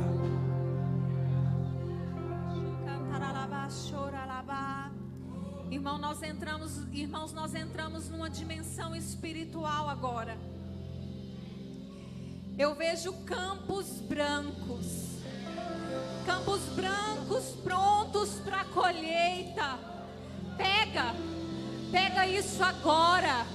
Irmão, 5.71 5.97
nós 5.97 6.21
entramos, 6.21 6.77
irmãos, 6.91 7.34
nós 7.34 7.55
entramos 7.55 8.09
numa 8.09 8.29
dimensão 8.29 8.95
espiritual 8.95 9.89
agora. 9.89 10.38
Eu 12.59 12.75
vejo 12.75 13.11
campos 13.25 13.99
brancos. 14.01 15.17
Campos 16.27 16.61
brancos 16.75 17.55
prontos 17.63 18.36
para 18.41 18.65
colheita. 18.65 19.79
Pega. 20.55 21.15
Pega 21.91 22.27
isso 22.27 22.63
agora. 22.63 23.47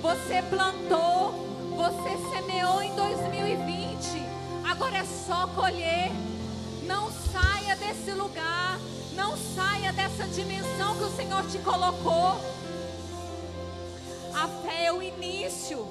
Você 0.00 0.40
plantou, 0.42 1.74
você 1.76 2.16
semeou 2.30 2.71
em 2.71 2.71
2020. 2.71 2.71
Agora 4.82 4.98
é 4.98 5.04
só 5.04 5.46
colher. 5.46 6.10
Não 6.82 7.08
saia 7.08 7.76
desse 7.76 8.10
lugar. 8.10 8.80
Não 9.14 9.36
saia 9.36 9.92
dessa 9.92 10.26
dimensão 10.26 10.96
que 10.96 11.04
o 11.04 11.16
Senhor 11.16 11.46
te 11.46 11.58
colocou. 11.58 12.34
A 14.34 14.48
fé 14.48 14.86
é 14.86 14.92
o 14.92 15.00
início, 15.00 15.86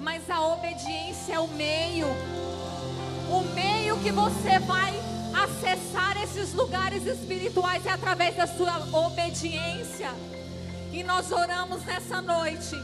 mas 0.00 0.28
a 0.28 0.44
obediência 0.48 1.34
é 1.34 1.38
o 1.38 1.46
meio. 1.46 2.08
O 3.30 3.54
meio 3.54 3.96
que 3.98 4.10
você 4.10 4.58
vai 4.66 4.92
acessar 5.32 6.20
esses 6.20 6.52
lugares 6.54 7.06
espirituais 7.06 7.86
é 7.86 7.92
através 7.92 8.34
da 8.34 8.48
sua 8.48 8.78
obediência. 8.98 10.10
E 10.90 11.04
nós 11.04 11.30
oramos 11.30 11.84
nessa 11.84 12.20
noite 12.20 12.74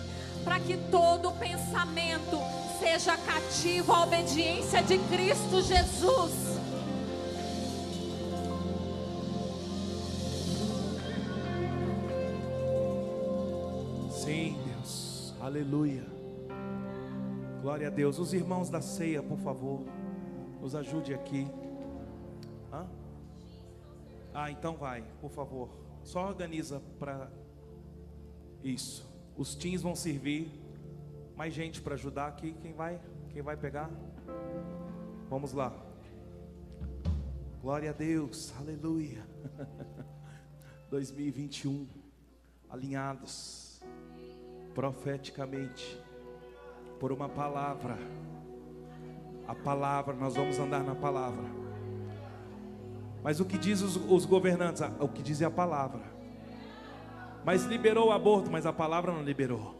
para 0.44 0.60
que 0.60 0.76
todo 0.90 1.32
pensamento 1.32 2.38
seja 2.78 3.16
cativo 3.16 3.92
à 3.92 4.04
obediência 4.04 4.82
de 4.82 4.98
Cristo 4.98 5.62
Jesus. 5.62 6.32
Sim, 14.10 14.56
Deus. 14.66 15.34
Aleluia. 15.40 16.04
Glória 17.62 17.88
a 17.88 17.90
Deus. 17.90 18.18
Os 18.18 18.34
irmãos 18.34 18.68
da 18.68 18.82
ceia, 18.82 19.22
por 19.22 19.38
favor, 19.38 19.80
nos 20.60 20.74
ajude 20.74 21.14
aqui. 21.14 21.46
Hã? 22.70 22.86
Ah, 24.34 24.50
então 24.50 24.76
vai, 24.76 25.02
por 25.20 25.30
favor. 25.30 25.70
Só 26.02 26.26
organiza 26.26 26.82
para 26.98 27.30
isso. 28.62 29.13
Os 29.36 29.54
teens 29.54 29.82
vão 29.82 29.96
servir. 29.96 30.50
Mais 31.36 31.52
gente 31.52 31.80
para 31.80 31.94
ajudar 31.94 32.28
aqui. 32.28 32.54
Quem 32.62 32.72
vai? 32.72 33.00
Quem 33.30 33.42
vai 33.42 33.56
pegar? 33.56 33.90
Vamos 35.28 35.52
lá. 35.52 35.72
Glória 37.60 37.90
a 37.90 37.92
Deus, 37.92 38.52
aleluia. 38.58 39.26
2021, 40.90 41.88
alinhados 42.70 43.82
profeticamente 44.74 46.00
por 47.00 47.10
uma 47.10 47.28
palavra. 47.28 47.98
A 49.46 49.54
palavra, 49.54 50.14
nós 50.14 50.36
vamos 50.36 50.58
andar 50.58 50.84
na 50.84 50.94
palavra. 50.94 51.44
Mas 53.22 53.40
o 53.40 53.44
que 53.44 53.58
diz 53.58 53.80
os, 53.80 53.96
os 53.96 54.24
governantes? 54.24 54.82
O 55.00 55.08
que 55.08 55.22
diz 55.22 55.40
é 55.40 55.44
a 55.44 55.50
palavra. 55.50 56.13
Mas 57.44 57.64
liberou 57.64 58.08
o 58.08 58.12
aborto, 58.12 58.50
mas 58.50 58.64
a 58.66 58.72
palavra 58.72 59.12
não 59.12 59.22
liberou. 59.22 59.74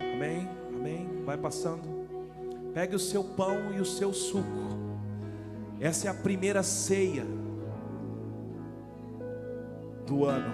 Amém? 0.00 0.48
Amém? 0.68 1.22
Vai 1.24 1.36
passando. 1.36 1.82
Pegue 2.72 2.96
o 2.96 2.98
seu 2.98 3.22
pão 3.22 3.72
e 3.74 3.80
o 3.80 3.84
seu 3.84 4.12
suco. 4.12 4.46
Essa 5.78 6.08
é 6.08 6.10
a 6.10 6.14
primeira 6.14 6.62
ceia 6.62 7.24
do 10.06 10.24
ano. 10.24 10.52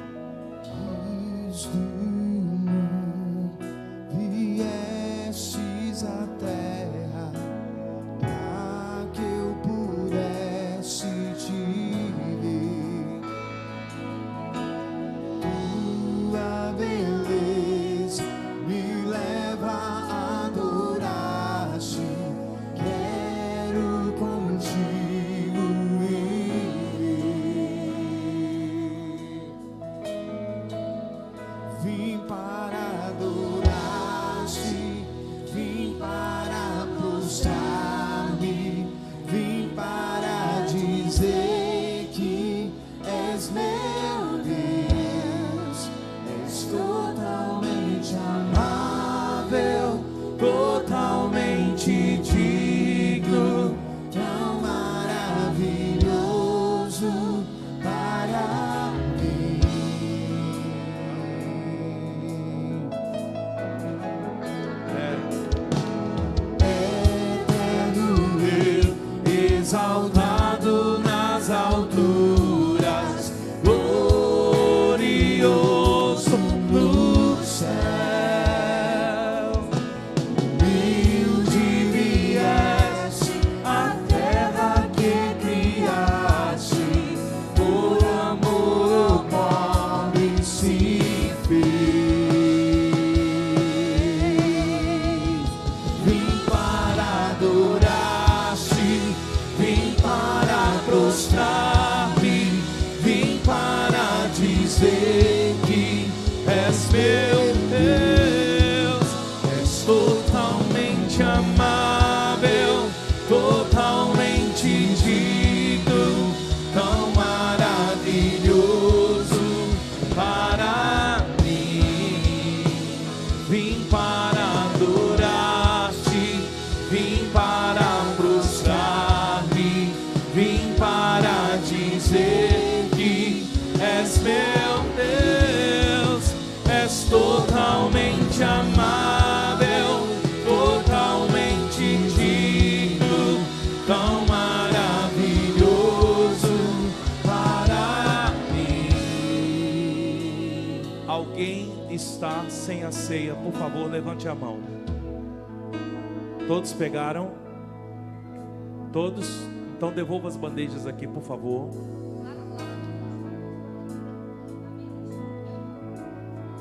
Então 160.28 160.36
devolva 160.36 160.36
as 160.36 160.36
bandejas 160.36 160.86
aqui, 160.86 161.06
por 161.06 161.22
favor. 161.22 161.70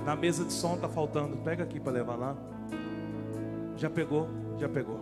Na 0.06 0.16
mesa 0.16 0.46
de 0.46 0.54
som 0.54 0.78
tá 0.78 0.88
faltando. 0.88 1.36
Pega 1.38 1.64
aqui 1.64 1.80
para 1.80 1.92
levar 1.92 2.16
lá. 2.16 2.36
Já 3.76 3.90
pegou? 3.90 4.30
Já 4.58 4.70
pegou. 4.70 5.00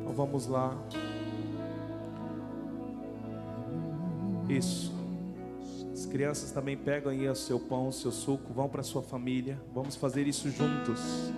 Então 0.00 0.12
vamos 0.14 0.46
lá. 0.46 0.76
Isso. 4.48 4.92
As 5.92 6.06
crianças 6.06 6.50
também 6.50 6.76
pegam 6.76 7.12
aí 7.12 7.28
o 7.28 7.34
seu 7.34 7.60
pão, 7.60 7.88
o 7.88 7.92
seu 7.92 8.10
suco, 8.10 8.52
vão 8.52 8.68
para 8.68 8.82
sua 8.82 9.02
família. 9.02 9.58
Vamos 9.74 9.94
fazer 9.94 10.26
isso 10.26 10.50
juntos. 10.50 11.32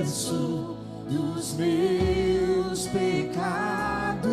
O 0.00 0.02
preço 0.02 0.76
dos 1.08 1.54
meus 1.54 2.86
pecados. 2.86 4.30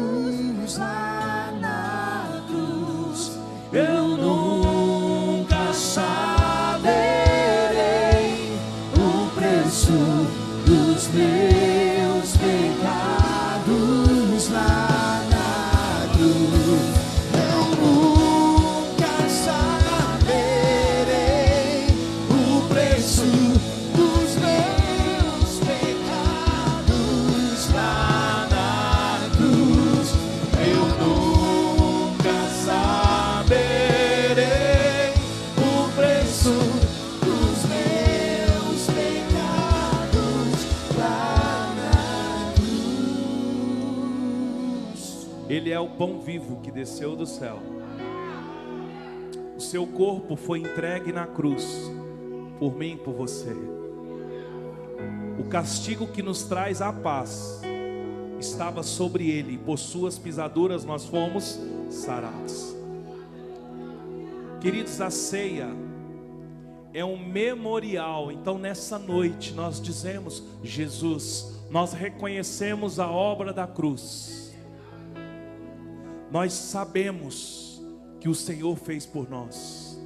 lá 0.78 1.47
o 45.88 45.98
pão 45.98 46.20
vivo 46.20 46.60
que 46.62 46.70
desceu 46.70 47.16
do 47.16 47.26
céu. 47.26 47.60
O 49.56 49.60
seu 49.60 49.88
corpo 49.88 50.36
foi 50.36 50.60
entregue 50.60 51.12
na 51.12 51.26
cruz 51.26 51.90
por 52.60 52.76
mim 52.76 52.94
e 52.94 52.98
por 52.98 53.14
você. 53.14 53.56
O 55.40 55.46
castigo 55.46 56.08
que 56.08 56.22
nos 56.22 56.44
traz 56.44 56.82
a 56.82 56.92
paz 56.92 57.62
estava 58.40 58.84
sobre 58.84 59.30
ele, 59.30 59.58
por 59.58 59.80
suas 59.80 60.20
pisaduras 60.20 60.84
nós 60.84 61.06
fomos 61.06 61.60
sarados. 61.90 62.76
Queridos, 64.60 65.00
a 65.00 65.10
ceia 65.10 65.70
é 66.94 67.06
um 67.06 67.18
memorial. 67.18 68.32
Então, 68.32 68.58
nessa 68.58 69.00
noite, 69.00 69.54
nós 69.54 69.82
dizemos: 69.82 70.44
Jesus, 70.64 71.62
nós 71.70 71.94
reconhecemos 71.94 73.00
a 73.00 73.10
obra 73.10 73.54
da 73.54 73.68
cruz. 73.68 74.47
Nós 76.32 76.54
sabemos 76.54 77.82
que 78.20 78.28
o 78.28 78.36
Senhor 78.36 78.76
fez 78.78 79.06
por 79.06 79.30
nós. 79.30 80.00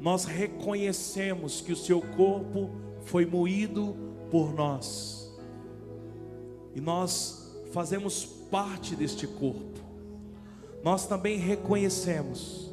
Nós 0.00 0.24
reconhecemos 0.24 1.60
que 1.60 1.72
o 1.72 1.76
seu 1.76 2.00
corpo 2.00 2.70
foi 3.02 3.24
moído 3.24 3.96
por 4.30 4.52
nós. 4.52 5.32
E 6.74 6.80
nós 6.80 7.62
fazemos 7.72 8.24
parte 8.24 8.96
deste 8.96 9.26
corpo. 9.26 9.80
Nós 10.82 11.06
também 11.06 11.38
reconhecemos 11.38 12.70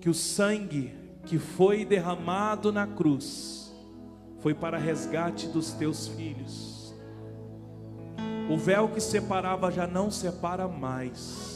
que 0.00 0.10
o 0.10 0.14
sangue 0.14 0.92
que 1.24 1.38
foi 1.38 1.84
derramado 1.84 2.72
na 2.72 2.86
cruz 2.86 3.72
foi 4.40 4.52
para 4.52 4.76
resgate 4.76 5.46
dos 5.46 5.72
teus 5.72 6.08
filhos. 6.08 6.92
O 8.50 8.56
véu 8.58 8.88
que 8.88 9.00
separava 9.00 9.70
já 9.70 9.86
não 9.86 10.10
separa 10.10 10.66
mais. 10.66 11.51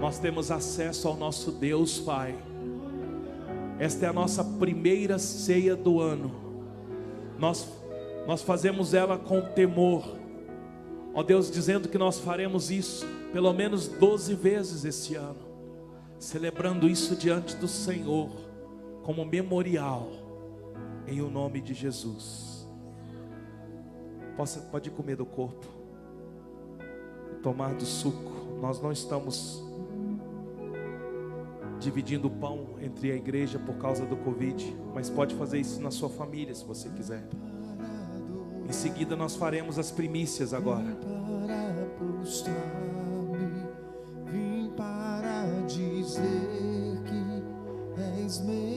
Nós 0.00 0.18
temos 0.18 0.50
acesso 0.50 1.08
ao 1.08 1.16
nosso 1.16 1.52
Deus 1.52 1.98
Pai. 1.98 2.34
Esta 3.78 4.06
é 4.06 4.08
a 4.08 4.12
nossa 4.12 4.44
primeira 4.44 5.18
ceia 5.18 5.74
do 5.74 6.00
ano. 6.00 6.34
Nós 7.38 7.68
nós 8.26 8.40
fazemos 8.40 8.94
ela 8.94 9.18
com 9.18 9.40
temor. 9.40 10.16
Ó 11.12 11.22
Deus, 11.22 11.50
dizendo 11.50 11.88
que 11.88 11.98
nós 11.98 12.18
faremos 12.18 12.70
isso 12.70 13.06
pelo 13.32 13.52
menos 13.52 13.86
12 13.86 14.34
vezes 14.34 14.84
esse 14.84 15.14
ano 15.14 15.44
celebrando 16.18 16.88
isso 16.88 17.14
diante 17.14 17.56
do 17.56 17.68
Senhor, 17.68 18.30
como 19.02 19.24
memorial, 19.24 20.08
em 21.06 21.20
o 21.20 21.28
nome 21.28 21.60
de 21.60 21.74
Jesus. 21.74 22.66
Possa, 24.36 24.60
pode 24.60 24.90
comer 24.90 25.16
do 25.16 25.26
corpo, 25.26 25.66
tomar 27.42 27.74
do 27.74 27.84
suco. 27.84 28.32
Nós 28.60 28.80
não 28.80 28.90
estamos 28.90 29.62
dividindo 31.80 32.28
o 32.28 32.30
pão 32.30 32.76
entre 32.80 33.10
a 33.10 33.14
igreja 33.14 33.58
por 33.58 33.76
causa 33.76 34.04
do 34.04 34.16
Covid, 34.16 34.76
mas 34.94 35.10
pode 35.10 35.34
fazer 35.34 35.60
isso 35.60 35.80
na 35.80 35.90
sua 35.90 36.08
família 36.08 36.54
se 36.54 36.64
você 36.64 36.88
quiser. 36.88 37.26
Em 38.68 38.72
seguida, 38.72 39.14
nós 39.14 39.36
faremos 39.36 39.78
as 39.78 39.90
primícias 39.90 40.54
agora. 40.54 40.96
dizer 45.66 47.00
que 47.06 48.20
és 48.22 48.40
meu 48.40 48.73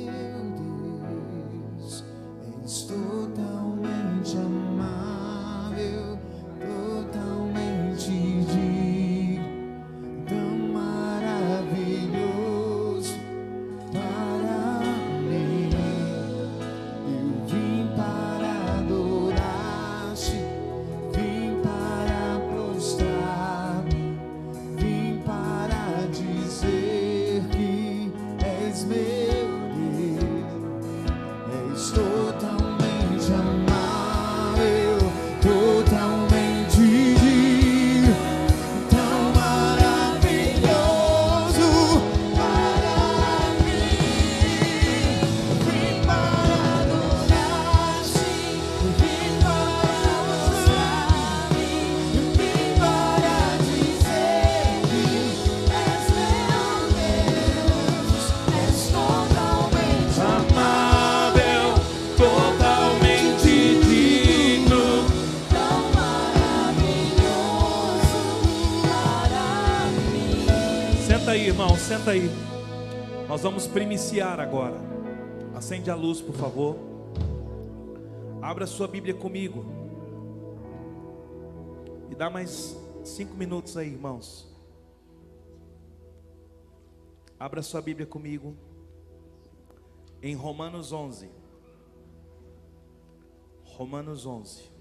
senta 72.08 72.12
aí. 72.12 72.30
Nós 73.28 73.42
vamos 73.42 73.68
primiciar 73.68 74.40
agora. 74.40 74.78
Acende 75.54 75.92
a 75.92 75.96
luz, 75.96 76.22
por 76.22 76.36
favor. 76.36 76.78
Abra 78.42 78.66
sua 78.66 78.88
Bíblia 78.88 79.14
comigo. 79.14 79.66
E 82.10 82.16
dá 82.16 82.30
mais 82.30 82.78
cinco 83.04 83.36
minutos 83.36 83.76
aí, 83.76 83.90
irmãos. 83.90 84.48
Abra 87.38 87.62
sua 87.62 87.82
Bíblia 87.82 88.08
comigo. 88.08 88.56
Em 90.22 90.34
Romanos 90.34 90.94
11. 90.94 91.30
Romanos 93.66 94.26
11. 94.26 94.77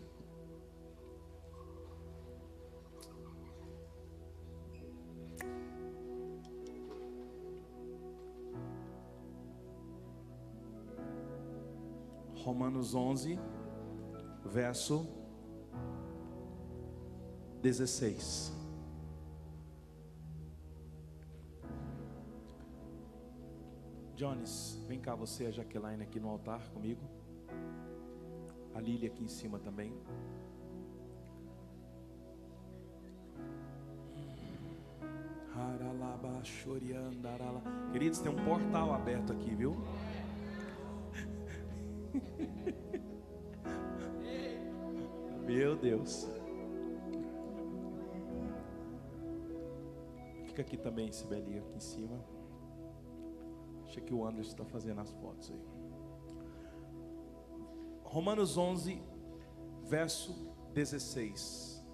Romanos 12.46 12.94
11, 12.94 13.40
verso 14.44 15.04
16. 17.60 18.52
Jones, 24.14 24.80
vem 24.86 25.00
cá 25.00 25.16
você, 25.16 25.46
a 25.46 25.50
Jaqueline 25.50 26.04
aqui 26.04 26.20
no 26.20 26.28
altar 26.28 26.60
comigo. 26.68 27.02
A 28.76 28.80
Lília 28.80 29.08
aqui 29.08 29.24
em 29.24 29.28
cima 29.28 29.58
também. 29.58 29.92
Queridos, 37.90 38.20
tem 38.20 38.30
um 38.30 38.44
portal 38.44 38.94
aberto 38.94 39.32
aqui, 39.32 39.52
viu? 39.52 39.74
Meu 45.46 45.76
Deus. 45.76 46.28
Fica 50.46 50.62
aqui 50.62 50.76
também, 50.76 51.12
Sibelinha, 51.12 51.60
aqui 51.60 51.76
em 51.76 51.80
cima. 51.80 52.18
Deixa 53.84 54.00
que 54.00 54.12
o 54.12 54.26
Anderson 54.26 54.50
está 54.50 54.64
fazendo 54.64 55.00
as 55.00 55.12
fotos 55.12 55.50
aí. 55.50 55.62
Romanos 58.02 58.56
11, 58.56 59.00
verso 59.84 60.52
16. 60.72 61.84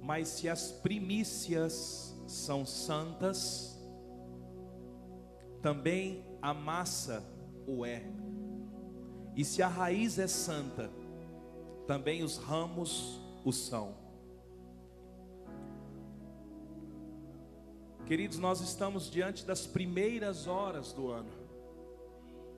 Mas 0.00 0.28
se 0.28 0.48
as 0.48 0.72
primícias 0.72 2.18
são 2.26 2.64
santas, 2.64 3.78
também 5.60 6.25
a 6.40 6.54
massa 6.54 7.24
o 7.66 7.84
é. 7.84 8.02
E 9.34 9.44
se 9.44 9.62
a 9.62 9.68
raiz 9.68 10.18
é 10.18 10.26
santa, 10.26 10.90
também 11.86 12.22
os 12.22 12.38
ramos 12.38 13.20
o 13.44 13.52
são. 13.52 13.94
Queridos, 18.06 18.38
nós 18.38 18.60
estamos 18.60 19.10
diante 19.10 19.44
das 19.44 19.66
primeiras 19.66 20.46
horas 20.46 20.92
do 20.92 21.10
ano. 21.10 21.30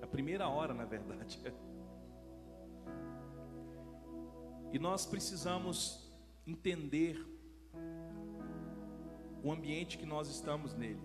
A 0.03 0.07
primeira 0.07 0.49
hora, 0.49 0.75
na 0.75 0.85
verdade. 0.85 1.41
E 4.71 4.79
nós 4.79 5.07
precisamos 5.07 6.13
entender 6.47 7.17
o 9.43 9.51
ambiente 9.51 9.97
que 9.97 10.05
nós 10.05 10.29
estamos 10.29 10.75
nele. 10.75 11.01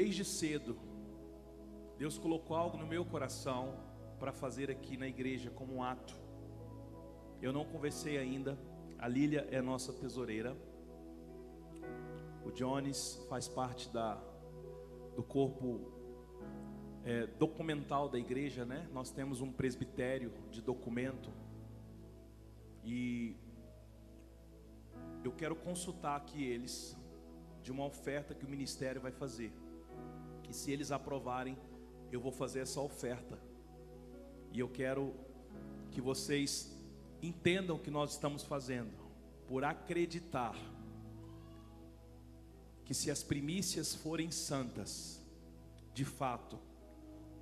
Desde 0.00 0.24
cedo, 0.24 0.78
Deus 1.98 2.16
colocou 2.16 2.56
algo 2.56 2.78
no 2.78 2.86
meu 2.86 3.04
coração 3.04 3.74
para 4.20 4.32
fazer 4.32 4.70
aqui 4.70 4.96
na 4.96 5.08
igreja 5.08 5.50
como 5.50 5.74
um 5.74 5.82
ato. 5.82 6.14
Eu 7.42 7.52
não 7.52 7.64
conversei 7.64 8.16
ainda. 8.16 8.56
A 8.96 9.08
Lília 9.08 9.48
é 9.50 9.60
nossa 9.60 9.92
tesoureira. 9.92 10.56
O 12.44 12.52
Jones 12.52 13.26
faz 13.28 13.48
parte 13.48 13.92
da, 13.92 14.22
do 15.16 15.24
corpo 15.24 15.90
é, 17.04 17.26
documental 17.26 18.08
da 18.08 18.20
igreja, 18.20 18.64
né? 18.64 18.88
Nós 18.92 19.10
temos 19.10 19.40
um 19.40 19.50
presbitério 19.50 20.32
de 20.48 20.62
documento 20.62 21.28
e 22.84 23.34
eu 25.24 25.32
quero 25.32 25.56
consultar 25.56 26.14
aqui 26.14 26.44
eles 26.44 26.96
de 27.64 27.72
uma 27.72 27.84
oferta 27.84 28.32
que 28.32 28.44
o 28.44 28.48
ministério 28.48 29.00
vai 29.00 29.10
fazer. 29.10 29.52
E 30.48 30.54
se 30.54 30.70
eles 30.70 30.90
aprovarem, 30.90 31.56
eu 32.10 32.20
vou 32.20 32.32
fazer 32.32 32.60
essa 32.60 32.80
oferta. 32.80 33.38
E 34.52 34.60
eu 34.60 34.68
quero 34.68 35.14
que 35.90 36.00
vocês 36.00 36.74
entendam 37.22 37.76
o 37.76 37.78
que 37.78 37.90
nós 37.90 38.12
estamos 38.12 38.42
fazendo, 38.42 38.92
por 39.46 39.64
acreditar 39.64 40.54
que 42.84 42.94
se 42.94 43.10
as 43.10 43.22
primícias 43.22 43.94
forem 43.94 44.30
santas, 44.30 45.20
de 45.92 46.04
fato, 46.04 46.58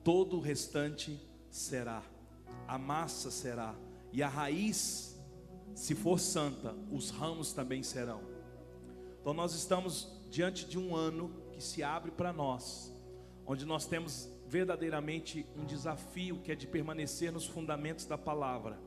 todo 0.03 0.39
o 0.39 0.41
restante 0.41 1.21
será, 1.51 2.03
a 2.67 2.79
massa 2.79 3.31
será, 3.31 3.75
e 4.13 4.23
a 4.23 4.29
raiz, 4.29 5.17
se 5.75 5.95
for 5.95 6.19
santa, 6.19 6.75
os 6.91 7.11
ramos 7.11 7.53
também 7.53 7.83
serão. 7.83 8.23
Então 9.21 9.35
nós 9.35 9.55
estamos 9.55 10.11
diante 10.31 10.65
de 10.65 10.79
um 10.79 10.97
ano 10.97 11.31
que 11.53 11.63
se 11.63 11.83
abre 11.83 12.11
para 12.11 12.33
nós, 12.33 12.93
onde 13.47 13.65
nós 13.65 13.87
temos 13.87 14.29
verdadeiramente 14.47 15.47
um 15.57 15.65
desafio 15.65 16.39
que 16.41 16.53
é 16.53 16.55
de 16.55 16.67
permanecer 16.67 17.33
nos 17.33 17.47
fundamentos 17.47 18.05
da 18.05 18.19
palavra. 18.19 18.79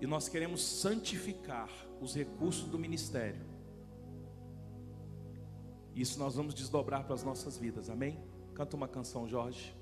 E 0.00 0.06
nós 0.06 0.28
queremos 0.28 0.62
santificar 0.64 1.70
os 2.00 2.14
recursos 2.14 2.68
do 2.68 2.78
ministério. 2.78 3.46
Isso 5.94 6.18
nós 6.18 6.34
vamos 6.34 6.54
desdobrar 6.54 7.04
para 7.04 7.14
as 7.14 7.22
nossas 7.22 7.56
vidas, 7.56 7.88
amém? 7.88 8.18
Canta 8.54 8.76
uma 8.76 8.88
canção, 8.88 9.28
Jorge. 9.28 9.76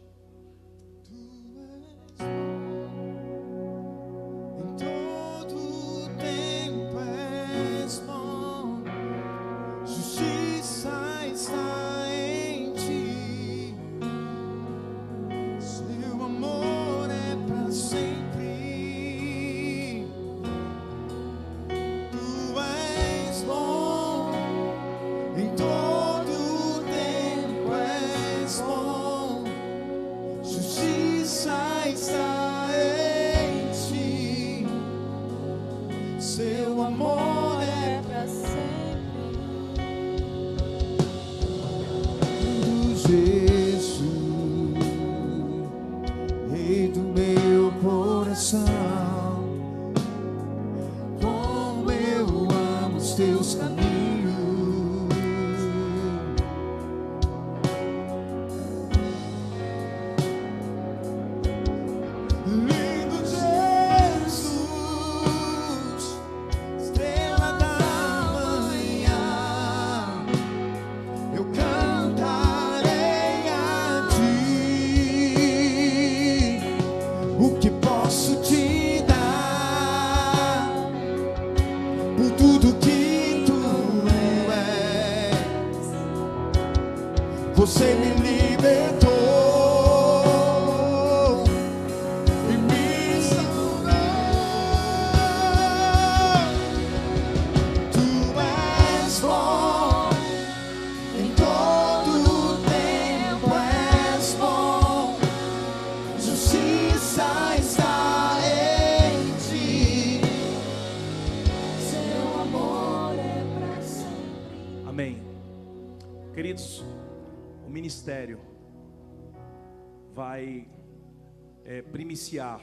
Primiciar 122.20 122.60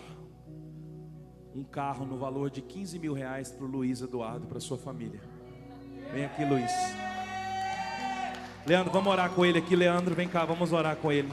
um 1.56 1.64
carro 1.64 2.06
no 2.06 2.16
valor 2.16 2.52
de 2.52 2.62
15 2.62 3.00
mil 3.00 3.14
reais 3.14 3.52
para 3.52 3.66
o 3.66 3.68
Luiz 3.68 4.02
Eduardo 4.02 4.46
para 4.46 4.60
sua 4.60 4.78
família. 4.78 5.20
Vem 6.14 6.26
aqui, 6.26 6.46
Luiz. 6.46 6.72
Leandro, 8.68 8.94
vamos 8.94 9.12
orar 9.12 9.32
com 9.32 9.44
ele 9.44 9.58
aqui, 9.58 9.76
Leandro. 9.76 10.14
Vem 10.14 10.28
cá, 10.28 10.46
vamos 10.46 10.72
orar 10.72 10.96
com 10.98 11.12
ele. 11.12 11.32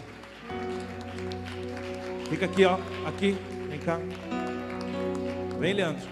Fica 2.30 2.46
aqui, 2.46 2.64
ó. 2.64 2.78
Aqui, 3.06 3.32
vem 3.68 3.78
cá. 3.78 3.98
Vem, 5.58 5.74
Leandro. 5.74 6.08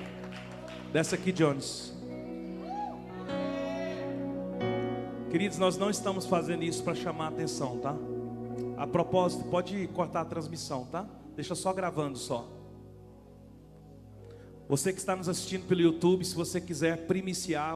Desce 0.93 1.15
aqui, 1.15 1.33
Jones. 1.33 1.97
Queridos, 5.31 5.57
nós 5.57 5.79
não 5.79 5.89
estamos 5.89 6.27
fazendo 6.27 6.63
isso 6.63 6.85
para 6.85 6.95
chamar 6.95 7.27
a 7.27 7.29
atenção, 7.29 7.79
tá? 7.79 7.97
A 8.77 8.87
propósito, 8.87 9.45
pode 9.45 9.89
cortar 9.89 10.21
a 10.21 10.25
transmissão, 10.27 10.85
tá? 10.85 11.07
Deixa 11.35 11.55
só 11.55 11.73
gravando 11.73 12.19
só. 12.19 12.49
Você 14.69 14.93
que 14.93 14.99
está 14.99 15.15
nos 15.15 15.29
assistindo 15.29 15.67
pelo 15.67 15.81
YouTube, 15.81 16.25
se 16.25 16.35
você 16.35 16.61
quiser 16.61 17.07
primiciar 17.07 17.71